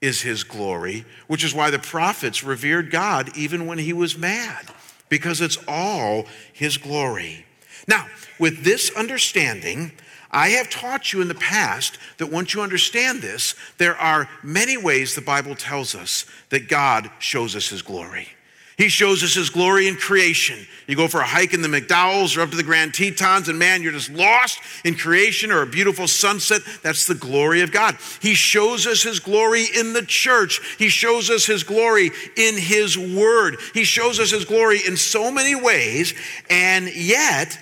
is 0.00 0.22
His 0.22 0.44
glory, 0.44 1.04
which 1.26 1.44
is 1.44 1.54
why 1.54 1.70
the 1.70 1.78
prophets 1.78 2.44
revered 2.44 2.90
God 2.90 3.36
even 3.36 3.66
when 3.66 3.78
He 3.78 3.92
was 3.92 4.16
mad, 4.16 4.66
because 5.08 5.40
it's 5.40 5.58
all 5.66 6.26
His 6.52 6.76
glory. 6.76 7.46
Now, 7.88 8.06
with 8.38 8.62
this 8.62 8.90
understanding, 8.94 9.92
I 10.30 10.50
have 10.50 10.68
taught 10.68 11.12
you 11.12 11.22
in 11.22 11.28
the 11.28 11.34
past 11.34 11.98
that 12.18 12.30
once 12.30 12.52
you 12.52 12.60
understand 12.60 13.22
this, 13.22 13.54
there 13.78 13.96
are 13.96 14.28
many 14.42 14.76
ways 14.76 15.14
the 15.14 15.22
Bible 15.22 15.54
tells 15.54 15.94
us 15.94 16.26
that 16.50 16.68
God 16.68 17.10
shows 17.18 17.56
us 17.56 17.68
his 17.68 17.82
glory. 17.82 18.28
He 18.76 18.88
shows 18.88 19.24
us 19.24 19.34
his 19.34 19.50
glory 19.50 19.88
in 19.88 19.96
creation. 19.96 20.64
You 20.86 20.94
go 20.94 21.08
for 21.08 21.20
a 21.20 21.26
hike 21.26 21.52
in 21.52 21.62
the 21.62 21.68
McDowells 21.68 22.36
or 22.36 22.42
up 22.42 22.50
to 22.50 22.56
the 22.56 22.62
Grand 22.62 22.94
Tetons, 22.94 23.48
and 23.48 23.58
man, 23.58 23.82
you're 23.82 23.90
just 23.90 24.10
lost 24.10 24.60
in 24.84 24.94
creation 24.94 25.50
or 25.50 25.62
a 25.62 25.66
beautiful 25.66 26.06
sunset. 26.06 26.60
That's 26.84 27.04
the 27.04 27.16
glory 27.16 27.62
of 27.62 27.72
God. 27.72 27.96
He 28.20 28.34
shows 28.34 28.86
us 28.86 29.02
his 29.02 29.18
glory 29.18 29.66
in 29.76 29.94
the 29.94 30.04
church. 30.04 30.60
He 30.78 30.90
shows 30.90 31.28
us 31.28 31.44
his 31.44 31.64
glory 31.64 32.12
in 32.36 32.56
his 32.56 32.96
word. 32.96 33.56
He 33.74 33.82
shows 33.82 34.20
us 34.20 34.30
his 34.30 34.44
glory 34.44 34.78
in 34.86 34.96
so 34.96 35.32
many 35.32 35.56
ways, 35.56 36.14
and 36.48 36.94
yet, 36.94 37.58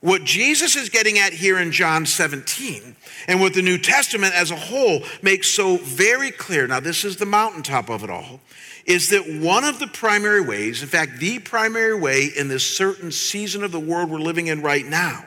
what 0.00 0.24
Jesus 0.24 0.76
is 0.76 0.88
getting 0.88 1.18
at 1.18 1.32
here 1.32 1.58
in 1.58 1.72
John 1.72 2.06
17, 2.06 2.96
and 3.28 3.40
what 3.40 3.54
the 3.54 3.62
New 3.62 3.78
Testament 3.78 4.34
as 4.34 4.50
a 4.50 4.56
whole 4.56 5.02
makes 5.22 5.48
so 5.48 5.76
very 5.76 6.30
clear 6.30 6.66
now, 6.66 6.80
this 6.80 7.04
is 7.04 7.16
the 7.16 7.26
mountaintop 7.26 7.90
of 7.90 8.02
it 8.02 8.10
all, 8.10 8.40
is 8.86 9.10
that 9.10 9.28
one 9.28 9.64
of 9.64 9.78
the 9.78 9.86
primary 9.86 10.40
ways, 10.40 10.82
in 10.82 10.88
fact, 10.88 11.18
the 11.18 11.38
primary 11.38 11.98
way 11.98 12.30
in 12.36 12.48
this 12.48 12.66
certain 12.66 13.12
season 13.12 13.62
of 13.62 13.72
the 13.72 13.80
world 13.80 14.10
we're 14.10 14.18
living 14.18 14.46
in 14.46 14.62
right 14.62 14.86
now, 14.86 15.24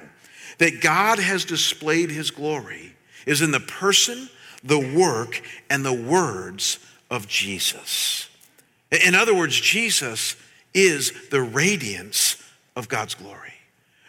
that 0.58 0.82
God 0.82 1.20
has 1.20 1.46
displayed 1.46 2.10
his 2.10 2.32
glory 2.32 2.96
is 3.26 3.42
in 3.42 3.52
the 3.52 3.60
person, 3.60 4.28
the 4.64 4.80
work, 4.80 5.42
and 5.70 5.86
the 5.86 5.94
words 5.94 6.80
of 7.12 7.28
Jesus. 7.28 8.30
In 8.92 9.14
other 9.16 9.36
words, 9.36 9.60
Jesus 9.60 10.36
is 10.74 11.30
the 11.30 11.42
radiance 11.42 12.42
of 12.76 12.90
God's 12.90 13.16
glory. 13.16 13.53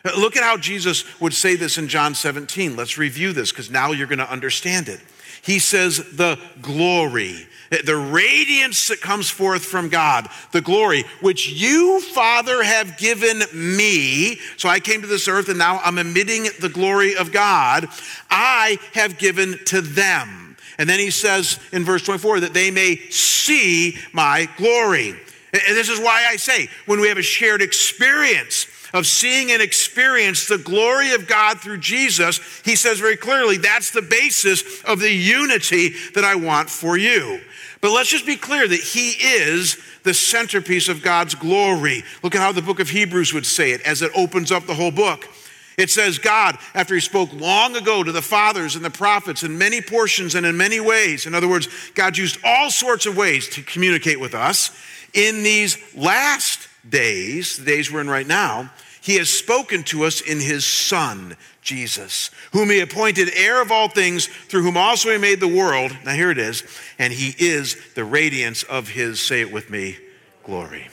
Look 0.04 0.36
at 0.36 0.42
how 0.42 0.58
Jesus 0.58 1.04
would 1.18 1.32
say 1.32 1.56
this 1.56 1.78
in 1.78 1.88
John 1.88 2.14
17. 2.14 2.76
Let's 2.76 2.98
review 2.98 3.32
this 3.32 3.50
because 3.50 3.70
now 3.70 3.92
you're 3.92 4.06
going 4.06 4.18
to 4.18 4.30
understand 4.30 4.88
it. 4.88 5.00
He 5.40 5.58
says, 5.58 5.98
the 6.12 6.38
glory, 6.60 7.46
the 7.70 7.96
radiance 7.96 8.88
that 8.88 9.00
comes 9.00 9.30
forth 9.30 9.64
from 9.64 9.88
God, 9.88 10.28
the 10.52 10.60
glory 10.60 11.04
which 11.20 11.48
you, 11.48 12.00
Father, 12.00 12.62
have 12.62 12.98
given 12.98 13.42
me. 13.54 14.38
So 14.58 14.68
I 14.68 14.80
came 14.80 15.00
to 15.00 15.06
this 15.06 15.26
earth 15.28 15.48
and 15.48 15.58
now 15.58 15.80
I'm 15.82 15.98
emitting 15.98 16.48
the 16.60 16.68
glory 16.68 17.16
of 17.16 17.32
God. 17.32 17.88
I 18.30 18.78
have 18.92 19.18
given 19.18 19.58
to 19.66 19.80
them. 19.80 20.56
And 20.78 20.88
then 20.88 20.98
he 20.98 21.10
says 21.10 21.58
in 21.72 21.84
verse 21.84 22.02
24 22.02 22.40
that 22.40 22.54
they 22.54 22.70
may 22.70 22.96
see 23.10 23.96
my 24.12 24.48
glory. 24.56 25.10
And 25.52 25.76
this 25.76 25.88
is 25.88 26.00
why 26.00 26.26
I 26.28 26.36
say, 26.36 26.68
when 26.86 27.00
we 27.00 27.08
have 27.08 27.18
a 27.18 27.22
shared 27.22 27.62
experience, 27.62 28.66
of 28.94 29.06
seeing 29.06 29.50
and 29.50 29.60
experience 29.60 30.46
the 30.46 30.56
glory 30.56 31.12
of 31.12 31.26
God 31.26 31.60
through 31.60 31.78
Jesus, 31.78 32.40
he 32.64 32.76
says 32.76 33.00
very 33.00 33.16
clearly 33.16 33.58
that's 33.58 33.90
the 33.90 34.00
basis 34.00 34.82
of 34.84 35.00
the 35.00 35.12
unity 35.12 35.90
that 36.14 36.24
I 36.24 36.36
want 36.36 36.70
for 36.70 36.96
you. 36.96 37.40
But 37.82 37.92
let's 37.92 38.08
just 38.08 38.24
be 38.24 38.36
clear 38.36 38.66
that 38.66 38.80
he 38.80 39.10
is 39.10 39.76
the 40.04 40.14
centerpiece 40.14 40.88
of 40.88 41.02
God's 41.02 41.34
glory. 41.34 42.04
Look 42.22 42.34
at 42.34 42.40
how 42.40 42.52
the 42.52 42.62
book 42.62 42.80
of 42.80 42.88
Hebrews 42.88 43.34
would 43.34 43.44
say 43.44 43.72
it 43.72 43.82
as 43.82 44.00
it 44.00 44.12
opens 44.16 44.50
up 44.50 44.64
the 44.64 44.74
whole 44.74 44.92
book. 44.92 45.28
It 45.76 45.90
says, 45.90 46.18
God, 46.18 46.56
after 46.72 46.94
he 46.94 47.00
spoke 47.00 47.32
long 47.32 47.74
ago 47.74 48.04
to 48.04 48.12
the 48.12 48.22
fathers 48.22 48.76
and 48.76 48.84
the 48.84 48.90
prophets 48.90 49.42
in 49.42 49.58
many 49.58 49.80
portions 49.80 50.36
and 50.36 50.46
in 50.46 50.56
many 50.56 50.78
ways, 50.78 51.26
in 51.26 51.34
other 51.34 51.48
words, 51.48 51.68
God 51.94 52.16
used 52.16 52.38
all 52.44 52.70
sorts 52.70 53.06
of 53.06 53.16
ways 53.16 53.48
to 53.50 53.62
communicate 53.62 54.20
with 54.20 54.34
us. 54.34 54.70
In 55.14 55.42
these 55.42 55.76
last 55.96 56.68
days, 56.88 57.56
the 57.56 57.64
days 57.64 57.90
we're 57.90 58.00
in 58.00 58.08
right 58.08 58.26
now, 58.26 58.70
he 59.04 59.16
has 59.16 59.28
spoken 59.28 59.82
to 59.84 60.04
us 60.04 60.22
in 60.22 60.40
his 60.40 60.64
Son, 60.64 61.36
Jesus, 61.60 62.30
whom 62.52 62.70
he 62.70 62.80
appointed 62.80 63.28
heir 63.36 63.60
of 63.60 63.70
all 63.70 63.86
things, 63.86 64.28
through 64.28 64.62
whom 64.62 64.78
also 64.78 65.10
he 65.10 65.18
made 65.18 65.40
the 65.40 65.46
world. 65.46 65.94
Now 66.06 66.14
here 66.14 66.30
it 66.30 66.38
is. 66.38 66.62
And 66.98 67.12
he 67.12 67.34
is 67.38 67.76
the 67.92 68.04
radiance 68.04 68.62
of 68.62 68.88
his, 68.88 69.20
say 69.20 69.42
it 69.42 69.52
with 69.52 69.68
me, 69.68 69.98
glory. 70.42 70.88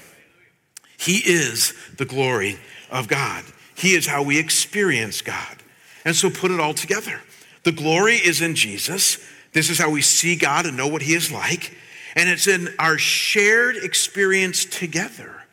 He 0.98 1.20
is 1.20 1.74
the 1.96 2.04
glory 2.04 2.60
of 2.90 3.08
God. 3.08 3.46
He 3.76 3.94
is 3.94 4.08
how 4.08 4.24
we 4.24 4.38
experience 4.38 5.22
God. 5.22 5.64
And 6.04 6.14
so 6.14 6.30
put 6.30 6.52
it 6.52 6.60
all 6.60 6.74
together. 6.74 7.22
The 7.64 7.72
glory 7.72 8.16
is 8.16 8.42
in 8.42 8.56
Jesus. 8.56 9.26
This 9.54 9.70
is 9.70 9.80
how 9.80 9.90
we 9.90 10.02
see 10.02 10.36
God 10.36 10.66
and 10.66 10.76
know 10.76 10.88
what 10.88 11.04
He 11.04 11.14
is 11.14 11.32
like. 11.32 11.78
And 12.18 12.28
it's 12.28 12.48
in 12.48 12.74
our 12.78 12.98
shared 12.98 13.78
experience 13.78 14.66
together 14.66 15.44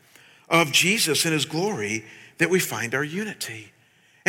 of 0.49 0.73
Jesus 0.73 1.25
and 1.25 1.33
His 1.33 1.45
glory 1.45 2.05
that 2.39 2.51
we 2.51 2.61
find 2.61 2.95
our 2.95 3.05
unity. 3.05 3.73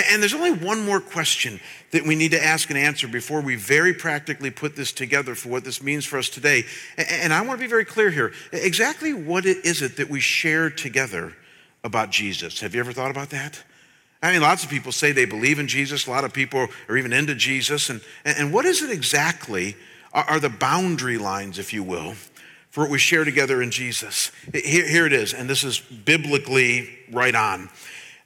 And 0.10 0.22
there's 0.22 0.34
only 0.34 0.52
one 0.52 0.86
more 0.86 1.02
question 1.02 1.60
that 1.92 2.04
we 2.06 2.16
need 2.16 2.32
to 2.32 2.44
ask 2.44 2.70
and 2.70 2.78
answer 2.78 3.08
before 3.08 3.42
we 3.42 3.56
very 3.56 3.94
practically 3.94 4.50
put 4.50 4.76
this 4.76 4.92
together 4.92 5.36
for 5.36 5.50
what 5.50 5.64
this 5.64 5.84
means 5.84 6.06
for 6.06 6.18
us 6.18 6.30
today. 6.30 6.64
And 6.98 7.34
I 7.34 7.42
want 7.42 7.60
to 7.60 7.64
be 7.64 7.70
very 7.70 7.86
clear 7.86 8.10
here. 8.10 8.32
Exactly 8.52 9.14
what 9.14 9.46
is 9.46 9.82
it 9.82 9.98
that 9.98 10.10
we 10.10 10.20
share 10.20 10.70
together 10.70 11.36
about 11.84 12.12
Jesus? 12.12 12.62
Have 12.62 12.74
you 12.74 12.80
ever 12.80 12.94
thought 12.94 13.12
about 13.12 13.30
that? 13.32 13.62
I 14.22 14.34
mean, 14.34 14.42
lots 14.42 14.64
of 14.64 14.70
people 14.70 14.92
say 14.92 15.12
they 15.12 15.26
believe 15.26 15.60
in 15.60 15.68
Jesus. 15.68 16.08
A 16.08 16.12
lot 16.12 16.24
of 16.24 16.34
people 16.34 16.68
are 16.88 16.98
even 16.98 17.14
into 17.14 17.36
Jesus. 17.36 17.90
And, 17.90 18.02
and 18.26 18.54
what 18.54 18.66
is 18.66 18.82
it 18.82 18.92
exactly 18.92 19.76
are 20.14 20.40
the 20.40 20.50
boundary 20.50 21.18
lines, 21.18 21.60
if 21.60 21.74
you 21.74 21.84
will, 21.84 22.16
for 22.70 22.82
what 22.82 22.90
we 22.90 23.00
share 23.00 23.24
together 23.24 23.62
in 23.62 23.72
Jesus? 23.72 24.32
Here, 24.54 24.88
here 24.88 25.06
it 25.06 25.14
is, 25.14 25.34
and 25.34 25.50
this 25.50 25.64
is 25.64 25.80
biblically 25.80 26.90
right 27.12 27.36
on. 27.36 27.70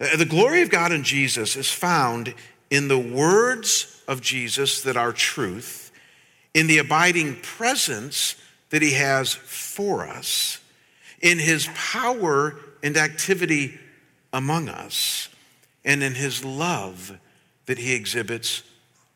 Uh, 0.03 0.17
the 0.17 0.25
glory 0.25 0.61
of 0.61 0.69
God 0.69 0.91
in 0.91 1.03
Jesus 1.03 1.55
is 1.55 1.71
found 1.71 2.33
in 2.69 2.89
the 2.89 2.99
words 2.99 4.01
of 4.07 4.21
Jesus 4.21 4.81
that 4.81 4.97
are 4.97 5.13
truth, 5.13 5.91
in 6.53 6.67
the 6.67 6.79
abiding 6.79 7.37
presence 7.41 8.35
that 8.69 8.81
he 8.81 8.93
has 8.93 9.33
for 9.33 10.05
us, 10.05 10.59
in 11.21 11.39
his 11.39 11.69
power 11.73 12.55
and 12.83 12.97
activity 12.97 13.79
among 14.33 14.67
us, 14.67 15.29
and 15.85 16.03
in 16.03 16.15
his 16.15 16.43
love 16.43 17.17
that 17.65 17.77
he 17.77 17.93
exhibits 17.93 18.63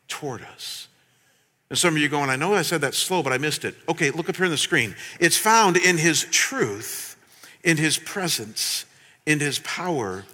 toward 0.06 0.42
us. 0.42 0.88
And 1.68 1.78
some 1.78 1.94
of 1.94 2.00
you 2.00 2.06
are 2.06 2.10
going, 2.10 2.30
I 2.30 2.36
know 2.36 2.54
I 2.54 2.62
said 2.62 2.80
that 2.80 2.94
slow, 2.94 3.22
but 3.22 3.32
I 3.32 3.38
missed 3.38 3.66
it. 3.66 3.74
Okay, 3.90 4.10
look 4.10 4.30
up 4.30 4.36
here 4.36 4.46
on 4.46 4.50
the 4.50 4.56
screen. 4.56 4.94
It's 5.20 5.36
found 5.36 5.76
in 5.76 5.98
his 5.98 6.24
truth, 6.30 7.16
in 7.62 7.76
his 7.76 7.98
presence, 7.98 8.86
in 9.26 9.38
his 9.38 9.58
power, 9.58 10.24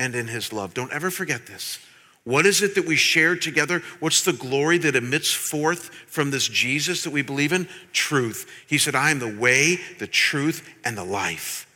and 0.00 0.14
in 0.14 0.28
his 0.28 0.50
love. 0.50 0.72
Don't 0.72 0.92
ever 0.92 1.10
forget 1.10 1.46
this. 1.46 1.78
What 2.24 2.46
is 2.46 2.62
it 2.62 2.74
that 2.74 2.86
we 2.86 2.96
share 2.96 3.36
together? 3.36 3.82
What's 3.98 4.24
the 4.24 4.32
glory 4.32 4.78
that 4.78 4.96
emits 4.96 5.30
forth 5.30 5.90
from 6.06 6.30
this 6.30 6.48
Jesus 6.48 7.04
that 7.04 7.10
we 7.10 7.20
believe 7.20 7.52
in? 7.52 7.68
Truth. 7.92 8.50
He 8.66 8.78
said, 8.78 8.94
I 8.94 9.10
am 9.10 9.18
the 9.18 9.38
way, 9.38 9.78
the 9.98 10.06
truth, 10.06 10.66
and 10.84 10.96
the 10.96 11.04
life. 11.04 11.66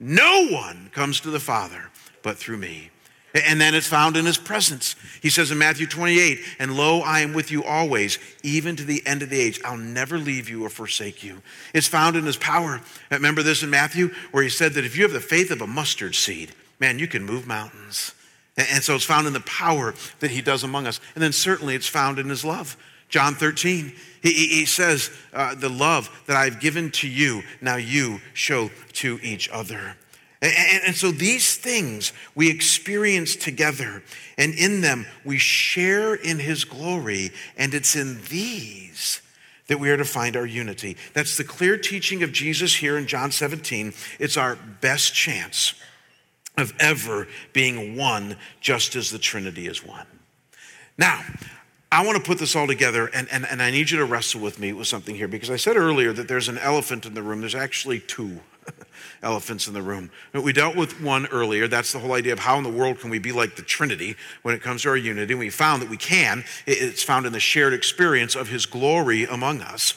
No 0.00 0.48
one 0.48 0.90
comes 0.94 1.20
to 1.20 1.30
the 1.30 1.38
Father 1.38 1.90
but 2.22 2.38
through 2.38 2.56
me. 2.56 2.90
And 3.34 3.60
then 3.60 3.74
it's 3.74 3.86
found 3.86 4.16
in 4.16 4.24
his 4.24 4.38
presence. 4.38 4.96
He 5.20 5.28
says 5.28 5.50
in 5.50 5.58
Matthew 5.58 5.86
28, 5.86 6.40
and 6.58 6.76
lo, 6.76 7.00
I 7.00 7.20
am 7.20 7.34
with 7.34 7.50
you 7.50 7.62
always, 7.62 8.18
even 8.42 8.76
to 8.76 8.84
the 8.84 9.06
end 9.06 9.22
of 9.22 9.28
the 9.28 9.38
age. 9.38 9.60
I'll 9.64 9.76
never 9.76 10.16
leave 10.16 10.48
you 10.48 10.64
or 10.64 10.70
forsake 10.70 11.22
you. 11.22 11.42
It's 11.74 11.88
found 11.88 12.16
in 12.16 12.24
his 12.24 12.38
power. 12.38 12.80
Remember 13.10 13.42
this 13.42 13.62
in 13.62 13.68
Matthew, 13.68 14.14
where 14.30 14.42
he 14.42 14.48
said 14.48 14.72
that 14.72 14.86
if 14.86 14.96
you 14.96 15.02
have 15.02 15.12
the 15.12 15.20
faith 15.20 15.50
of 15.50 15.60
a 15.60 15.66
mustard 15.66 16.14
seed, 16.14 16.54
man, 16.78 16.98
you 16.98 17.06
can 17.06 17.24
move 17.24 17.46
mountains. 17.46 18.14
And 18.56 18.82
so 18.82 18.94
it's 18.94 19.04
found 19.04 19.26
in 19.26 19.32
the 19.32 19.40
power 19.40 19.94
that 20.20 20.30
he 20.30 20.40
does 20.40 20.64
among 20.64 20.86
us. 20.86 21.00
And 21.14 21.22
then 21.22 21.32
certainly 21.32 21.74
it's 21.74 21.88
found 21.88 22.18
in 22.18 22.28
his 22.28 22.44
love. 22.44 22.76
John 23.08 23.34
13, 23.34 23.92
he, 24.22 24.32
he 24.32 24.66
says, 24.66 25.10
uh, 25.32 25.54
The 25.54 25.68
love 25.68 26.10
that 26.26 26.36
I've 26.36 26.58
given 26.58 26.90
to 26.92 27.08
you, 27.08 27.42
now 27.60 27.76
you 27.76 28.20
show 28.32 28.70
to 28.94 29.20
each 29.22 29.48
other. 29.50 29.96
And, 30.42 30.52
and, 30.56 30.82
and 30.86 30.96
so 30.96 31.10
these 31.10 31.56
things 31.56 32.12
we 32.34 32.50
experience 32.50 33.36
together, 33.36 34.02
and 34.38 34.54
in 34.54 34.80
them 34.80 35.06
we 35.24 35.38
share 35.38 36.14
in 36.14 36.38
his 36.38 36.64
glory, 36.64 37.30
and 37.56 37.74
it's 37.74 37.94
in 37.94 38.20
these 38.28 39.20
that 39.68 39.80
we 39.80 39.90
are 39.90 39.96
to 39.96 40.04
find 40.04 40.36
our 40.36 40.46
unity. 40.46 40.96
That's 41.12 41.36
the 41.36 41.44
clear 41.44 41.76
teaching 41.76 42.22
of 42.22 42.32
Jesus 42.32 42.76
here 42.76 42.96
in 42.96 43.06
John 43.06 43.32
17. 43.32 43.92
It's 44.18 44.36
our 44.36 44.56
best 44.80 45.12
chance 45.14 45.74
of 46.56 46.74
ever 46.80 47.28
being 47.52 47.96
one, 47.96 48.36
just 48.60 48.96
as 48.96 49.10
the 49.10 49.18
Trinity 49.18 49.66
is 49.66 49.84
one. 49.84 50.06
Now, 50.98 51.22
I 51.92 52.04
want 52.04 52.18
to 52.18 52.22
put 52.22 52.38
this 52.38 52.56
all 52.56 52.66
together, 52.66 53.06
and, 53.06 53.28
and, 53.30 53.46
and 53.46 53.62
I 53.62 53.70
need 53.70 53.90
you 53.90 53.98
to 53.98 54.04
wrestle 54.04 54.40
with 54.40 54.58
me 54.58 54.72
with 54.72 54.88
something 54.88 55.14
here 55.14 55.28
because 55.28 55.50
I 55.50 55.56
said 55.56 55.76
earlier 55.76 56.12
that 56.12 56.28
there's 56.28 56.48
an 56.48 56.58
elephant 56.58 57.06
in 57.06 57.14
the 57.14 57.22
room. 57.22 57.40
There's 57.40 57.54
actually 57.54 58.00
two 58.00 58.40
elephants 59.22 59.68
in 59.68 59.74
the 59.74 59.82
room. 59.82 60.10
We 60.32 60.52
dealt 60.52 60.74
with 60.74 61.00
one 61.00 61.26
earlier. 61.26 61.68
That's 61.68 61.92
the 61.92 62.00
whole 62.00 62.14
idea 62.14 62.32
of 62.32 62.40
how 62.40 62.58
in 62.58 62.64
the 62.64 62.70
world 62.70 62.98
can 62.98 63.10
we 63.10 63.18
be 63.20 63.32
like 63.32 63.54
the 63.56 63.62
Trinity 63.62 64.16
when 64.42 64.54
it 64.54 64.62
comes 64.62 64.82
to 64.82 64.88
our 64.88 64.96
unity. 64.96 65.34
We 65.34 65.50
found 65.50 65.80
that 65.82 65.88
we 65.88 65.96
can. 65.96 66.44
It's 66.66 67.02
found 67.02 67.24
in 67.24 67.32
the 67.32 67.40
shared 67.40 67.72
experience 67.72 68.34
of 68.34 68.48
His 68.48 68.66
glory 68.66 69.24
among 69.24 69.60
us. 69.60 69.94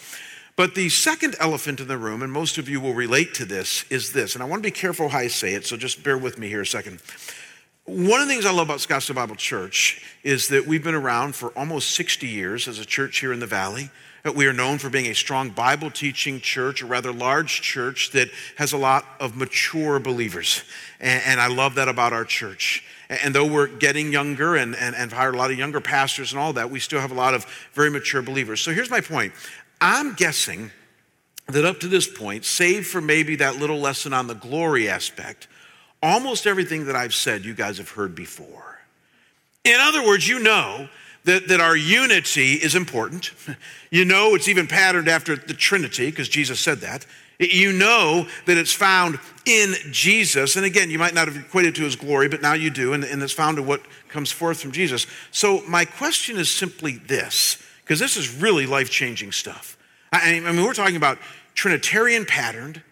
But 0.59 0.75
the 0.75 0.89
second 0.89 1.37
elephant 1.39 1.79
in 1.79 1.87
the 1.87 1.97
room, 1.97 2.21
and 2.21 2.33
most 2.33 2.57
of 2.57 2.67
you 2.67 2.81
will 2.81 2.93
relate 2.93 3.33
to 3.35 3.45
this, 3.45 3.85
is 3.89 4.11
this. 4.11 4.33
And 4.33 4.43
I 4.43 4.45
want 4.45 4.61
to 4.61 4.67
be 4.67 4.71
careful 4.71 5.07
how 5.07 5.19
I 5.19 5.27
say 5.29 5.53
it, 5.53 5.65
so 5.65 5.77
just 5.77 6.03
bear 6.03 6.17
with 6.17 6.37
me 6.37 6.49
here 6.49 6.59
a 6.59 6.65
second. 6.65 6.99
One 7.85 8.19
of 8.19 8.27
the 8.27 8.33
things 8.33 8.45
I 8.45 8.51
love 8.51 8.67
about 8.67 8.79
Scottsdale 8.79 9.15
Bible 9.15 9.37
Church 9.37 10.03
is 10.21 10.49
that 10.49 10.67
we've 10.67 10.83
been 10.83 10.95
around 10.95 11.33
for 11.33 11.57
almost 11.57 11.91
60 11.91 12.27
years 12.27 12.67
as 12.67 12.77
a 12.77 12.83
church 12.83 13.19
here 13.19 13.31
in 13.31 13.39
the 13.39 13.47
Valley. 13.47 13.89
We 14.35 14.47
are 14.47 14.53
known 14.53 14.79
for 14.79 14.89
being 14.89 15.05
a 15.05 15.15
strong 15.15 15.49
Bible 15.49 15.91
teaching 15.91 16.41
church, 16.41 16.81
a 16.81 16.85
rather 16.85 17.13
large 17.13 17.61
church 17.61 18.11
that 18.11 18.27
has 18.57 18.73
a 18.73 18.77
lot 18.77 19.05
of 19.21 19.37
mature 19.37 19.97
believers. 19.97 20.65
And, 20.99 21.39
I 21.39 21.47
love 21.47 21.75
that 21.75 21.87
about 21.87 22.11
our 22.11 22.25
church. 22.25 22.83
And 23.09 23.33
though 23.33 23.47
we're 23.47 23.67
getting 23.67 24.11
younger 24.11 24.57
and, 24.57 24.75
and, 24.75 24.93
and 24.93 25.13
hired 25.13 25.35
a 25.35 25.37
lot 25.37 25.51
of 25.51 25.57
younger 25.57 25.79
pastors 25.79 26.33
and 26.33 26.41
all 26.41 26.51
that, 26.53 26.69
we 26.69 26.81
still 26.81 26.99
have 26.99 27.11
a 27.11 27.15
lot 27.15 27.33
of 27.33 27.45
very 27.71 27.89
mature 27.89 28.21
believers. 28.21 28.59
So 28.59 28.73
here's 28.73 28.91
my 28.91 28.99
point 28.99 29.31
I'm 29.81 30.13
guessing 30.13 30.71
that 31.47 31.65
up 31.65 31.79
to 31.79 31.87
this 31.87 32.07
point, 32.07 32.45
save 32.45 32.87
for 32.87 33.01
maybe 33.01 33.37
that 33.37 33.57
little 33.57 33.79
lesson 33.79 34.13
on 34.13 34.27
the 34.27 34.35
glory 34.35 34.89
aspect, 34.89 35.47
almost 36.01 36.45
everything 36.45 36.85
that 36.85 36.95
I've 36.95 37.13
said 37.13 37.43
you 37.43 37.53
guys 37.53 37.77
have 37.77 37.89
heard 37.89 38.15
before. 38.15 38.79
In 39.63 39.77
other 39.79 40.05
words, 40.05 40.27
you 40.27 40.39
know 40.39 40.87
that, 41.25 41.47
that 41.47 41.59
our 41.59 41.75
unity 41.75 42.53
is 42.53 42.75
important. 42.75 43.31
You 43.91 44.05
know 44.05 44.35
it's 44.35 44.47
even 44.47 44.67
patterned 44.67 45.07
after 45.07 45.35
the 45.35 45.55
Trinity, 45.55 46.11
because 46.11 46.29
Jesus 46.29 46.59
said 46.59 46.81
that. 46.81 47.07
You 47.39 47.73
know 47.73 48.27
that 48.45 48.55
it's 48.55 48.71
found 48.71 49.17
in 49.47 49.73
Jesus. 49.89 50.57
And 50.57 50.63
again, 50.63 50.91
you 50.91 50.99
might 50.99 51.15
not 51.15 51.27
have 51.27 51.35
equated 51.35 51.73
to 51.77 51.85
his 51.85 51.95
glory, 51.95 52.29
but 52.29 52.39
now 52.39 52.53
you 52.53 52.69
do, 52.69 52.93
and, 52.93 53.03
and 53.03 53.23
it's 53.23 53.33
found 53.33 53.57
in 53.57 53.65
what 53.65 53.81
comes 54.07 54.31
forth 54.31 54.61
from 54.61 54.71
Jesus. 54.71 55.07
So, 55.31 55.63
my 55.67 55.85
question 55.85 56.37
is 56.37 56.51
simply 56.51 56.97
this 56.97 57.57
because 57.89 57.99
this 57.99 58.17
is 58.17 58.39
really 58.39 58.67
life 58.67 58.91
changing 58.91 59.31
stuff. 59.31 59.75
I 60.11 60.39
mean, 60.39 60.63
we're 60.63 60.75
talking 60.75 60.95
about 60.95 61.17
Trinitarian 61.55 62.23
patterned, 62.23 62.83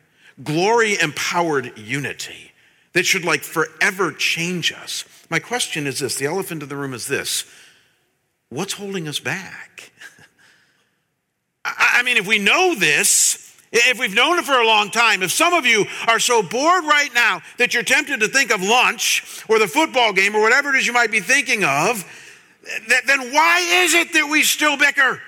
glory 0.43 0.99
empowered 0.99 1.77
unity 1.77 2.51
that 2.93 3.05
should 3.05 3.23
like 3.23 3.43
forever 3.43 4.11
change 4.11 4.71
us. 4.71 5.05
My 5.29 5.37
question 5.37 5.85
is 5.85 5.99
this 5.99 6.15
the 6.15 6.25
elephant 6.25 6.63
in 6.63 6.69
the 6.69 6.75
room 6.75 6.95
is 6.95 7.05
this 7.05 7.45
what's 8.49 8.73
holding 8.73 9.07
us 9.07 9.19
back? 9.19 9.91
I 11.63 12.01
mean, 12.01 12.17
if 12.17 12.25
we 12.25 12.39
know 12.39 12.73
this, 12.73 13.55
if 13.71 13.99
we've 13.99 14.15
known 14.15 14.39
it 14.39 14.45
for 14.45 14.59
a 14.59 14.65
long 14.65 14.89
time, 14.89 15.21
if 15.21 15.29
some 15.29 15.53
of 15.53 15.67
you 15.67 15.85
are 16.07 16.17
so 16.17 16.41
bored 16.41 16.85
right 16.85 17.13
now 17.13 17.43
that 17.59 17.75
you're 17.75 17.83
tempted 17.83 18.21
to 18.21 18.27
think 18.27 18.49
of 18.49 18.63
lunch 18.63 19.43
or 19.47 19.59
the 19.59 19.67
football 19.67 20.11
game 20.11 20.35
or 20.35 20.41
whatever 20.41 20.73
it 20.73 20.79
is 20.79 20.87
you 20.87 20.93
might 20.93 21.11
be 21.11 21.19
thinking 21.19 21.63
of, 21.63 22.03
then 23.05 23.33
why 23.33 23.59
is 23.83 23.93
it 23.93 24.13
that 24.13 24.27
we 24.29 24.43
still 24.43 24.77
bicker? 24.77 25.21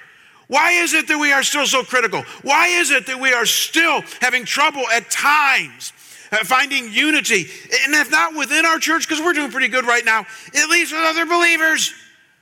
Why 0.48 0.72
is 0.72 0.94
it 0.94 1.08
that 1.08 1.20
we 1.20 1.32
are 1.32 1.44
still 1.44 1.68
so 1.68 1.84
critical? 1.84 2.24
Why 2.42 2.68
is 2.68 2.90
it 2.90 3.06
that 3.06 3.20
we 3.20 3.34
are 3.34 3.46
still 3.46 4.02
having 4.20 4.46
trouble 4.46 4.88
at 4.90 5.12
times 5.12 5.94
uh, 6.32 6.38
finding 6.38 6.92
unity? 6.92 7.46
And 7.86 7.94
if 7.94 8.10
not 8.10 8.36
within 8.36 8.66
our 8.66 8.80
church, 8.80 9.08
because 9.08 9.24
we're 9.24 9.34
doing 9.34 9.52
pretty 9.52 9.68
good 9.68 9.86
right 9.86 10.04
now, 10.04 10.26
at 10.56 10.70
least 10.70 10.92
with 10.92 11.02
other 11.02 11.26
believers. 11.28 11.94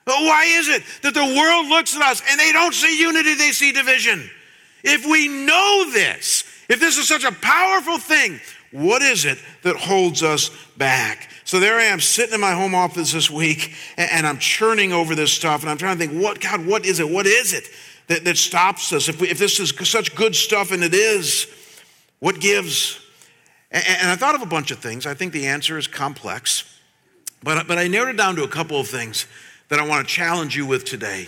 But 0.05 0.21
why 0.21 0.45
is 0.45 0.69
it 0.69 0.83
that 1.01 1.13
the 1.13 1.25
world 1.25 1.67
looks 1.67 1.97
at 1.97 2.01
us 2.01 2.21
and 2.29 2.39
they 2.39 2.53
don't 2.53 2.73
see 2.73 2.97
unity, 2.97 3.35
they 3.35 3.51
see 3.51 3.73
division? 3.73 4.29
If 4.83 5.05
we 5.05 5.27
know 5.27 5.89
this, 5.91 6.45
if 6.69 6.79
this 6.79 6.97
is 6.97 7.09
such 7.09 7.25
a 7.25 7.31
powerful 7.33 7.97
thing, 7.97 8.39
what 8.71 9.01
is 9.01 9.25
it 9.25 9.37
that 9.63 9.75
holds 9.75 10.23
us 10.23 10.51
back? 10.77 11.29
So 11.45 11.59
there 11.59 11.79
I 11.79 11.85
am 11.85 11.99
sitting 11.99 12.35
in 12.35 12.41
my 12.41 12.51
home 12.51 12.75
office 12.75 13.13
this 13.13 13.31
week 13.31 13.73
and, 13.95 14.27
I'm 14.27 14.37
churning 14.37 14.91
over 14.91 15.15
this 15.15 15.31
stuff 15.31 15.61
and 15.61 15.69
I'm 15.69 15.77
trying 15.77 15.97
to 15.97 16.05
think, 16.05 16.21
what, 16.21 16.41
God, 16.41 16.65
what 16.65 16.85
is 16.85 16.99
it? 16.99 17.09
What 17.09 17.25
is 17.25 17.53
it 17.53 17.69
that, 18.07 18.25
that 18.25 18.37
stops 18.37 18.91
us? 18.91 19.07
If, 19.07 19.21
we, 19.21 19.29
if 19.29 19.37
this 19.37 19.59
is 19.59 19.73
such 19.89 20.15
good 20.15 20.35
stuff 20.35 20.71
and 20.71 20.83
it 20.83 20.93
is, 20.93 21.47
what 22.19 22.41
gives? 22.41 22.99
And, 23.71 23.83
and 23.87 24.09
I 24.09 24.15
thought 24.17 24.35
of 24.35 24.41
a 24.41 24.45
bunch 24.47 24.71
of 24.71 24.79
things. 24.79 25.05
I 25.05 25.13
think 25.13 25.31
the 25.31 25.47
answer 25.47 25.77
is 25.77 25.87
complex, 25.87 26.79
but, 27.41 27.67
but 27.67 27.77
I 27.77 27.87
narrowed 27.87 28.15
it 28.15 28.17
down 28.17 28.35
to 28.35 28.43
a 28.43 28.49
couple 28.49 28.79
of 28.79 28.87
things 28.87 29.25
that 29.69 29.79
I 29.79 29.87
want 29.87 30.05
to 30.05 30.13
challenge 30.13 30.57
you 30.57 30.65
with 30.65 30.83
today. 30.83 31.27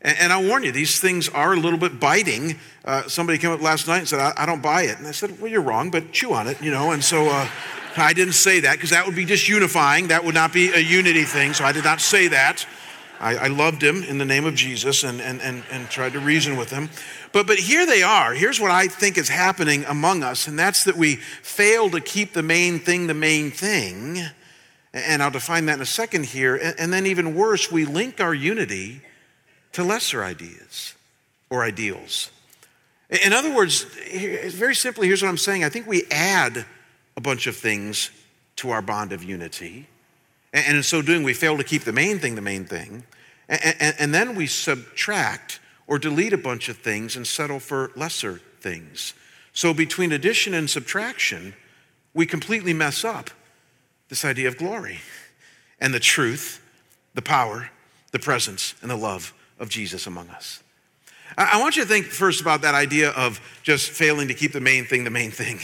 And, 0.00 0.32
I 0.32 0.40
warn 0.40 0.62
you, 0.62 0.70
these 0.70 1.00
things 1.00 1.28
are 1.28 1.54
a 1.54 1.56
little 1.56 1.78
bit 1.78 1.98
biting. 1.98 2.56
Uh, 2.84 3.02
somebody 3.08 3.36
came 3.36 3.50
up 3.50 3.60
last 3.60 3.88
night 3.88 3.98
and 3.98 4.08
said, 4.08 4.20
I, 4.20 4.32
I, 4.36 4.46
don't 4.46 4.62
buy 4.62 4.82
it. 4.82 4.96
And 4.98 5.08
I 5.08 5.10
said, 5.10 5.40
Well, 5.40 5.50
you're 5.50 5.60
wrong, 5.60 5.90
but 5.90 6.12
chew 6.12 6.32
on 6.32 6.46
it, 6.46 6.62
you 6.62 6.70
know. 6.70 6.92
And 6.92 7.02
so, 7.02 7.26
uh, 7.26 7.48
I 7.96 8.12
didn't 8.12 8.34
say 8.34 8.60
that 8.60 8.74
because 8.74 8.90
that 8.90 9.06
would 9.06 9.16
be 9.16 9.26
disunifying. 9.26 10.08
That 10.08 10.24
would 10.24 10.34
not 10.34 10.52
be 10.52 10.72
a 10.72 10.78
unity 10.78 11.24
thing, 11.24 11.52
so 11.52 11.64
I 11.64 11.72
did 11.72 11.84
not 11.84 12.00
say 12.00 12.28
that. 12.28 12.66
I, 13.20 13.36
I, 13.36 13.46
loved 13.48 13.82
him 13.82 14.04
in 14.04 14.18
the 14.18 14.24
name 14.24 14.44
of 14.44 14.54
Jesus 14.54 15.02
and, 15.02 15.20
and, 15.20 15.40
and, 15.40 15.64
and 15.72 15.90
tried 15.90 16.12
to 16.12 16.20
reason 16.20 16.56
with 16.56 16.70
him. 16.70 16.88
But, 17.32 17.48
but 17.48 17.58
here 17.58 17.84
they 17.84 18.04
are. 18.04 18.32
Here's 18.32 18.60
what 18.60 18.70
I 18.70 18.86
think 18.86 19.18
is 19.18 19.28
happening 19.28 19.84
among 19.86 20.22
us, 20.22 20.46
and 20.46 20.56
that's 20.56 20.84
that 20.84 20.96
we 20.96 21.16
fail 21.16 21.90
to 21.90 22.00
keep 22.00 22.32
the 22.32 22.44
main 22.44 22.78
thing 22.78 23.08
the 23.08 23.14
main 23.14 23.50
thing. 23.50 24.20
And 24.94 25.20
I'll 25.20 25.32
define 25.32 25.66
that 25.66 25.74
in 25.74 25.80
a 25.80 25.86
second 25.86 26.26
here. 26.26 26.54
And, 26.54 26.78
and 26.78 26.92
then, 26.92 27.06
even 27.06 27.34
worse, 27.34 27.72
we 27.72 27.84
link 27.84 28.20
our 28.20 28.34
unity 28.34 29.02
to 29.72 29.84
lesser 29.84 30.24
ideas 30.24 30.94
or 31.50 31.62
ideals. 31.62 32.30
In 33.10 33.32
other 33.32 33.54
words, 33.54 33.84
very 34.54 34.74
simply, 34.74 35.06
here's 35.06 35.22
what 35.22 35.28
I'm 35.28 35.38
saying 35.38 35.64
I 35.64 35.68
think 35.68 35.86
we 35.86 36.04
add 36.10 36.66
a 37.16 37.20
bunch 37.20 37.46
of 37.46 37.56
things 37.56 38.10
to 38.56 38.70
our 38.70 38.82
bond 38.82 39.12
of 39.12 39.22
unity. 39.22 39.88
And 40.52 40.76
in 40.76 40.82
so 40.82 41.02
doing, 41.02 41.22
we 41.22 41.34
fail 41.34 41.56
to 41.56 41.64
keep 41.64 41.84
the 41.84 41.92
main 41.92 42.18
thing 42.18 42.34
the 42.34 42.40
main 42.40 42.64
thing. 42.64 43.04
And 43.48 44.14
then 44.14 44.34
we 44.34 44.46
subtract 44.46 45.60
or 45.86 45.98
delete 45.98 46.32
a 46.32 46.38
bunch 46.38 46.68
of 46.68 46.78
things 46.78 47.16
and 47.16 47.26
settle 47.26 47.60
for 47.60 47.92
lesser 47.96 48.40
things. 48.60 49.14
So 49.52 49.72
between 49.72 50.12
addition 50.12 50.52
and 50.54 50.68
subtraction, 50.68 51.54
we 52.12 52.26
completely 52.26 52.72
mess 52.72 53.04
up 53.04 53.30
this 54.08 54.24
idea 54.24 54.48
of 54.48 54.58
glory 54.58 55.00
and 55.80 55.94
the 55.94 56.00
truth, 56.00 56.62
the 57.14 57.22
power, 57.22 57.70
the 58.12 58.18
presence, 58.18 58.74
and 58.82 58.90
the 58.90 58.96
love 58.96 59.32
of 59.58 59.68
Jesus 59.68 60.06
among 60.06 60.28
us. 60.30 60.62
I 61.36 61.60
want 61.60 61.76
you 61.76 61.82
to 61.82 61.88
think 61.88 62.06
first 62.06 62.40
about 62.40 62.62
that 62.62 62.74
idea 62.74 63.10
of 63.10 63.40
just 63.62 63.90
failing 63.90 64.28
to 64.28 64.34
keep 64.34 64.52
the 64.52 64.60
main 64.60 64.86
thing 64.86 65.04
the 65.04 65.10
main 65.10 65.30
thing. 65.30 65.60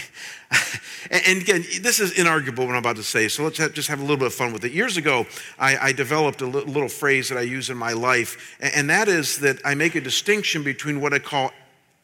and 1.11 1.41
again, 1.41 1.65
this 1.81 2.01
is 2.01 2.13
inarguable 2.13 2.59
what 2.67 2.71
I'm 2.71 2.77
about 2.77 2.97
to 2.97 3.03
say, 3.03 3.29
so 3.29 3.45
let's 3.45 3.57
just 3.57 3.89
have 3.89 3.99
a 3.99 4.03
little 4.03 4.19
bit 4.19 4.27
of 4.27 4.35
fun 4.35 4.53
with 4.53 4.65
it. 4.65 4.73
Years 4.73 4.97
ago, 4.97 5.27
I, 5.59 5.89
I 5.89 5.93
developed 5.93 6.43
a 6.43 6.47
little 6.47 6.89
phrase 6.89 7.29
that 7.31 7.39
I 7.39 7.43
use 7.43 7.71
in 7.71 7.77
my 7.77 7.93
life, 7.93 8.57
and 8.61 8.91
that 8.91 9.09
is 9.09 9.39
that 9.39 9.59
I 9.65 9.75
make 9.75 9.95
a 9.95 10.01
distinction 10.01 10.63
between 10.63 11.01
what 11.01 11.15
I 11.15 11.19
call 11.19 11.51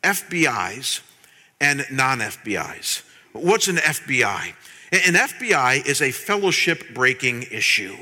FBIs 0.02 1.02
and 1.60 1.84
non 1.90 2.20
FBIs. 2.20 3.02
What's 3.32 3.68
an 3.68 3.76
FBI? 3.76 4.54
An 4.92 5.14
FBI 5.14 5.86
is 5.86 6.02
a 6.02 6.10
fellowship 6.10 6.94
breaking 6.94 7.44
issue. 7.52 7.96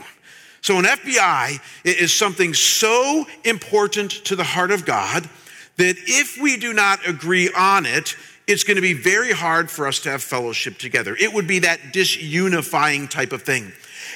So, 0.61 0.79
an 0.79 0.85
FBI 0.85 1.61
is 1.85 2.13
something 2.13 2.53
so 2.53 3.27
important 3.45 4.11
to 4.25 4.37
the 4.37 4.45
heart 4.45 4.71
of 4.71 4.85
God 4.85 5.29
that 5.77 5.97
if 6.07 6.37
we 6.41 6.57
do 6.57 6.73
not 6.73 7.07
agree 7.07 7.51
on 7.57 7.87
it, 7.87 8.17
it's 8.49 8.65
going 8.65 8.77
to 8.77 8.83
be 8.83 8.95
very 8.95 9.33
hard 9.33 9.71
for 9.71 9.87
us 9.87 10.01
to 10.01 10.11
have 10.11 10.23
fellowship 10.23 10.79
together. 10.79 11.15
It 11.19 11.33
would 11.33 11.47
be 11.47 11.61
that 11.61 11.81
disunifying 11.93 13.09
type 13.09 13.33
of 13.33 13.43
thing. 13.43 13.73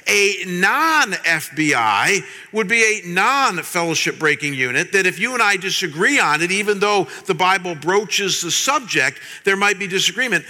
A 0.09 0.37
non 0.47 1.13
FBI 1.13 2.25
would 2.53 2.67
be 2.67 2.83
a 2.83 3.09
non 3.09 3.59
fellowship 3.63 4.19
breaking 4.19 4.55
unit 4.55 4.93
that 4.93 5.07
if 5.07 5.21
you 5.21 5.35
and 5.35 5.43
I 5.43 5.57
disagree 5.57 6.19
on 6.19 6.43
it, 6.43 6.51
even 6.51 6.81
though 6.81 7.09
the 7.27 7.35
Bible 7.35 7.75
broaches 7.75 8.41
the 8.41 8.51
subject, 8.51 9.21
there 9.45 9.57
might 9.57 9.79
be 9.79 9.87
disagreement. 9.87 10.45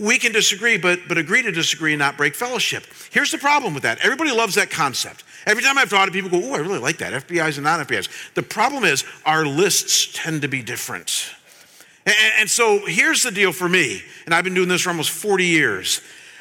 We 0.00 0.18
can 0.18 0.32
disagree, 0.32 0.78
but, 0.78 1.00
but 1.08 1.18
agree 1.18 1.42
to 1.42 1.50
disagree 1.50 1.92
and 1.92 1.98
not 1.98 2.16
break 2.16 2.36
fellowship. 2.36 2.84
Here's 3.10 3.32
the 3.32 3.38
problem 3.38 3.74
with 3.74 3.82
that 3.82 3.98
everybody 3.98 4.30
loves 4.30 4.54
that 4.54 4.70
concept. 4.70 5.24
Every 5.46 5.62
time 5.62 5.78
I've 5.78 5.90
taught 5.90 6.08
it, 6.08 6.12
people 6.12 6.30
go, 6.30 6.40
Oh, 6.42 6.54
I 6.54 6.58
really 6.58 6.78
like 6.78 6.98
that, 6.98 7.26
FBIs 7.26 7.56
and 7.56 7.64
non 7.64 7.84
FBIs. 7.84 8.34
The 8.34 8.42
problem 8.42 8.84
is 8.84 9.04
our 9.24 9.44
lists 9.44 10.10
tend 10.12 10.42
to 10.42 10.48
be 10.48 10.62
different. 10.62 11.34
And, 12.06 12.16
and 12.40 12.50
so 12.50 12.84
here's 12.86 13.22
the 13.22 13.30
deal 13.30 13.52
for 13.52 13.68
me, 13.68 14.02
and 14.26 14.34
I've 14.34 14.44
been 14.44 14.54
doing 14.54 14.68
this 14.68 14.82
for 14.82 14.90
almost 14.90 15.10
40 15.10 15.44
years. 15.44 16.00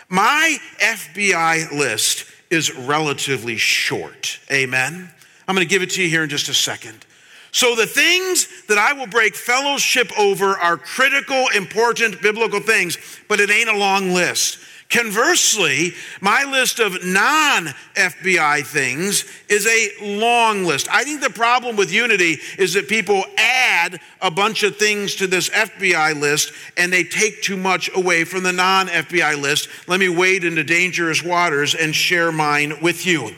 My 0.09 0.57
FBI 0.79 1.71
list 1.71 2.25
is 2.49 2.73
relatively 2.75 3.57
short. 3.57 4.39
Amen? 4.51 5.09
I'm 5.47 5.55
going 5.55 5.67
to 5.67 5.69
give 5.69 5.81
it 5.81 5.91
to 5.91 6.03
you 6.03 6.09
here 6.09 6.23
in 6.23 6.29
just 6.29 6.49
a 6.49 6.53
second. 6.53 7.05
So, 7.51 7.75
the 7.75 7.85
things 7.85 8.47
that 8.67 8.79
I 8.79 8.93
will 8.93 9.07
break 9.07 9.35
fellowship 9.35 10.11
over 10.17 10.57
are 10.57 10.75
critical, 10.75 11.47
important 11.55 12.21
biblical 12.21 12.59
things, 12.59 12.97
but 13.27 13.39
it 13.39 13.51
ain't 13.51 13.69
a 13.69 13.77
long 13.77 14.11
list. 14.11 14.57
Conversely, 14.93 15.93
my 16.21 16.43
list 16.43 16.79
of 16.79 17.03
non 17.03 17.73
FBI 17.95 18.63
things 18.63 19.25
is 19.49 19.65
a 19.65 20.19
long 20.19 20.65
list. 20.65 20.87
I 20.91 21.03
think 21.03 21.19
the 21.19 21.31
problem 21.31 21.75
with 21.75 21.91
unity 21.91 22.37
is 22.59 22.75
that 22.75 22.87
people 22.87 23.23
add 23.35 23.99
a 24.21 24.29
bunch 24.29 24.61
of 24.61 24.77
things 24.77 25.15
to 25.15 25.25
this 25.25 25.49
FBI 25.49 26.19
list 26.21 26.53
and 26.77 26.93
they 26.93 27.03
take 27.03 27.41
too 27.41 27.57
much 27.57 27.89
away 27.95 28.23
from 28.23 28.43
the 28.43 28.53
non 28.53 28.85
FBI 28.87 29.41
list. 29.41 29.67
Let 29.87 29.99
me 29.99 30.09
wade 30.09 30.43
into 30.43 30.63
dangerous 30.63 31.23
waters 31.23 31.73
and 31.73 31.95
share 31.95 32.31
mine 32.31 32.73
with 32.79 33.03
you. 33.03 33.31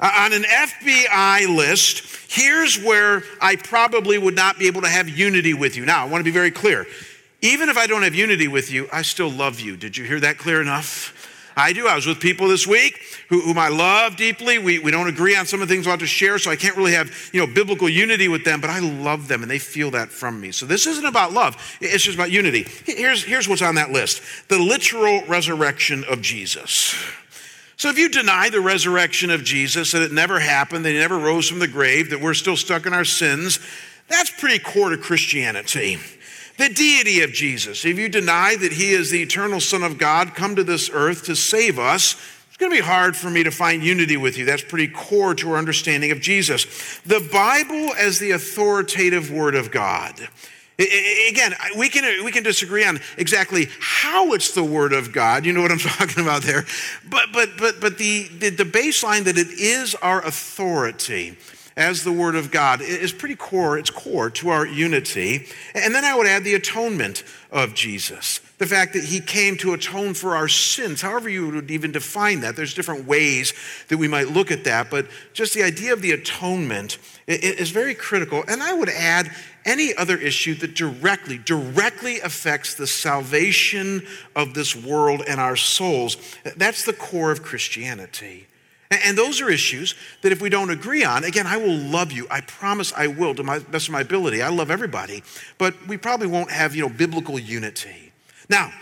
Uh, 0.00 0.10
on 0.18 0.34
an 0.34 0.42
FBI 0.42 1.56
list, 1.56 2.02
here's 2.28 2.78
where 2.78 3.22
I 3.40 3.56
probably 3.56 4.18
would 4.18 4.36
not 4.36 4.58
be 4.58 4.66
able 4.66 4.82
to 4.82 4.88
have 4.88 5.08
unity 5.08 5.54
with 5.54 5.78
you. 5.78 5.86
Now, 5.86 6.04
I 6.04 6.08
want 6.08 6.20
to 6.20 6.24
be 6.24 6.30
very 6.30 6.50
clear. 6.50 6.86
Even 7.42 7.68
if 7.68 7.76
I 7.76 7.86
don't 7.86 8.02
have 8.02 8.14
unity 8.14 8.48
with 8.48 8.70
you, 8.70 8.88
I 8.92 9.02
still 9.02 9.30
love 9.30 9.60
you. 9.60 9.76
Did 9.76 9.96
you 9.96 10.04
hear 10.04 10.20
that 10.20 10.38
clear 10.38 10.60
enough? 10.60 11.16
I 11.56 11.72
do. 11.72 11.86
I 11.86 11.94
was 11.94 12.06
with 12.06 12.20
people 12.20 12.48
this 12.48 12.66
week 12.66 13.02
who, 13.28 13.40
whom 13.40 13.58
I 13.58 13.68
love 13.68 14.16
deeply. 14.16 14.58
We, 14.58 14.78
we 14.78 14.90
don't 14.90 15.08
agree 15.08 15.36
on 15.36 15.46
some 15.46 15.60
of 15.60 15.68
the 15.68 15.74
things 15.74 15.86
I 15.86 15.90
want 15.90 16.00
to 16.00 16.06
share, 16.06 16.38
so 16.38 16.50
I 16.50 16.56
can't 16.56 16.76
really 16.76 16.92
have 16.92 17.10
you 17.32 17.44
know 17.44 17.52
biblical 17.52 17.88
unity 17.88 18.28
with 18.28 18.44
them, 18.44 18.60
but 18.60 18.70
I 18.70 18.78
love 18.78 19.28
them 19.28 19.42
and 19.42 19.50
they 19.50 19.58
feel 19.58 19.90
that 19.92 20.10
from 20.10 20.40
me. 20.40 20.52
So 20.52 20.64
this 20.64 20.86
isn't 20.86 21.04
about 21.04 21.32
love, 21.32 21.56
it's 21.80 22.04
just 22.04 22.16
about 22.16 22.30
unity. 22.30 22.66
Here's, 22.84 23.24
here's 23.24 23.48
what's 23.48 23.62
on 23.62 23.74
that 23.76 23.90
list 23.90 24.22
the 24.48 24.58
literal 24.58 25.22
resurrection 25.26 26.04
of 26.08 26.22
Jesus. 26.22 26.94
So 27.76 27.88
if 27.88 27.98
you 27.98 28.10
deny 28.10 28.50
the 28.50 28.60
resurrection 28.60 29.30
of 29.30 29.42
Jesus, 29.42 29.92
that 29.92 30.02
it 30.02 30.12
never 30.12 30.38
happened, 30.38 30.84
that 30.84 30.90
he 30.90 30.98
never 30.98 31.18
rose 31.18 31.48
from 31.48 31.60
the 31.60 31.68
grave, 31.68 32.10
that 32.10 32.20
we're 32.20 32.34
still 32.34 32.56
stuck 32.56 32.84
in 32.84 32.92
our 32.92 33.06
sins, 33.06 33.58
that's 34.06 34.30
pretty 34.30 34.58
core 34.58 34.90
to 34.90 34.98
Christianity 34.98 35.98
the 36.60 36.68
deity 36.68 37.22
of 37.22 37.32
Jesus. 37.32 37.84
If 37.84 37.98
you 37.98 38.08
deny 38.08 38.56
that 38.56 38.72
he 38.72 38.90
is 38.90 39.10
the 39.10 39.22
eternal 39.22 39.60
Son 39.60 39.82
of 39.82 39.98
God, 39.98 40.34
come 40.34 40.56
to 40.56 40.64
this 40.64 40.90
earth 40.92 41.24
to 41.24 41.34
save 41.34 41.78
us, 41.78 42.14
it's 42.48 42.56
going 42.56 42.70
to 42.70 42.76
be 42.76 42.86
hard 42.86 43.16
for 43.16 43.30
me 43.30 43.42
to 43.42 43.50
find 43.50 43.82
unity 43.82 44.16
with 44.16 44.36
you. 44.36 44.44
That's 44.44 44.62
pretty 44.62 44.88
core 44.88 45.34
to 45.36 45.52
our 45.52 45.56
understanding 45.56 46.10
of 46.10 46.20
Jesus. 46.20 47.00
The 47.06 47.26
Bible 47.32 47.94
as 47.94 48.18
the 48.18 48.32
authoritative 48.32 49.30
Word 49.30 49.54
of 49.54 49.70
God. 49.70 50.28
Again, 50.78 51.54
we 51.76 51.88
can, 51.90 52.24
we 52.24 52.32
can 52.32 52.42
disagree 52.42 52.84
on 52.84 53.00
exactly 53.18 53.68
how 53.80 54.32
it's 54.32 54.52
the 54.54 54.64
Word 54.64 54.92
of 54.92 55.12
God. 55.12 55.44
You 55.44 55.52
know 55.52 55.62
what 55.62 55.72
I'm 55.72 55.78
talking 55.78 56.22
about 56.22 56.42
there. 56.42 56.64
But, 57.08 57.32
but, 57.32 57.50
but, 57.58 57.80
but 57.80 57.98
the, 57.98 58.28
the, 58.38 58.50
the 58.50 58.64
baseline 58.64 59.24
that 59.24 59.36
it 59.36 59.48
is 59.48 59.94
our 59.96 60.24
authority 60.24 61.36
as 61.80 62.04
the 62.04 62.12
Word 62.12 62.34
of 62.34 62.50
God 62.50 62.82
is 62.82 63.10
pretty 63.10 63.34
core, 63.34 63.78
it's 63.78 63.88
core 63.88 64.28
to 64.28 64.50
our 64.50 64.66
unity. 64.66 65.46
And 65.74 65.94
then 65.94 66.04
I 66.04 66.14
would 66.14 66.26
add 66.26 66.44
the 66.44 66.52
atonement 66.52 67.24
of 67.50 67.72
Jesus. 67.72 68.40
The 68.58 68.66
fact 68.66 68.92
that 68.92 69.04
he 69.04 69.18
came 69.18 69.56
to 69.56 69.72
atone 69.72 70.12
for 70.12 70.36
our 70.36 70.46
sins, 70.46 71.00
however 71.00 71.30
you 71.30 71.48
would 71.48 71.70
even 71.70 71.90
define 71.90 72.40
that. 72.40 72.54
There's 72.54 72.74
different 72.74 73.06
ways 73.06 73.54
that 73.88 73.96
we 73.96 74.08
might 74.08 74.28
look 74.28 74.50
at 74.50 74.64
that, 74.64 74.90
but 74.90 75.06
just 75.32 75.54
the 75.54 75.62
idea 75.62 75.94
of 75.94 76.02
the 76.02 76.12
atonement 76.12 76.98
is 77.26 77.70
very 77.70 77.94
critical. 77.94 78.44
And 78.46 78.62
I 78.62 78.74
would 78.74 78.90
add 78.90 79.30
any 79.64 79.94
other 79.94 80.18
issue 80.18 80.56
that 80.56 80.74
directly, 80.74 81.38
directly 81.38 82.20
affects 82.20 82.74
the 82.74 82.86
salvation 82.86 84.06
of 84.36 84.52
this 84.52 84.76
world 84.76 85.22
and 85.26 85.40
our 85.40 85.56
souls. 85.56 86.18
That's 86.58 86.84
the 86.84 86.92
core 86.92 87.32
of 87.32 87.42
Christianity. 87.42 88.48
And 88.90 89.16
those 89.16 89.40
are 89.40 89.48
issues 89.48 89.94
that 90.22 90.32
if 90.32 90.42
we 90.42 90.50
don't 90.50 90.70
agree 90.70 91.04
on, 91.04 91.22
again, 91.22 91.46
I 91.46 91.56
will 91.56 91.76
love 91.76 92.10
you. 92.10 92.26
I 92.28 92.40
promise 92.40 92.92
I 92.96 93.06
will 93.06 93.36
to 93.36 93.44
my 93.44 93.60
best 93.60 93.86
of 93.86 93.92
my 93.92 94.00
ability. 94.00 94.42
I 94.42 94.48
love 94.48 94.68
everybody, 94.68 95.22
but 95.58 95.74
we 95.86 95.96
probably 95.96 96.26
won't 96.26 96.50
have, 96.50 96.74
you 96.74 96.82
know, 96.82 96.88
biblical 96.88 97.38
unity. 97.38 98.12
Now, 98.48 98.72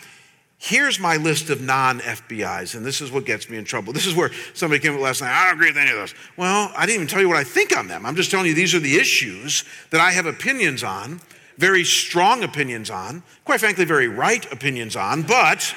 here's 0.56 0.98
my 0.98 1.18
list 1.18 1.50
of 1.50 1.61
non-FBIs, 1.61 2.74
and 2.74 2.86
this 2.86 3.02
is 3.02 3.12
what 3.12 3.26
gets 3.26 3.50
me 3.50 3.59
in 3.59 3.64
trouble. 3.64 3.92
This 3.92 4.06
is 4.06 4.14
where 4.14 4.30
somebody 4.54 4.80
came 4.80 4.94
up 4.94 5.00
last 5.02 5.20
night, 5.20 5.30
I 5.30 5.44
don't 5.44 5.56
agree 5.56 5.68
with 5.68 5.76
any 5.76 5.90
of 5.90 5.98
those. 5.98 6.14
Well, 6.38 6.72
I 6.74 6.86
didn't 6.86 7.02
even 7.02 7.09
tell 7.09 7.20
you 7.20 7.28
what 7.28 7.36
I 7.36 7.44
think 7.44 7.76
on 7.76 7.86
them. 7.86 8.06
I'm 8.06 8.16
just 8.16 8.30
telling 8.30 8.46
you 8.46 8.54
these 8.54 8.74
are 8.74 8.80
the 8.80 8.96
issues 8.96 9.64
that 9.90 10.00
I 10.00 10.12
have 10.12 10.24
opinions 10.24 10.82
on, 10.82 11.20
very 11.59 11.84
strong 11.84 12.44
opinions 12.44 12.88
on, 12.88 13.22
quite 13.44 13.61
frankly, 13.61 13.84
very 13.84 14.09
right 14.09 14.50
opinions 14.50 14.96
on, 14.96 15.20
but 15.20 15.74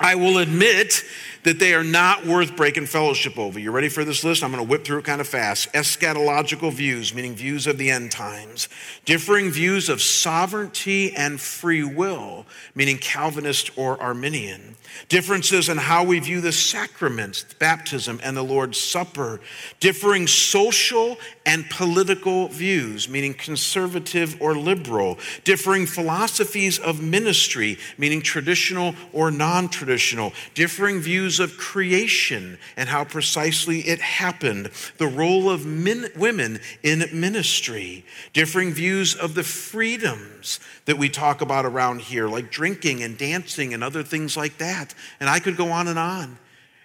I 0.00 0.14
will 0.14 0.38
admit 0.38 1.04
that 1.48 1.58
they 1.58 1.72
are 1.72 1.82
not 1.82 2.26
worth 2.26 2.54
breaking 2.56 2.84
fellowship 2.84 3.38
over. 3.38 3.58
You 3.58 3.70
ready 3.70 3.88
for 3.88 4.04
this 4.04 4.22
list? 4.22 4.44
I'm 4.44 4.52
going 4.52 4.62
to 4.62 4.68
whip 4.68 4.84
through 4.84 4.98
it 4.98 5.06
kind 5.06 5.18
of 5.18 5.26
fast. 5.26 5.72
Eschatological 5.72 6.70
views, 6.70 7.14
meaning 7.14 7.34
views 7.34 7.66
of 7.66 7.78
the 7.78 7.88
end 7.90 8.10
times. 8.10 8.68
Differing 9.06 9.50
views 9.50 9.88
of 9.88 10.02
sovereignty 10.02 11.16
and 11.16 11.40
free 11.40 11.82
will, 11.82 12.44
meaning 12.74 12.98
Calvinist 12.98 13.70
or 13.78 13.98
Arminian. 13.98 14.76
Differences 15.08 15.68
in 15.68 15.76
how 15.76 16.04
we 16.04 16.18
view 16.18 16.40
the 16.40 16.52
sacraments, 16.52 17.44
baptism, 17.58 18.20
and 18.22 18.36
the 18.36 18.42
Lord's 18.42 18.78
Supper. 18.78 19.40
Differing 19.80 20.26
social 20.26 21.16
and 21.46 21.68
political 21.70 22.48
views, 22.48 23.08
meaning 23.08 23.34
conservative 23.34 24.36
or 24.40 24.54
liberal. 24.54 25.18
Differing 25.44 25.86
philosophies 25.86 26.78
of 26.78 27.02
ministry, 27.02 27.78
meaning 27.96 28.20
traditional 28.20 28.94
or 29.12 29.30
non 29.30 29.68
traditional. 29.68 30.32
Differing 30.54 31.00
views 31.00 31.40
of 31.40 31.56
creation 31.56 32.58
and 32.76 32.88
how 32.88 33.04
precisely 33.04 33.80
it 33.80 34.00
happened. 34.00 34.70
The 34.98 35.06
role 35.06 35.48
of 35.48 35.64
men, 35.64 36.08
women 36.16 36.60
in 36.82 37.04
ministry. 37.12 38.04
Differing 38.32 38.72
views 38.72 39.14
of 39.14 39.34
the 39.34 39.44
freedoms 39.44 40.60
that 40.88 40.96
we 40.96 41.10
talk 41.10 41.42
about 41.42 41.66
around 41.66 42.00
here, 42.00 42.26
like 42.26 42.50
drinking 42.50 43.02
and 43.02 43.18
dancing 43.18 43.74
and 43.74 43.84
other 43.84 44.02
things 44.02 44.38
like 44.38 44.56
that. 44.56 44.94
And 45.20 45.28
I 45.28 45.38
could 45.38 45.54
go 45.54 45.70
on 45.70 45.86
and 45.86 45.98
on. 45.98 46.38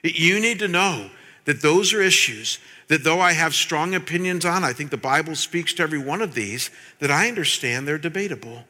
You 0.03 0.41
need 0.41 0.59
to 0.59 0.67
know 0.67 1.09
that 1.45 1.61
those 1.61 1.93
are 1.93 2.01
issues 2.01 2.59
that, 2.89 3.05
though 3.05 3.21
I 3.21 3.31
have 3.31 3.55
strong 3.55 3.95
opinions 3.95 4.43
on, 4.43 4.65
I 4.65 4.73
think 4.73 4.91
the 4.91 4.97
Bible 4.97 5.35
speaks 5.35 5.73
to 5.75 5.83
every 5.83 5.99
one 5.99 6.21
of 6.21 6.33
these, 6.33 6.69
that 6.99 7.11
I 7.11 7.29
understand 7.29 7.87
they're 7.87 7.97
debatable. 7.97 8.65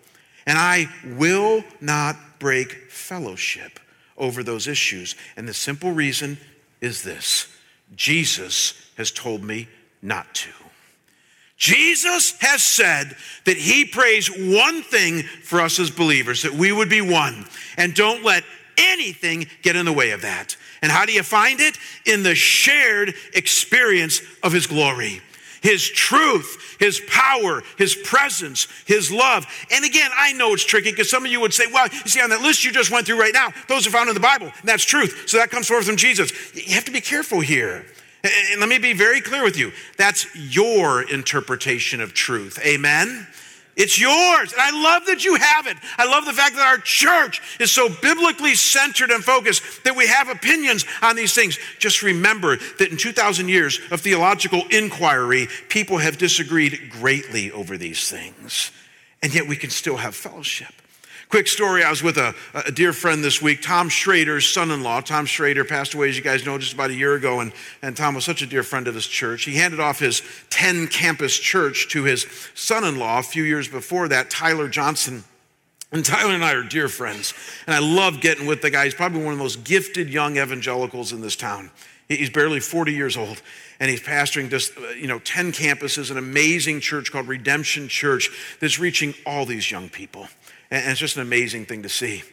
And 0.46 0.60
I 0.60 0.88
will 1.04 1.64
not 1.82 2.16
break 2.38 2.92
fellowship 2.92 3.80
over 4.16 4.44
those 4.44 4.68
issues. 4.68 5.16
And 5.36 5.48
the 5.48 5.54
simple 5.56 5.94
reason 5.94 6.38
is 6.80 7.02
this 7.02 7.48
Jesus 7.96 8.76
has 8.98 9.10
told 9.10 9.44
me 9.44 9.68
not 10.00 10.36
to. 10.36 10.50
Jesus 11.58 12.34
has 12.42 12.64
said 12.64 13.16
that 13.46 13.58
he 13.58 13.86
prays 13.86 14.28
one 14.28 14.82
thing 14.82 15.24
for 15.24 15.62
us 15.62 15.80
as 15.80 15.92
believers, 15.92 16.42
that 16.42 16.54
we 16.54 16.72
would 16.72 16.90
be 16.90 17.02
one. 17.02 17.46
And 17.78 17.94
don't 17.94 18.24
let 18.24 18.44
anything 18.78 19.48
get 19.62 19.76
in 19.76 19.86
the 19.86 19.94
way 19.94 20.12
of 20.12 20.22
that. 20.22 20.56
And 20.82 20.92
how 20.92 21.06
do 21.06 21.14
you 21.14 21.24
find 21.24 21.60
it? 21.60 21.78
In 22.06 22.24
the 22.24 22.36
shared 22.36 23.14
experience 23.34 24.22
of 24.44 24.52
His 24.52 24.68
glory. 24.68 25.22
His 25.62 25.90
truth, 25.90 26.76
His 26.78 27.02
power, 27.08 27.64
His 27.78 27.96
presence, 27.96 28.68
His 28.86 29.10
love. 29.10 29.48
And 29.72 29.86
again, 29.86 30.12
I 30.14 30.34
know 30.34 30.54
it's 30.54 30.66
tricky 30.66 30.92
because 30.92 31.10
some 31.10 31.26
of 31.26 31.32
you 31.32 31.40
would 31.40 31.54
say, 31.54 31.66
well, 31.72 31.88
you 31.88 32.00
see, 32.10 32.22
on 32.22 32.30
that 32.32 32.42
list 32.42 32.66
you 32.66 32.72
just 32.74 32.92
went 32.92 33.06
through 33.06 33.20
right 33.20 33.34
now, 33.34 33.52
those 33.70 33.88
are 33.88 33.92
found 33.92 34.10
in 34.10 34.14
the 34.14 34.20
Bible, 34.20 34.48
and 34.48 34.70
that's 34.70 34.84
truth. 34.84 35.24
So 35.28 35.38
that 35.38 35.50
comes 35.50 35.70
forth 35.70 35.86
from 35.86 35.96
Jesus. 35.96 36.32
You 36.54 36.76
have 36.76 36.86
to 36.86 36.92
be 36.92 37.00
careful 37.00 37.40
here. 37.40 37.86
And 38.24 38.62
let 38.62 38.70
me 38.70 38.78
be 38.78 38.94
very 38.94 39.20
clear 39.20 39.44
with 39.44 39.58
you 39.58 39.72
that's 39.98 40.34
your 40.36 41.02
interpretation 41.02 42.00
of 42.00 42.14
truth. 42.14 42.58
Amen? 42.66 43.28
It's 43.76 44.00
yours. 44.00 44.54
And 44.54 44.62
I 44.62 44.72
love 44.72 45.08
that 45.08 45.26
you 45.26 45.36
have 45.36 45.68
it. 45.68 45.78
I 45.98 46.06
love 46.06 46.26
the 46.26 46.34
fact 46.34 46.56
that 46.56 46.68
our 46.68 46.78
church 46.78 47.42
is 47.60 47.72
so 47.72 47.90
biblically 48.02 48.56
centered 48.56 49.10
and 49.10 49.24
focused 49.24 49.84
that 49.84 49.96
we 49.96 50.08
have 50.08 50.30
opinions 50.30 50.86
on 51.02 51.16
these 51.16 51.34
things. 51.34 51.58
Just 51.80 52.04
remember 52.04 52.58
that 52.78 52.92
in 52.92 52.98
2,000 52.98 53.50
years 53.50 53.80
of 53.92 54.02
theological 54.02 54.64
inquiry, 54.70 55.48
people 55.70 55.98
have 55.98 56.18
disagreed 56.18 56.92
greatly 56.92 57.52
over 57.52 57.78
these 57.78 58.10
things. 58.10 58.72
And 59.24 59.34
yet 59.34 59.48
we 59.48 59.56
can 59.56 59.72
still 59.72 59.98
have 59.98 60.16
fellowship. 60.16 60.74
Quick 61.34 61.48
story 61.48 61.84
I 61.84 61.90
was 61.90 62.04
with 62.04 62.18
a, 62.20 62.36
a 62.54 62.72
dear 62.72 62.94
friend 62.94 63.24
this 63.24 63.42
week, 63.42 63.64
Tom 63.64 63.90
Shrader's 63.90 64.48
son 64.48 64.70
in 64.70 64.84
law. 64.84 65.02
Tom 65.02 65.26
Shrader 65.26 65.68
passed 65.68 65.96
away, 65.96 66.10
as 66.10 66.16
you 66.16 66.22
guys 66.22 66.46
know, 66.46 66.60
just 66.60 66.74
about 66.74 66.92
a 66.92 66.94
year 66.94 67.16
ago, 67.16 67.40
and, 67.40 67.52
and 67.82 67.98
Tom 67.98 68.14
was 68.14 68.24
such 68.24 68.44
a 68.44 68.46
dear 68.46 68.62
friend 68.62 68.88
of 68.88 68.94
his 68.94 69.08
church. 69.08 69.44
He 69.44 69.56
handed 69.56 69.80
off 69.80 69.98
his 69.98 70.22
10 70.52 70.90
campus 70.90 71.36
church 71.36 71.90
to 71.90 72.04
his 72.04 72.28
son 72.54 72.84
in 72.84 73.00
law 73.00 73.18
a 73.18 73.24
few 73.24 73.42
years 73.42 73.68
before 73.68 74.08
that, 74.10 74.30
Tyler 74.30 74.70
Johnson. 74.70 75.24
And 75.92 76.06
Tyler 76.06 76.36
and 76.36 76.46
I 76.46 76.54
are 76.54 76.62
dear 76.62 76.88
friends, 76.88 77.34
and 77.66 77.76
I 77.76 77.80
love 77.80 78.22
getting 78.22 78.46
with 78.46 78.62
the 78.62 78.70
guy. 78.70 78.84
He's 78.84 78.94
probably 78.94 79.24
one 79.24 79.34
of 79.34 79.40
the 79.40 79.44
most 79.44 79.64
gifted 79.64 80.10
young 80.10 80.38
evangelicals 80.38 81.14
in 81.14 81.22
this 81.22 81.36
town. 81.36 81.72
He's 82.08 82.30
barely 82.30 82.60
40 82.60 82.94
years 82.94 83.18
old, 83.18 83.42
and 83.80 83.90
he's 83.90 84.02
pastoring 84.02 84.52
just, 84.52 84.78
uh, 84.78 84.90
you 84.90 85.08
know, 85.08 85.18
10 85.18 85.52
campuses, 85.52 86.12
an 86.12 86.20
amazing 86.20 86.80
church 86.80 87.12
called 87.12 87.28
Redemption 87.28 87.88
Church 87.88 88.30
that's 88.60 88.78
reaching 88.78 89.16
all 89.26 89.48
these 89.48 89.72
young 89.72 89.90
people. 89.90 90.28
And 90.72 90.90
it's 90.90 91.00
just 91.00 91.16
an 91.16 91.22
amazing 91.22 91.66
thing 91.66 91.84
to 91.84 91.90
see. 91.90 92.24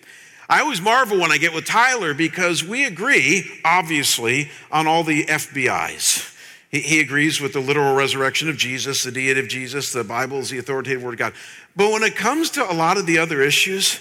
I 0.48 0.60
always 0.60 0.80
marvel 0.80 1.20
when 1.20 1.30
I 1.30 1.38
get 1.38 1.54
with 1.54 1.64
Tyler 1.64 2.12
because 2.12 2.64
we 2.64 2.84
agree, 2.84 3.48
obviously, 3.64 4.50
on 4.72 4.86
all 4.88 5.04
the 5.04 5.24
FBIs. 5.26 6.36
He 6.70 7.00
agrees 7.00 7.40
with 7.40 7.52
the 7.52 7.60
literal 7.60 7.94
resurrection 7.94 8.48
of 8.48 8.56
Jesus, 8.56 9.02
the 9.02 9.10
deity 9.10 9.40
of 9.40 9.48
Jesus, 9.48 9.92
the 9.92 10.04
Bible 10.04 10.38
is 10.38 10.50
the 10.50 10.58
authoritative 10.58 11.02
word 11.02 11.14
of 11.14 11.18
God. 11.18 11.32
But 11.74 11.92
when 11.92 12.04
it 12.04 12.14
comes 12.14 12.50
to 12.50 12.70
a 12.70 12.74
lot 12.74 12.96
of 12.96 13.06
the 13.06 13.18
other 13.18 13.42
issues, 13.42 14.00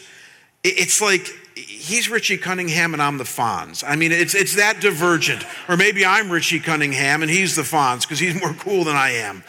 it's 0.64 1.02
like 1.02 1.28
he's 1.56 2.10
Richie 2.10 2.38
Cunningham 2.38 2.94
and 2.94 3.02
I'm 3.02 3.18
the 3.18 3.24
Fonz. 3.24 3.84
I 3.86 3.96
mean, 3.96 4.12
it's, 4.12 4.36
it's 4.36 4.56
that 4.56 4.82
divergent. 4.82 5.44
Or 5.68 5.78
maybe 5.78 6.06
I'm 6.06 6.32
Richie 6.32 6.60
Cunningham 6.60 7.22
and 7.22 7.32
he's 7.32 7.56
the 7.56 7.64
Fonz 7.64 8.02
because 8.02 8.20
he's 8.20 8.40
more 8.40 8.54
cool 8.54 8.84
than 8.84 8.96
I 8.96 9.12
am. 9.12 9.44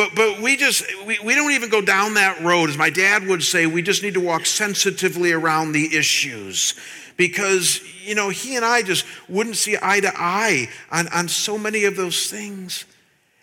But, 0.00 0.14
but 0.14 0.40
we 0.40 0.56
just, 0.56 0.82
we, 1.04 1.18
we 1.18 1.34
don't 1.34 1.52
even 1.52 1.68
go 1.68 1.82
down 1.82 2.14
that 2.14 2.40
road. 2.40 2.70
As 2.70 2.78
my 2.78 2.88
dad 2.88 3.26
would 3.26 3.42
say, 3.42 3.66
we 3.66 3.82
just 3.82 4.02
need 4.02 4.14
to 4.14 4.20
walk 4.20 4.46
sensitively 4.46 5.30
around 5.30 5.72
the 5.72 5.94
issues 5.94 6.72
because, 7.18 7.82
you 8.02 8.14
know, 8.14 8.30
he 8.30 8.56
and 8.56 8.64
I 8.64 8.80
just 8.80 9.04
wouldn't 9.28 9.56
see 9.56 9.76
eye 9.82 10.00
to 10.00 10.10
eye 10.16 10.70
on, 10.90 11.06
on 11.08 11.28
so 11.28 11.58
many 11.58 11.84
of 11.84 11.96
those 11.96 12.30
things. 12.30 12.86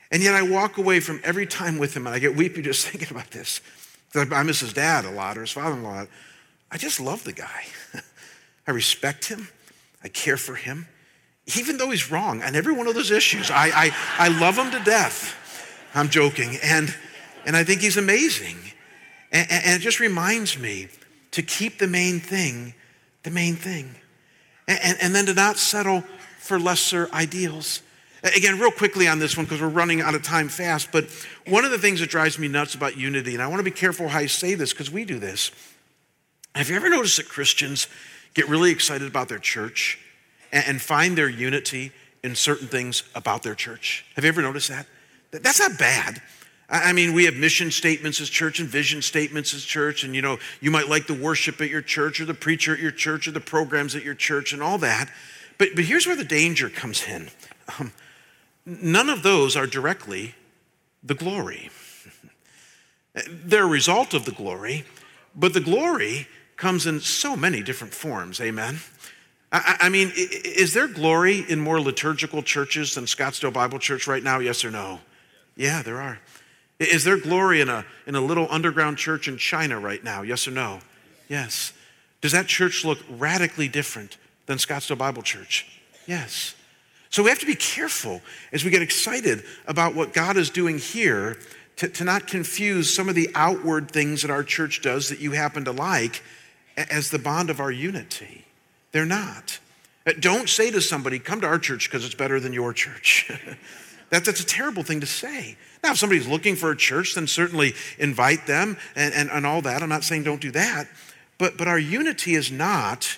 And 0.10 0.24
yet 0.24 0.34
I 0.34 0.42
walk 0.42 0.80
away 0.80 1.00
from 1.00 1.22
every 1.24 1.46
time 1.46 1.78
with 1.78 1.96
him 1.96 2.08
and 2.08 2.16
I 2.16 2.18
get 2.18 2.36
weepy 2.36 2.64
just 2.64 2.88
thinking 2.88 3.16
about 3.16 3.30
this. 3.30 3.62
I 4.16 4.42
miss 4.42 4.62
his 4.62 4.74
dad 4.74 5.06
a 5.06 5.12
lot 5.12 5.38
or 5.38 5.42
his 5.42 5.52
father 5.52 5.76
in 5.76 5.84
law. 5.84 6.08
I 6.72 6.78
just 6.80 7.00
love 7.00 7.24
the 7.24 7.34
guy. 7.34 7.66
I 8.68 8.72
respect 8.72 9.26
him. 9.26 9.48
I 10.04 10.08
care 10.08 10.38
for 10.38 10.56
him. 10.56 10.88
Even 11.56 11.78
though 11.78 11.92
he's 11.92 12.10
wrong 12.10 12.42
on 12.42 12.56
every 12.56 12.74
one 12.74 12.88
of 12.88 12.96
those 12.96 13.12
issues, 13.12 13.52
I, 13.52 13.68
I, 13.68 13.92
I 14.18 14.40
love 14.40 14.58
him 14.58 14.72
to 14.72 14.80
death. 14.84 15.44
I'm 15.98 16.10
joking. 16.10 16.58
And, 16.64 16.94
and 17.46 17.56
I 17.56 17.64
think 17.64 17.82
he's 17.82 17.98
amazing. 17.98 18.58
And, 19.32 19.48
and, 19.50 19.76
it 19.76 19.84
just 19.84 20.00
reminds 20.00 20.58
me 20.58 20.88
to 21.32 21.42
keep 21.42 21.80
the 21.80 21.88
main 21.88 22.20
thing 22.20 22.74
the 23.28 23.34
main 23.34 23.56
thing. 23.56 23.94
And, 24.70 24.98
and 25.02 25.14
then 25.14 25.26
to 25.26 25.34
not 25.34 25.58
settle 25.58 26.02
for 26.40 26.58
lesser 26.58 27.10
ideals. 27.12 27.82
Again, 28.24 28.58
real 28.58 28.72
quickly 28.72 29.06
on 29.08 29.20
this 29.20 29.36
one, 29.36 29.46
because 29.46 29.60
we're 29.60 29.68
running 29.68 30.00
out 30.00 30.16
of 30.16 30.24
time 30.24 30.48
fast, 30.48 30.94
but 30.94 31.10
one 31.46 31.66
of 31.66 31.72
the 31.72 31.78
things 31.78 32.00
that 32.00 32.10
drives 32.10 32.40
me 32.40 32.48
nuts 32.48 32.74
about 32.74 32.96
unity, 32.96 33.34
and 33.34 33.44
I 33.44 33.48
want 33.48 33.60
to 33.60 33.66
be 33.66 33.72
careful 33.72 34.08
how 34.08 34.20
I 34.20 34.28
say 34.28 34.54
this 34.56 34.72
because 34.72 34.90
we 34.90 35.04
do 35.04 35.20
this. 35.20 35.52
Have 36.56 36.70
you 36.70 36.78
ever 36.78 36.90
noticed 36.90 37.18
that 37.18 37.28
Christians 37.28 37.88
get 38.34 38.48
really 38.48 38.72
excited 38.72 39.08
about 39.08 39.28
their 39.28 39.40
church 39.40 40.00
and 40.54 40.82
find 40.82 41.18
their 41.18 41.30
unity 41.30 41.92
in 42.24 42.34
certain 42.34 42.68
things 42.68 43.04
about 43.14 43.44
their 43.44 43.56
church? 43.56 44.06
Have 44.16 44.24
you 44.24 44.30
ever 44.30 44.42
noticed 44.42 44.70
that? 44.70 44.88
That's 45.32 45.60
not 45.60 45.78
bad. 45.78 46.22
I 46.70 46.92
mean, 46.92 47.14
we 47.14 47.24
have 47.26 47.36
mission 47.36 47.72
statements 47.72 48.20
as 48.20 48.30
church 48.30 48.60
and 48.60 48.68
vision 48.68 49.02
statements 49.02 49.54
as 49.54 49.64
church, 49.64 50.04
and 50.04 50.14
you 50.14 50.22
know, 50.22 50.38
you 50.60 50.70
might 50.70 50.90
like 50.90 51.08
the 51.08 51.14
worship 51.14 51.62
at 51.62 51.70
your 51.70 51.82
church 51.82 52.20
or 52.20 52.26
the 52.26 52.34
preacher 52.34 52.74
at 52.74 52.80
your 52.80 52.92
church 52.92 53.28
or 53.28 53.32
the 53.32 53.40
programs 53.40 53.96
at 53.96 54.04
your 54.04 54.16
church 54.16 54.52
and 54.52 54.62
all 54.62 54.78
that. 54.80 55.10
But, 55.58 55.70
but 55.76 55.86
here's 55.86 56.06
where 56.06 56.16
the 56.16 56.26
danger 56.26 56.70
comes 56.70 57.08
in 57.08 57.30
um, 57.80 57.94
none 58.66 59.10
of 59.10 59.24
those 59.24 59.56
are 59.56 59.66
directly 59.66 60.36
the 61.04 61.16
glory. 61.16 61.70
They're 63.28 63.64
a 63.64 63.68
result 63.68 64.14
of 64.14 64.26
the 64.26 64.32
glory, 64.32 64.84
but 65.36 65.54
the 65.54 65.62
glory 65.62 66.28
comes 66.58 66.86
in 66.86 67.00
so 67.00 67.36
many 67.36 67.64
different 67.64 67.94
forms. 67.94 68.42
Amen. 68.42 68.80
I, 69.52 69.78
I 69.82 69.90
mean, 69.90 70.12
is 70.16 70.74
there 70.74 70.88
glory 70.88 71.46
in 71.48 71.60
more 71.60 71.80
liturgical 71.80 72.44
churches 72.44 72.94
than 72.94 73.06
Scottsdale 73.06 73.54
Bible 73.54 73.80
Church 73.80 74.06
right 74.06 74.22
now? 74.22 74.40
Yes 74.40 74.66
or 74.66 74.72
no? 74.72 75.00
Yeah, 75.58 75.82
there 75.82 76.00
are. 76.00 76.20
Is 76.80 77.04
there 77.04 77.18
glory 77.18 77.60
in 77.60 77.70
a, 77.70 77.84
in 78.06 78.16
a 78.16 78.22
little 78.22 78.48
underground 78.50 78.98
church 78.98 79.28
in 79.28 79.38
China 79.38 79.80
right 79.80 80.04
now? 80.04 80.22
Yes 80.22 80.48
or 80.48 80.52
no? 80.52 80.80
Yes. 81.28 81.74
Does 82.22 82.32
that 82.32 82.48
church 82.48 82.86
look 82.86 83.00
radically 83.10 83.68
different 83.68 84.18
than 84.46 84.60
Scottsdale 84.60 84.98
Bible 84.98 85.24
Church? 85.24 85.66
Yes. 86.06 86.56
So 87.10 87.24
we 87.24 87.30
have 87.30 87.40
to 87.40 87.46
be 87.46 87.56
careful 87.56 88.22
as 88.52 88.64
we 88.64 88.70
get 88.70 88.82
excited 88.82 89.44
about 89.66 89.96
what 89.96 90.14
God 90.14 90.38
is 90.38 90.50
doing 90.50 90.78
here 90.78 91.40
to, 91.78 91.88
to 91.88 92.04
not 92.04 92.28
confuse 92.28 92.94
some 92.94 93.10
of 93.10 93.16
the 93.16 93.30
outward 93.34 93.90
things 93.90 94.22
that 94.22 94.32
our 94.32 94.44
church 94.44 94.82
does 94.82 95.10
that 95.10 95.20
you 95.20 95.32
happen 95.32 95.66
to 95.66 95.72
like 95.72 96.22
as 96.76 97.10
the 97.10 97.20
bond 97.20 97.50
of 97.50 97.60
our 97.60 97.72
unity. 97.72 98.46
They're 98.92 99.06
not. 99.06 99.60
Uh, 100.06 100.14
don't 100.20 100.48
say 100.48 100.70
to 100.72 100.82
somebody, 100.82 101.18
come 101.18 101.42
to 101.42 101.48
our 101.48 101.60
church 101.60 101.90
because 101.90 102.06
it's 102.06 102.16
better 102.16 102.40
than 102.40 102.54
your 102.54 102.72
church. 102.74 103.32
That, 104.10 104.26
that's 104.26 104.42
a 104.42 104.46
terrible 104.46 104.84
thing 104.84 105.02
to 105.02 105.06
say. 105.06 105.58
Now, 105.84 105.92
if 105.92 105.98
somebody's 105.98 106.28
looking 106.28 106.56
for 106.56 106.72
a 106.72 106.78
church, 106.78 107.16
then 107.16 107.28
certainly 107.28 107.74
invite 108.00 108.48
them 108.48 108.78
and, 108.96 109.14
and, 109.14 109.30
and 109.30 109.46
all 109.46 109.62
that. 109.62 109.84
I'm 109.84 109.90
not 109.90 110.04
saying 110.04 110.24
don't 110.24 110.42
do 110.42 110.52
that. 110.52 110.88
But, 111.38 111.58
but 111.58 111.68
our 111.68 111.78
unity 111.78 112.36
is 112.36 112.52
not 112.52 113.18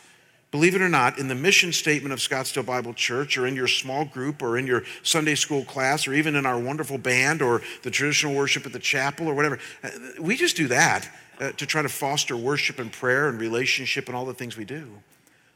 Believe 0.51 0.73
it 0.73 0.81
or 0.81 0.89
not, 0.89 1.19
in 1.19 1.27
the 1.27 1.35
mission 1.35 1.71
statement 1.71 2.11
of 2.11 2.19
Scottsdale 2.19 2.65
Bible 2.65 2.93
Church, 2.93 3.37
or 3.37 3.45
in 3.45 3.55
your 3.55 3.67
small 3.67 4.05
group, 4.05 4.41
or 4.41 4.57
in 4.57 4.65
your 4.65 4.83
Sunday 5.03 5.35
school 5.35 5.63
class, 5.63 6.07
or 6.07 6.13
even 6.13 6.35
in 6.35 6.45
our 6.47 6.57
wonderful 6.57 6.97
band, 6.97 7.43
or 7.43 7.61
the 7.83 7.91
traditional 7.91 8.33
worship 8.33 8.65
at 8.65 8.73
the 8.73 8.79
chapel, 8.79 9.27
or 9.27 9.35
whatever, 9.35 9.59
uh, 9.83 9.89
we 10.19 10.35
just 10.35 10.57
do 10.57 10.67
that 10.67 11.07
uh, 11.39 11.51
to 11.51 11.67
try 11.67 11.83
to 11.83 11.89
foster 11.89 12.35
worship 12.35 12.79
and 12.79 12.91
prayer 12.91 13.29
and 13.29 13.39
relationship 13.39 14.07
and 14.07 14.15
all 14.15 14.25
the 14.25 14.33
things 14.33 14.57
we 14.57 14.65
do. 14.65 14.87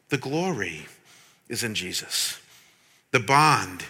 The 0.10 0.18
glory 0.20 0.86
is 1.50 1.64
in 1.64 1.74
Jesus, 1.74 2.40
the 3.10 3.20
bond 3.20 3.86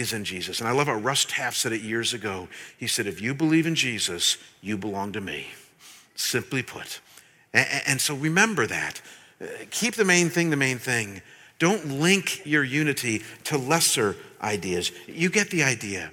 is 0.00 0.12
in 0.12 0.24
Jesus. 0.24 0.60
And 0.60 0.68
I 0.68 0.72
love 0.72 0.86
how 0.86 0.94
Russ 0.94 1.24
Taff 1.28 1.54
said 1.54 1.72
it 1.72 1.82
years 1.82 2.12
ago. 2.12 2.48
He 2.76 2.86
said, 2.86 3.06
If 3.06 3.20
you 3.20 3.34
believe 3.34 3.66
in 3.66 3.74
Jesus, 3.74 4.36
you 4.60 4.76
belong 4.76 5.12
to 5.12 5.20
me. 5.20 5.48
Simply 6.14 6.62
put. 6.62 7.00
And 7.52 8.00
so 8.00 8.14
remember 8.14 8.66
that. 8.66 9.00
Uh, 9.40 9.46
keep 9.70 9.94
the 9.94 10.04
main 10.04 10.28
thing 10.28 10.50
the 10.50 10.56
main 10.56 10.78
thing. 10.78 11.22
Don't 11.58 12.00
link 12.00 12.42
your 12.44 12.64
unity 12.64 13.22
to 13.44 13.58
lesser 13.58 14.16
ideas. 14.42 14.92
You 15.06 15.30
get 15.30 15.50
the 15.50 15.62
idea. 15.62 16.10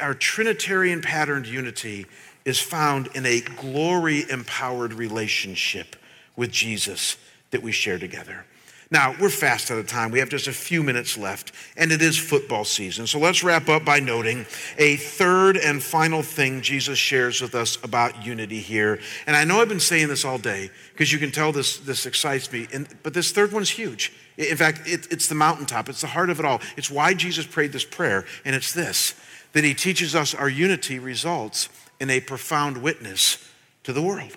Our 0.00 0.14
Trinitarian 0.14 1.02
patterned 1.02 1.46
unity 1.46 2.06
is 2.44 2.58
found 2.58 3.08
in 3.14 3.26
a 3.26 3.40
glory 3.40 4.28
empowered 4.30 4.92
relationship 4.92 5.96
with 6.36 6.50
Jesus 6.50 7.16
that 7.50 7.62
we 7.62 7.72
share 7.72 7.98
together. 7.98 8.44
Now, 8.92 9.16
we're 9.18 9.30
fast 9.30 9.70
out 9.70 9.78
of 9.78 9.86
time. 9.86 10.10
We 10.10 10.18
have 10.18 10.28
just 10.28 10.48
a 10.48 10.52
few 10.52 10.82
minutes 10.82 11.16
left, 11.16 11.52
and 11.78 11.90
it 11.90 12.02
is 12.02 12.18
football 12.18 12.62
season. 12.62 13.06
So 13.06 13.18
let's 13.18 13.42
wrap 13.42 13.70
up 13.70 13.86
by 13.86 14.00
noting 14.00 14.44
a 14.76 14.96
third 14.96 15.56
and 15.56 15.82
final 15.82 16.22
thing 16.22 16.60
Jesus 16.60 16.98
shares 16.98 17.40
with 17.40 17.54
us 17.54 17.82
about 17.82 18.26
unity 18.26 18.60
here. 18.60 19.00
And 19.26 19.34
I 19.34 19.44
know 19.44 19.62
I've 19.62 19.68
been 19.70 19.80
saying 19.80 20.08
this 20.08 20.26
all 20.26 20.36
day 20.36 20.70
because 20.92 21.10
you 21.10 21.18
can 21.18 21.30
tell 21.30 21.52
this, 21.52 21.78
this 21.78 22.04
excites 22.04 22.52
me, 22.52 22.68
and, 22.70 22.86
but 23.02 23.14
this 23.14 23.32
third 23.32 23.50
one's 23.50 23.70
huge. 23.70 24.12
In 24.36 24.58
fact, 24.58 24.82
it, 24.84 25.10
it's 25.10 25.26
the 25.26 25.34
mountaintop, 25.36 25.88
it's 25.88 26.02
the 26.02 26.08
heart 26.08 26.28
of 26.28 26.38
it 26.38 26.44
all. 26.44 26.60
It's 26.76 26.90
why 26.90 27.14
Jesus 27.14 27.46
prayed 27.46 27.72
this 27.72 27.86
prayer, 27.86 28.26
and 28.44 28.54
it's 28.54 28.74
this 28.74 29.14
that 29.54 29.64
he 29.64 29.72
teaches 29.72 30.14
us 30.14 30.34
our 30.34 30.50
unity 30.50 30.98
results 30.98 31.70
in 31.98 32.10
a 32.10 32.20
profound 32.20 32.82
witness 32.82 33.38
to 33.84 33.94
the 33.94 34.02
world. 34.02 34.36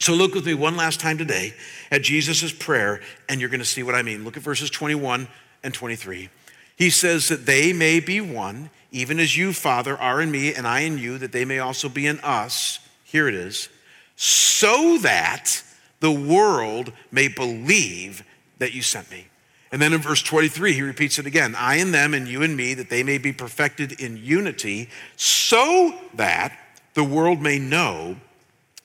So 0.00 0.14
look 0.14 0.34
with 0.34 0.46
me 0.46 0.54
one 0.54 0.78
last 0.78 0.98
time 0.98 1.18
today 1.18 1.52
at 1.90 2.00
Jesus' 2.00 2.52
prayer, 2.52 3.02
and 3.28 3.38
you're 3.38 3.50
going 3.50 3.60
to 3.60 3.66
see 3.66 3.82
what 3.82 3.94
I 3.94 4.00
mean. 4.00 4.24
Look 4.24 4.38
at 4.38 4.42
verses 4.42 4.70
21 4.70 5.28
and 5.62 5.74
23. 5.74 6.30
He 6.76 6.88
says 6.88 7.28
that 7.28 7.44
they 7.44 7.74
may 7.74 8.00
be 8.00 8.18
one, 8.22 8.70
even 8.90 9.20
as 9.20 9.36
you, 9.36 9.52
Father, 9.52 9.98
are 9.98 10.22
in 10.22 10.30
me, 10.30 10.54
and 10.54 10.66
I 10.66 10.80
in 10.80 10.96
you, 10.96 11.18
that 11.18 11.32
they 11.32 11.44
may 11.44 11.58
also 11.58 11.90
be 11.90 12.06
in 12.06 12.18
us. 12.20 12.78
Here 13.04 13.28
it 13.28 13.34
is. 13.34 13.68
So 14.16 14.96
that 14.98 15.62
the 16.00 16.10
world 16.10 16.94
may 17.12 17.28
believe 17.28 18.24
that 18.56 18.72
you 18.72 18.80
sent 18.80 19.10
me. 19.10 19.26
And 19.70 19.82
then 19.82 19.92
in 19.92 20.00
verse 20.00 20.22
23, 20.22 20.72
he 20.72 20.80
repeats 20.80 21.18
it 21.18 21.26
again 21.26 21.54
I 21.54 21.76
and 21.76 21.92
them, 21.92 22.14
and 22.14 22.26
you 22.26 22.42
and 22.42 22.56
me, 22.56 22.72
that 22.72 22.88
they 22.88 23.02
may 23.02 23.18
be 23.18 23.34
perfected 23.34 24.00
in 24.00 24.16
unity, 24.16 24.88
so 25.16 25.94
that 26.14 26.58
the 26.94 27.04
world 27.04 27.42
may 27.42 27.58
know 27.58 28.16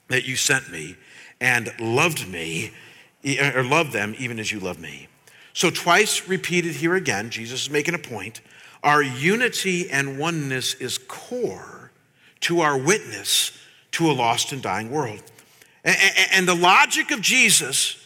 that 0.08 0.26
you 0.26 0.36
sent 0.36 0.70
me 0.70 0.96
and 1.40 1.72
loved 1.80 2.28
me, 2.28 2.72
or 3.54 3.62
loved 3.62 3.92
them 3.92 4.14
even 4.18 4.38
as 4.38 4.52
you 4.52 4.60
love 4.60 4.78
me. 4.78 5.08
So, 5.52 5.70
twice 5.70 6.28
repeated 6.28 6.74
here 6.74 6.94
again, 6.94 7.30
Jesus 7.30 7.62
is 7.62 7.70
making 7.70 7.94
a 7.94 7.98
point. 7.98 8.40
Our 8.82 9.02
unity 9.02 9.90
and 9.90 10.18
oneness 10.18 10.74
is 10.74 10.98
core 10.98 11.90
to 12.40 12.60
our 12.60 12.78
witness 12.78 13.58
to 13.92 14.10
a 14.10 14.12
lost 14.12 14.52
and 14.52 14.62
dying 14.62 14.90
world. 14.90 15.22
And 15.84 16.46
the 16.46 16.54
logic 16.54 17.10
of 17.10 17.20
Jesus 17.20 17.96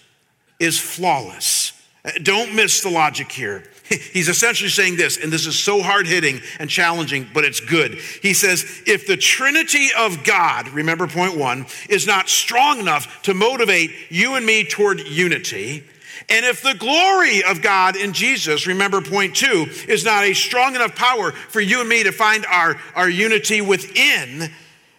is 0.58 0.78
flawless. 0.78 1.72
Uh, 2.04 2.10
don't 2.22 2.54
miss 2.54 2.82
the 2.82 2.90
logic 2.90 3.32
here. 3.32 3.64
He's 4.12 4.28
essentially 4.28 4.70
saying 4.70 4.96
this, 4.96 5.16
and 5.16 5.32
this 5.32 5.46
is 5.46 5.58
so 5.58 5.82
hard 5.82 6.06
hitting 6.06 6.40
and 6.58 6.70
challenging, 6.70 7.28
but 7.34 7.44
it's 7.44 7.60
good. 7.60 7.94
He 8.22 8.34
says, 8.34 8.82
if 8.86 9.06
the 9.06 9.16
Trinity 9.16 9.88
of 9.98 10.22
God, 10.22 10.68
remember 10.68 11.08
point 11.08 11.36
one, 11.36 11.66
is 11.88 12.06
not 12.06 12.28
strong 12.28 12.78
enough 12.78 13.22
to 13.22 13.34
motivate 13.34 13.90
you 14.08 14.36
and 14.36 14.46
me 14.46 14.64
toward 14.64 15.00
unity, 15.00 15.84
and 16.28 16.46
if 16.46 16.62
the 16.62 16.74
glory 16.74 17.42
of 17.42 17.60
God 17.60 17.96
in 17.96 18.12
Jesus, 18.12 18.66
remember 18.68 19.00
point 19.00 19.34
two, 19.34 19.66
is 19.88 20.04
not 20.04 20.22
a 20.22 20.34
strong 20.34 20.76
enough 20.76 20.94
power 20.94 21.32
for 21.32 21.60
you 21.60 21.80
and 21.80 21.88
me 21.88 22.04
to 22.04 22.12
find 22.12 22.46
our, 22.46 22.76
our 22.94 23.08
unity 23.08 23.60
within, 23.60 24.50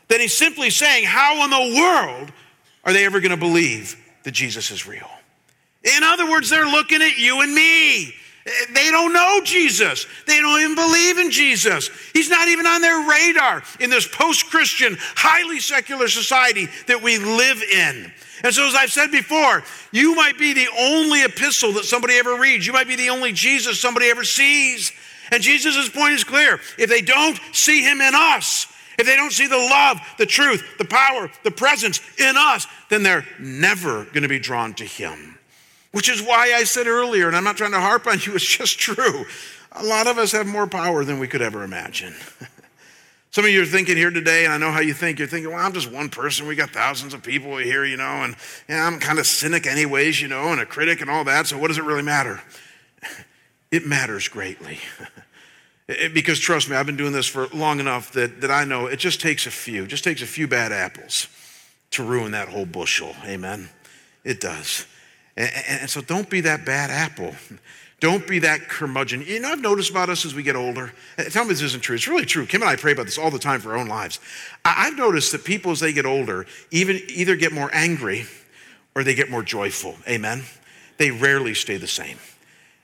then 0.09 0.19
he's 0.19 0.37
simply 0.37 0.69
saying, 0.69 1.05
how 1.05 1.45
in 1.45 1.49
the 1.49 1.79
world 1.79 2.33
are 2.83 2.91
they 2.91 3.05
ever 3.05 3.21
going 3.21 3.31
to 3.31 3.37
believe 3.37 3.95
that 4.23 4.31
Jesus 4.31 4.71
is 4.71 4.85
real? 4.85 5.09
In 5.83 6.03
other 6.03 6.29
words, 6.29 6.49
they're 6.49 6.65
looking 6.65 7.01
at 7.01 7.17
you 7.17 7.41
and 7.41 7.55
me. 7.55 8.13
They 8.45 8.89
don't 8.89 9.13
know 9.13 9.41
Jesus. 9.43 10.07
They 10.25 10.39
don't 10.39 10.59
even 10.61 10.75
believe 10.75 11.19
in 11.19 11.29
Jesus. 11.29 11.89
He's 12.13 12.29
not 12.29 12.47
even 12.47 12.65
on 12.65 12.81
their 12.81 13.07
radar 13.07 13.61
in 13.79 13.89
this 13.89 14.07
post 14.07 14.49
Christian, 14.49 14.97
highly 15.15 15.59
secular 15.59 16.07
society 16.07 16.67
that 16.87 17.03
we 17.03 17.19
live 17.19 17.61
in. 17.61 18.11
And 18.43 18.53
so, 18.53 18.67
as 18.67 18.73
I've 18.73 18.91
said 18.91 19.11
before, 19.11 19.63
you 19.91 20.15
might 20.15 20.39
be 20.39 20.53
the 20.53 20.67
only 20.79 21.23
epistle 21.23 21.73
that 21.73 21.85
somebody 21.85 22.15
ever 22.15 22.35
reads. 22.35 22.65
You 22.65 22.73
might 22.73 22.87
be 22.87 22.95
the 22.95 23.09
only 23.09 23.31
Jesus 23.31 23.79
somebody 23.79 24.09
ever 24.09 24.23
sees. 24.23 24.91
And 25.31 25.43
Jesus' 25.43 25.87
point 25.89 26.13
is 26.13 26.23
clear. 26.23 26.59
If 26.79 26.89
they 26.89 27.01
don't 27.01 27.39
see 27.51 27.83
him 27.83 28.01
in 28.01 28.13
us, 28.15 28.65
if 28.97 29.05
they 29.05 29.15
don't 29.15 29.31
see 29.31 29.47
the 29.47 29.57
love, 29.57 29.99
the 30.17 30.25
truth, 30.25 30.63
the 30.77 30.85
power, 30.85 31.29
the 31.43 31.51
presence 31.51 32.01
in 32.17 32.35
us, 32.37 32.67
then 32.89 33.03
they're 33.03 33.25
never 33.39 34.05
going 34.05 34.23
to 34.23 34.27
be 34.27 34.39
drawn 34.39 34.73
to 34.75 34.85
him. 34.85 35.30
Which 35.91 36.09
is 36.09 36.21
why 36.21 36.53
I 36.55 36.63
said 36.63 36.87
earlier, 36.87 37.27
and 37.27 37.35
I'm 37.35 37.43
not 37.43 37.57
trying 37.57 37.71
to 37.71 37.79
harp 37.79 38.07
on 38.07 38.19
you, 38.21 38.33
it's 38.35 38.45
just 38.45 38.79
true. 38.79 39.25
A 39.73 39.83
lot 39.83 40.07
of 40.07 40.17
us 40.17 40.31
have 40.31 40.47
more 40.47 40.67
power 40.67 41.03
than 41.03 41.19
we 41.19 41.27
could 41.27 41.41
ever 41.41 41.63
imagine. 41.63 42.13
Some 43.31 43.45
of 43.45 43.51
you 43.51 43.61
are 43.61 43.65
thinking 43.65 43.95
here 43.95 44.11
today, 44.11 44.43
and 44.43 44.53
I 44.53 44.57
know 44.57 44.71
how 44.71 44.81
you 44.81 44.93
think. 44.93 45.17
You're 45.17 45.27
thinking, 45.27 45.53
well, 45.53 45.65
I'm 45.65 45.71
just 45.71 45.89
one 45.89 46.09
person. 46.09 46.47
We 46.47 46.55
got 46.55 46.71
thousands 46.71 47.13
of 47.13 47.23
people 47.23 47.55
here, 47.55 47.85
you 47.85 47.95
know, 47.95 48.03
and 48.03 48.35
yeah, 48.67 48.85
I'm 48.85 48.99
kind 48.99 49.19
of 49.19 49.25
cynic, 49.25 49.65
anyways, 49.65 50.19
you 50.19 50.27
know, 50.27 50.51
and 50.51 50.59
a 50.59 50.65
critic 50.65 50.99
and 50.99 51.09
all 51.09 51.23
that. 51.23 51.47
So, 51.47 51.57
what 51.57 51.69
does 51.69 51.77
it 51.77 51.83
really 51.83 52.03
matter? 52.03 52.41
It 53.71 53.87
matters 53.87 54.27
greatly. 54.27 54.79
because 56.13 56.39
trust 56.41 56.69
me, 56.69 56.75
I've 56.75 56.85
been 56.85 56.97
doing 56.97 57.13
this 57.13 57.25
for 57.25 57.47
long 57.53 57.79
enough 57.79 58.11
that, 58.11 58.41
that 58.41 58.51
I 58.51 58.65
know 58.65 58.87
it 58.87 58.97
just 58.97 59.21
takes 59.21 59.47
a 59.47 59.51
few, 59.51 59.87
just 59.87 60.03
takes 60.03 60.21
a 60.21 60.25
few 60.25 60.45
bad 60.45 60.73
apples 60.73 61.27
to 61.91 62.03
ruin 62.03 62.31
that 62.31 62.49
whole 62.49 62.65
bushel. 62.65 63.15
Amen? 63.23 63.69
It 64.25 64.41
does. 64.41 64.85
And, 65.37 65.51
and, 65.67 65.89
so 65.89 66.01
don't 66.01 66.29
be 66.29 66.41
that 66.41 66.65
bad 66.65 66.89
apple. 66.89 67.33
Don't 67.99 68.27
be 68.27 68.39
that 68.39 68.67
curmudgeon. 68.67 69.21
You 69.21 69.39
know, 69.39 69.49
I've 69.49 69.61
noticed 69.61 69.91
about 69.91 70.09
us 70.09 70.25
as 70.25 70.33
we 70.33 70.41
get 70.41 70.55
older. 70.55 70.91
Eh, 71.17 71.25
tell 71.25 71.43
me 71.43 71.49
this 71.49 71.61
isn't 71.61 71.81
true. 71.81 71.95
It's 71.95 72.07
really 72.07 72.25
true. 72.25 72.45
Kim 72.45 72.61
and 72.61 72.69
I 72.69 72.75
pray 72.75 72.93
about 72.93 73.05
this 73.05 73.17
all 73.17 73.29
the 73.29 73.39
time 73.39 73.61
for 73.61 73.71
our 73.71 73.77
own 73.77 73.87
lives. 73.87 74.19
I've 74.65 74.97
noticed 74.97 75.31
that 75.33 75.45
people, 75.45 75.71
as 75.71 75.79
they 75.79 75.93
get 75.93 76.05
older, 76.05 76.47
even 76.71 76.99
either 77.07 77.35
get 77.35 77.53
more 77.53 77.69
angry 77.73 78.25
or 78.95 79.03
they 79.03 79.13
get 79.13 79.29
more 79.29 79.43
joyful. 79.43 79.95
Amen. 80.07 80.43
They 80.97 81.11
rarely 81.11 81.53
stay 81.53 81.77
the 81.77 81.87
same. 81.87 82.17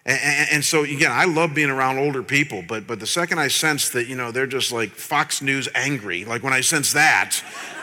And, 0.07 0.49
and, 0.51 0.65
so 0.65 0.85
again, 0.85 1.11
I 1.11 1.25
love 1.25 1.53
being 1.53 1.69
around 1.69 1.97
older 1.97 2.23
people, 2.23 2.63
but 2.65 2.87
but 2.87 3.01
the 3.01 3.05
second 3.05 3.39
I 3.39 3.49
sense 3.49 3.89
that 3.89 4.07
you 4.07 4.15
know 4.15 4.31
they're 4.31 4.47
just 4.47 4.71
like 4.71 4.91
Fox 4.91 5.41
News 5.41 5.67
angry, 5.75 6.23
like 6.23 6.43
when 6.43 6.53
I 6.53 6.61
sense 6.61 6.93
that, 6.93 7.33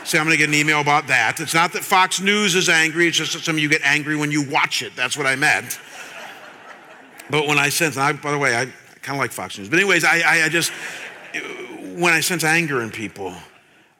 say 0.04 0.18
I'm 0.18 0.24
going 0.24 0.32
to 0.32 0.38
get 0.38 0.48
an 0.48 0.54
email 0.54 0.80
about 0.80 1.08
that. 1.08 1.38
It's 1.38 1.52
not 1.52 1.74
that 1.74 1.84
Fox 1.84 2.22
News 2.22 2.54
is 2.54 2.70
angry; 2.70 3.08
it's 3.08 3.18
just 3.18 3.34
that 3.34 3.40
some 3.40 3.56
of 3.56 3.58
you 3.58 3.68
get 3.68 3.82
angry 3.84 4.16
when 4.16 4.32
you 4.32 4.48
watch 4.48 4.80
it. 4.80 4.96
That's 4.96 5.18
what 5.18 5.26
I 5.26 5.36
meant. 5.36 5.78
But 7.28 7.46
when 7.46 7.58
I 7.58 7.68
sense, 7.68 7.98
I, 7.98 8.14
by 8.14 8.32
the 8.32 8.38
way, 8.38 8.56
I 8.56 8.66
kind 9.02 9.16
of 9.16 9.20
like 9.20 9.30
Fox 9.32 9.58
News. 9.58 9.68
But 9.68 9.78
anyways, 9.78 10.04
I, 10.04 10.20
I, 10.20 10.42
I, 10.44 10.48
just 10.48 10.72
when 11.94 12.14
I 12.14 12.20
sense 12.20 12.42
anger 12.42 12.80
in 12.80 12.90
people, 12.90 13.34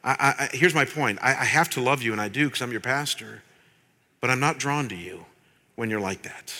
I, 0.03 0.49
here's 0.51 0.73
my 0.73 0.85
point: 0.85 1.19
I, 1.21 1.29
I 1.29 1.45
have 1.45 1.69
to 1.71 1.81
love 1.81 2.01
you, 2.01 2.11
and 2.11 2.19
I 2.19 2.29
do 2.29 2.45
because 2.45 2.63
I'm 2.63 2.71
your 2.71 2.81
pastor. 2.81 3.43
But 4.19 4.31
I'm 4.31 4.39
not 4.39 4.57
drawn 4.57 4.89
to 4.89 4.95
you 4.95 5.25
when 5.75 5.91
you're 5.91 5.99
like 5.99 6.23
that. 6.23 6.51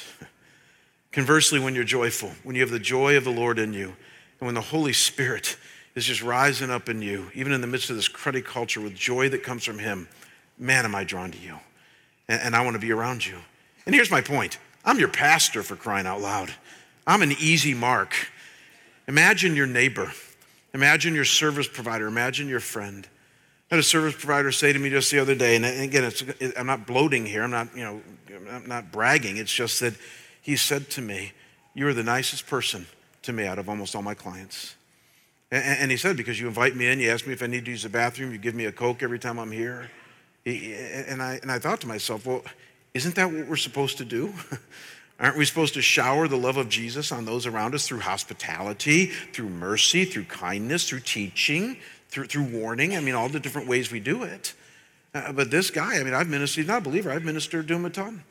Conversely, 1.15 1.61
when 1.61 1.73
you're 1.73 1.85
joyful, 1.85 2.33
when 2.43 2.57
you 2.57 2.61
have 2.61 2.71
the 2.71 2.77
joy 2.77 3.15
of 3.15 3.23
the 3.23 3.31
Lord 3.31 3.57
in 3.57 3.71
you, 3.71 3.85
and 3.85 4.47
when 4.47 4.53
the 4.53 4.59
Holy 4.59 4.91
Spirit 4.91 5.55
is 5.95 6.03
just 6.03 6.21
rising 6.21 6.69
up 6.69 6.89
in 6.89 7.01
you, 7.01 7.31
even 7.33 7.53
in 7.53 7.61
the 7.61 7.67
midst 7.67 7.89
of 7.89 7.95
this 7.95 8.09
cruddy 8.09 8.43
culture 8.43 8.81
with 8.81 8.93
joy 8.95 9.29
that 9.29 9.41
comes 9.41 9.63
from 9.63 9.79
Him, 9.79 10.09
man, 10.57 10.83
am 10.83 10.93
I 10.93 11.05
drawn 11.05 11.31
to 11.31 11.37
you. 11.37 11.57
And, 12.27 12.41
and 12.41 12.53
I 12.53 12.65
want 12.65 12.73
to 12.73 12.81
be 12.81 12.91
around 12.91 13.25
you. 13.25 13.37
And 13.85 13.95
here's 13.95 14.11
my 14.11 14.19
point 14.19 14.57
I'm 14.83 14.99
your 14.99 15.07
pastor 15.07 15.63
for 15.63 15.77
crying 15.77 16.05
out 16.05 16.19
loud. 16.19 16.53
I'm 17.07 17.21
an 17.21 17.31
easy 17.39 17.73
mark. 17.73 18.13
Imagine 19.07 19.55
your 19.55 19.67
neighbor, 19.67 20.11
imagine 20.73 21.15
your 21.15 21.23
service 21.23 21.69
provider, 21.69 22.07
imagine 22.07 22.49
your 22.49 22.59
friend. 22.59 23.07
I 23.71 23.75
had 23.75 23.79
a 23.79 23.83
service 23.83 24.15
provider 24.15 24.51
say 24.51 24.73
to 24.73 24.79
me 24.79 24.89
just 24.89 25.11
the 25.11 25.19
other 25.19 25.33
day, 25.33 25.55
and 25.55 25.63
again, 25.63 26.11
I'm 26.57 26.67
not 26.67 26.85
bloating 26.85 27.25
here, 27.25 27.41
I'm 27.41 27.51
not, 27.51 27.73
you 27.73 27.83
know, 27.83 28.01
I'm 28.51 28.67
not 28.67 28.91
bragging. 28.91 29.37
It's 29.37 29.53
just 29.53 29.79
that 29.79 29.93
he 30.45 30.55
said 30.55 30.91
to 30.91 31.01
me, 31.01 31.33
You 31.73 31.87
are 31.87 31.93
the 31.93 32.03
nicest 32.03 32.45
person 32.45 32.85
to 33.23 33.33
me 33.33 33.47
out 33.47 33.57
of 33.57 33.67
almost 33.67 33.95
all 33.95 34.03
my 34.03 34.13
clients. 34.13 34.75
And, 35.49 35.89
he 35.89 35.97
said, 35.97 36.17
Because 36.17 36.39
you 36.39 36.47
invite 36.47 36.75
me 36.75 36.85
in, 36.85 36.99
you 36.99 37.09
ask 37.09 37.25
me 37.25 37.33
if 37.33 37.41
I 37.41 37.47
need 37.47 37.65
to 37.65 37.71
use 37.71 37.81
the 37.81 37.89
bathroom, 37.89 38.31
you 38.31 38.37
give 38.37 38.53
me 38.53 38.65
a 38.65 38.71
Coke 38.71 39.01
every 39.01 39.17
time 39.17 39.39
I'm 39.39 39.51
here. 39.51 39.89
and, 40.45 41.19
I, 41.19 41.39
and 41.41 41.51
I 41.51 41.57
thought 41.57 41.81
to 41.81 41.87
myself, 41.87 42.27
Well, 42.27 42.43
isn't 42.93 43.15
that 43.15 43.31
what 43.31 43.47
we're 43.47 43.55
supposed 43.55 43.97
to 43.97 44.05
do? 44.05 44.35
Aren't 45.19 45.35
we 45.35 45.45
supposed 45.45 45.73
to 45.73 45.81
shower 45.81 46.27
the 46.27 46.37
love 46.37 46.57
of 46.57 46.69
Jesus 46.69 47.11
on 47.11 47.25
those 47.25 47.47
around 47.47 47.73
us 47.73 47.87
through 47.87 48.01
hospitality, 48.01 49.07
through 49.07 49.49
mercy, 49.49 50.05
through 50.05 50.25
kindness, 50.25 50.87
through 50.87 50.99
teaching, 50.99 51.77
through, 52.09 52.25
through 52.25 52.43
warning? 52.43 52.95
I 52.95 52.99
mean, 52.99 53.15
all 53.15 53.29
the 53.29 53.39
different 53.39 53.67
ways 53.67 53.91
we 53.91 53.99
do 53.99 54.21
it. 54.21 54.53
Uh, 55.15 55.31
but 55.31 55.49
this 55.49 55.71
guy, 55.71 55.99
I 55.99 56.03
mean, 56.03 56.13
I've 56.13 56.29
ministered, 56.29 56.65
he's 56.65 56.67
not 56.67 56.83
a 56.83 56.85
believer, 56.85 57.11
I've 57.11 57.25
ministered 57.25 57.67
to 57.69 57.73
him 57.73 57.85
a 57.85 57.89
ton. 57.89 58.23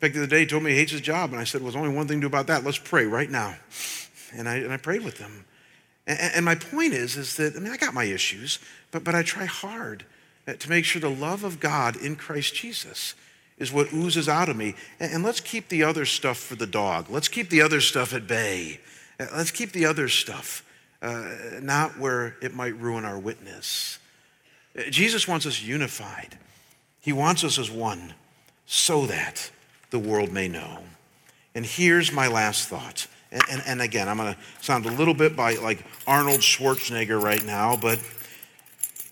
In 0.00 0.08
fact, 0.08 0.14
the 0.14 0.20
other 0.20 0.30
day 0.30 0.40
he 0.40 0.46
told 0.46 0.62
me 0.62 0.70
he 0.70 0.78
hates 0.78 0.92
his 0.92 1.02
job, 1.02 1.30
and 1.32 1.38
I 1.38 1.44
said, 1.44 1.60
well, 1.60 1.70
there's 1.70 1.82
only 1.82 1.94
one 1.94 2.08
thing 2.08 2.18
to 2.18 2.22
do 2.22 2.26
about 2.26 2.46
that. 2.46 2.64
Let's 2.64 2.78
pray 2.78 3.04
right 3.04 3.30
now. 3.30 3.54
And 4.32 4.48
I, 4.48 4.56
and 4.56 4.72
I 4.72 4.78
prayed 4.78 5.04
with 5.04 5.18
him. 5.18 5.44
And, 6.06 6.18
and 6.36 6.44
my 6.46 6.54
point 6.54 6.94
is, 6.94 7.18
is 7.18 7.36
that, 7.36 7.54
I 7.54 7.58
mean, 7.58 7.70
I 7.70 7.76
got 7.76 7.92
my 7.92 8.04
issues, 8.04 8.60
but, 8.92 9.04
but 9.04 9.14
I 9.14 9.22
try 9.22 9.44
hard 9.44 10.06
uh, 10.48 10.54
to 10.54 10.70
make 10.70 10.86
sure 10.86 11.02
the 11.02 11.10
love 11.10 11.44
of 11.44 11.60
God 11.60 11.96
in 11.96 12.16
Christ 12.16 12.54
Jesus 12.54 13.14
is 13.58 13.70
what 13.70 13.92
oozes 13.92 14.26
out 14.26 14.48
of 14.48 14.56
me. 14.56 14.74
And 14.98 15.22
let's 15.22 15.40
keep 15.40 15.68
the 15.68 15.82
other 15.82 16.06
stuff 16.06 16.38
for 16.38 16.54
the 16.54 16.66
dog. 16.66 17.10
Let's 17.10 17.28
keep 17.28 17.50
the 17.50 17.60
other 17.60 17.82
stuff 17.82 18.14
at 18.14 18.26
bay. 18.26 18.80
Uh, 19.18 19.26
let's 19.36 19.50
keep 19.50 19.72
the 19.72 19.84
other 19.84 20.08
stuff 20.08 20.64
uh, 21.02 21.28
not 21.60 21.98
where 21.98 22.36
it 22.40 22.54
might 22.54 22.74
ruin 22.78 23.04
our 23.04 23.18
witness. 23.18 23.98
Uh, 24.78 24.84
Jesus 24.90 25.28
wants 25.28 25.44
us 25.44 25.62
unified. 25.62 26.38
He 27.00 27.12
wants 27.12 27.44
us 27.44 27.58
as 27.58 27.70
one 27.70 28.14
so 28.64 29.06
that 29.06 29.50
the 29.90 29.98
world 29.98 30.32
may 30.32 30.48
know. 30.48 30.78
And 31.54 31.66
here's 31.66 32.12
my 32.12 32.28
last 32.28 32.68
thought. 32.68 33.06
And, 33.32 33.42
and, 33.50 33.62
and 33.66 33.82
again, 33.82 34.08
I'm 34.08 34.16
going 34.16 34.34
to 34.34 34.40
sound 34.60 34.86
a 34.86 34.90
little 34.90 35.14
bit 35.14 35.36
by 35.36 35.54
like 35.54 35.84
Arnold 36.06 36.40
Schwarzenegger 36.40 37.20
right 37.22 37.44
now, 37.44 37.76
but 37.76 37.98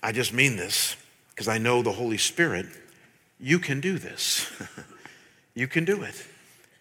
I 0.01 0.11
just 0.11 0.33
mean 0.33 0.55
this 0.55 0.95
because 1.29 1.47
I 1.47 1.57
know 1.57 1.81
the 1.81 1.91
Holy 1.91 2.17
Spirit 2.17 2.65
you 3.39 3.59
can 3.59 3.79
do 3.79 3.97
this. 3.97 4.51
you 5.55 5.67
can 5.67 5.85
do 5.85 6.03
it. 6.03 6.25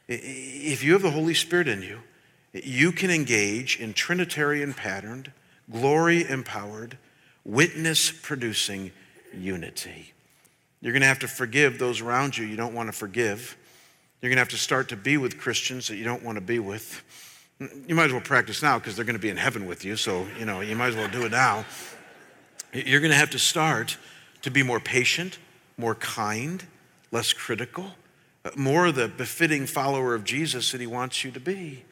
If 0.09 0.83
you 0.83 0.95
have 0.95 1.03
the 1.03 1.11
Holy 1.11 1.35
Spirit 1.35 1.69
in 1.69 1.83
you, 1.83 2.01
you 2.53 2.93
can 2.93 3.11
engage 3.11 3.79
in 3.79 3.93
Trinitarian 3.93 4.75
patterned, 4.75 5.31
glory 5.71 6.29
empowered, 6.29 6.99
witness 7.45 8.11
producing 8.11 8.91
unity. 9.33 10.13
You're 10.81 10.93
going 10.93 11.03
to 11.03 11.09
have 11.09 11.19
to 11.21 11.29
forgive 11.29 11.79
those 11.79 12.01
around 12.01 12.37
you 12.37 12.47
you 12.47 12.57
don't 12.57 12.75
want 12.75 12.89
to 12.89 12.93
forgive. 12.93 13.57
You're 14.21 14.31
going 14.31 14.37
to 14.37 14.41
have 14.41 14.49
to 14.49 14.59
start 14.59 14.89
to 14.89 14.97
be 14.97 15.17
with 15.17 15.39
Christians 15.39 15.89
that 15.89 15.97
you 15.97 16.05
don't 16.05 16.25
want 16.25 16.37
to 16.37 16.43
be 16.43 16.59
with. 16.59 17.03
You 17.87 17.95
might 17.95 18.07
as 18.07 18.13
well 18.13 18.21
practice 18.21 18.63
now 18.63 18.79
because 18.79 18.97
they're 18.97 19.05
going 19.05 19.17
to 19.17 19.23
be 19.23 19.29
in 19.29 19.37
heaven 19.37 19.67
with 19.67 19.85
you, 19.85 19.97
so 19.97 20.27
you 20.39 20.45
know, 20.45 20.61
you 20.61 20.77
might 20.77 20.89
as 20.89 20.97
well 20.97 21.09
do 21.09 21.25
it 21.25 21.31
now. 21.31 21.65
You're 22.73 23.01
going 23.01 23.13
to 23.13 23.17
have 23.17 23.31
to 23.31 23.39
start 23.39 23.97
to 24.43 24.51
be 24.51 24.63
more 24.63 24.81
patient, 24.81 25.39
more 25.77 25.95
kind, 25.95 26.65
less 27.11 27.33
critical, 27.33 27.93
uh, 28.45 28.51
more 28.57 28.93
the 28.93 29.09
befitting 29.09 29.67
follower 29.67 30.15
of 30.15 30.25
Jesus 30.25 30.73
that 30.73 30.81
he 30.81 30.87
wants 30.87 31.25
you 31.25 31.31
to 31.31 31.41
be. 31.41 31.85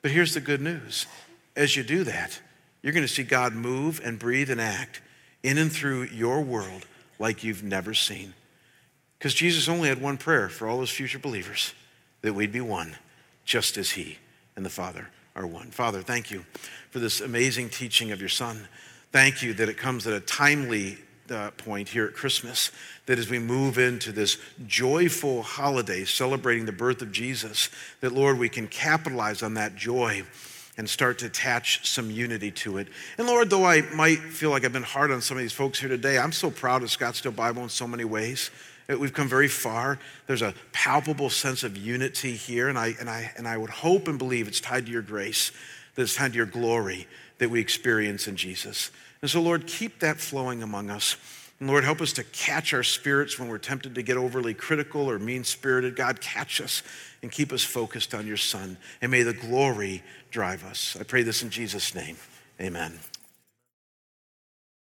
But 0.00 0.10
here's 0.10 0.34
the 0.34 0.40
good 0.40 0.60
news 0.60 1.06
as 1.56 1.76
you 1.76 1.82
do 1.82 2.04
that, 2.04 2.40
you're 2.82 2.92
going 2.92 3.06
to 3.06 3.12
see 3.12 3.22
God 3.22 3.54
move 3.54 4.00
and 4.02 4.18
breathe 4.18 4.50
and 4.50 4.60
act 4.60 5.00
in 5.42 5.58
and 5.58 5.70
through 5.70 6.04
your 6.04 6.40
world 6.40 6.86
like 7.18 7.44
you've 7.44 7.62
never 7.62 7.94
seen. 7.94 8.34
Because 9.22 9.34
Jesus 9.34 9.68
only 9.68 9.88
had 9.88 10.02
one 10.02 10.16
prayer 10.16 10.48
for 10.48 10.66
all 10.66 10.80
his 10.80 10.90
future 10.90 11.20
believers 11.20 11.74
that 12.22 12.34
we'd 12.34 12.50
be 12.50 12.60
one, 12.60 12.96
just 13.44 13.76
as 13.76 13.92
he 13.92 14.18
and 14.56 14.66
the 14.66 14.70
Father 14.70 15.10
are 15.36 15.46
one. 15.46 15.70
Father, 15.70 16.02
thank 16.02 16.32
you 16.32 16.44
for 16.90 16.98
this 16.98 17.20
amazing 17.20 17.68
teaching 17.68 18.10
of 18.10 18.18
your 18.18 18.28
Son. 18.28 18.66
Thank 19.12 19.40
you 19.40 19.54
that 19.54 19.68
it 19.68 19.76
comes 19.76 20.08
at 20.08 20.12
a 20.12 20.18
timely 20.18 20.98
uh, 21.30 21.52
point 21.52 21.90
here 21.90 22.04
at 22.04 22.14
Christmas 22.14 22.72
that 23.06 23.16
as 23.16 23.30
we 23.30 23.38
move 23.38 23.78
into 23.78 24.10
this 24.10 24.38
joyful 24.66 25.44
holiday 25.44 26.04
celebrating 26.04 26.66
the 26.66 26.72
birth 26.72 27.00
of 27.00 27.12
Jesus, 27.12 27.70
that 28.00 28.10
Lord, 28.10 28.40
we 28.40 28.48
can 28.48 28.66
capitalize 28.66 29.40
on 29.44 29.54
that 29.54 29.76
joy 29.76 30.24
and 30.76 30.90
start 30.90 31.20
to 31.20 31.26
attach 31.26 31.86
some 31.86 32.10
unity 32.10 32.50
to 32.50 32.78
it. 32.78 32.88
And 33.18 33.28
Lord, 33.28 33.50
though 33.50 33.66
I 33.66 33.82
might 33.94 34.18
feel 34.18 34.50
like 34.50 34.64
I've 34.64 34.72
been 34.72 34.82
hard 34.82 35.12
on 35.12 35.20
some 35.20 35.36
of 35.36 35.42
these 35.42 35.52
folks 35.52 35.78
here 35.78 35.88
today, 35.88 36.18
I'm 36.18 36.32
so 36.32 36.50
proud 36.50 36.82
of 36.82 36.88
Scottsdale 36.88 37.36
Bible 37.36 37.62
in 37.62 37.68
so 37.68 37.86
many 37.86 38.04
ways. 38.04 38.50
We've 38.88 39.12
come 39.12 39.28
very 39.28 39.48
far. 39.48 39.98
There's 40.26 40.42
a 40.42 40.54
palpable 40.72 41.30
sense 41.30 41.62
of 41.62 41.76
unity 41.76 42.34
here, 42.34 42.68
and 42.68 42.78
I, 42.78 42.94
and, 42.98 43.08
I, 43.08 43.32
and 43.36 43.46
I 43.46 43.56
would 43.56 43.70
hope 43.70 44.08
and 44.08 44.18
believe 44.18 44.48
it's 44.48 44.60
tied 44.60 44.86
to 44.86 44.92
your 44.92 45.02
grace, 45.02 45.52
that 45.94 46.02
it's 46.02 46.16
tied 46.16 46.32
to 46.32 46.36
your 46.36 46.46
glory 46.46 47.06
that 47.38 47.50
we 47.50 47.60
experience 47.60 48.28
in 48.28 48.36
Jesus. 48.36 48.90
And 49.20 49.30
so, 49.30 49.40
Lord, 49.40 49.66
keep 49.66 50.00
that 50.00 50.18
flowing 50.18 50.62
among 50.62 50.90
us. 50.90 51.16
And 51.60 51.68
Lord, 51.68 51.84
help 51.84 52.00
us 52.00 52.12
to 52.14 52.24
catch 52.24 52.74
our 52.74 52.82
spirits 52.82 53.38
when 53.38 53.48
we're 53.48 53.58
tempted 53.58 53.94
to 53.94 54.02
get 54.02 54.16
overly 54.16 54.52
critical 54.52 55.08
or 55.08 55.20
mean 55.20 55.44
spirited. 55.44 55.94
God, 55.94 56.20
catch 56.20 56.60
us 56.60 56.82
and 57.22 57.30
keep 57.30 57.52
us 57.52 57.62
focused 57.62 58.14
on 58.14 58.26
your 58.26 58.36
Son. 58.36 58.76
And 59.00 59.12
may 59.12 59.22
the 59.22 59.32
glory 59.32 60.02
drive 60.32 60.64
us. 60.64 60.96
I 60.98 61.04
pray 61.04 61.22
this 61.22 61.42
in 61.42 61.50
Jesus' 61.50 61.94
name. 61.94 62.16
Amen. 62.60 62.98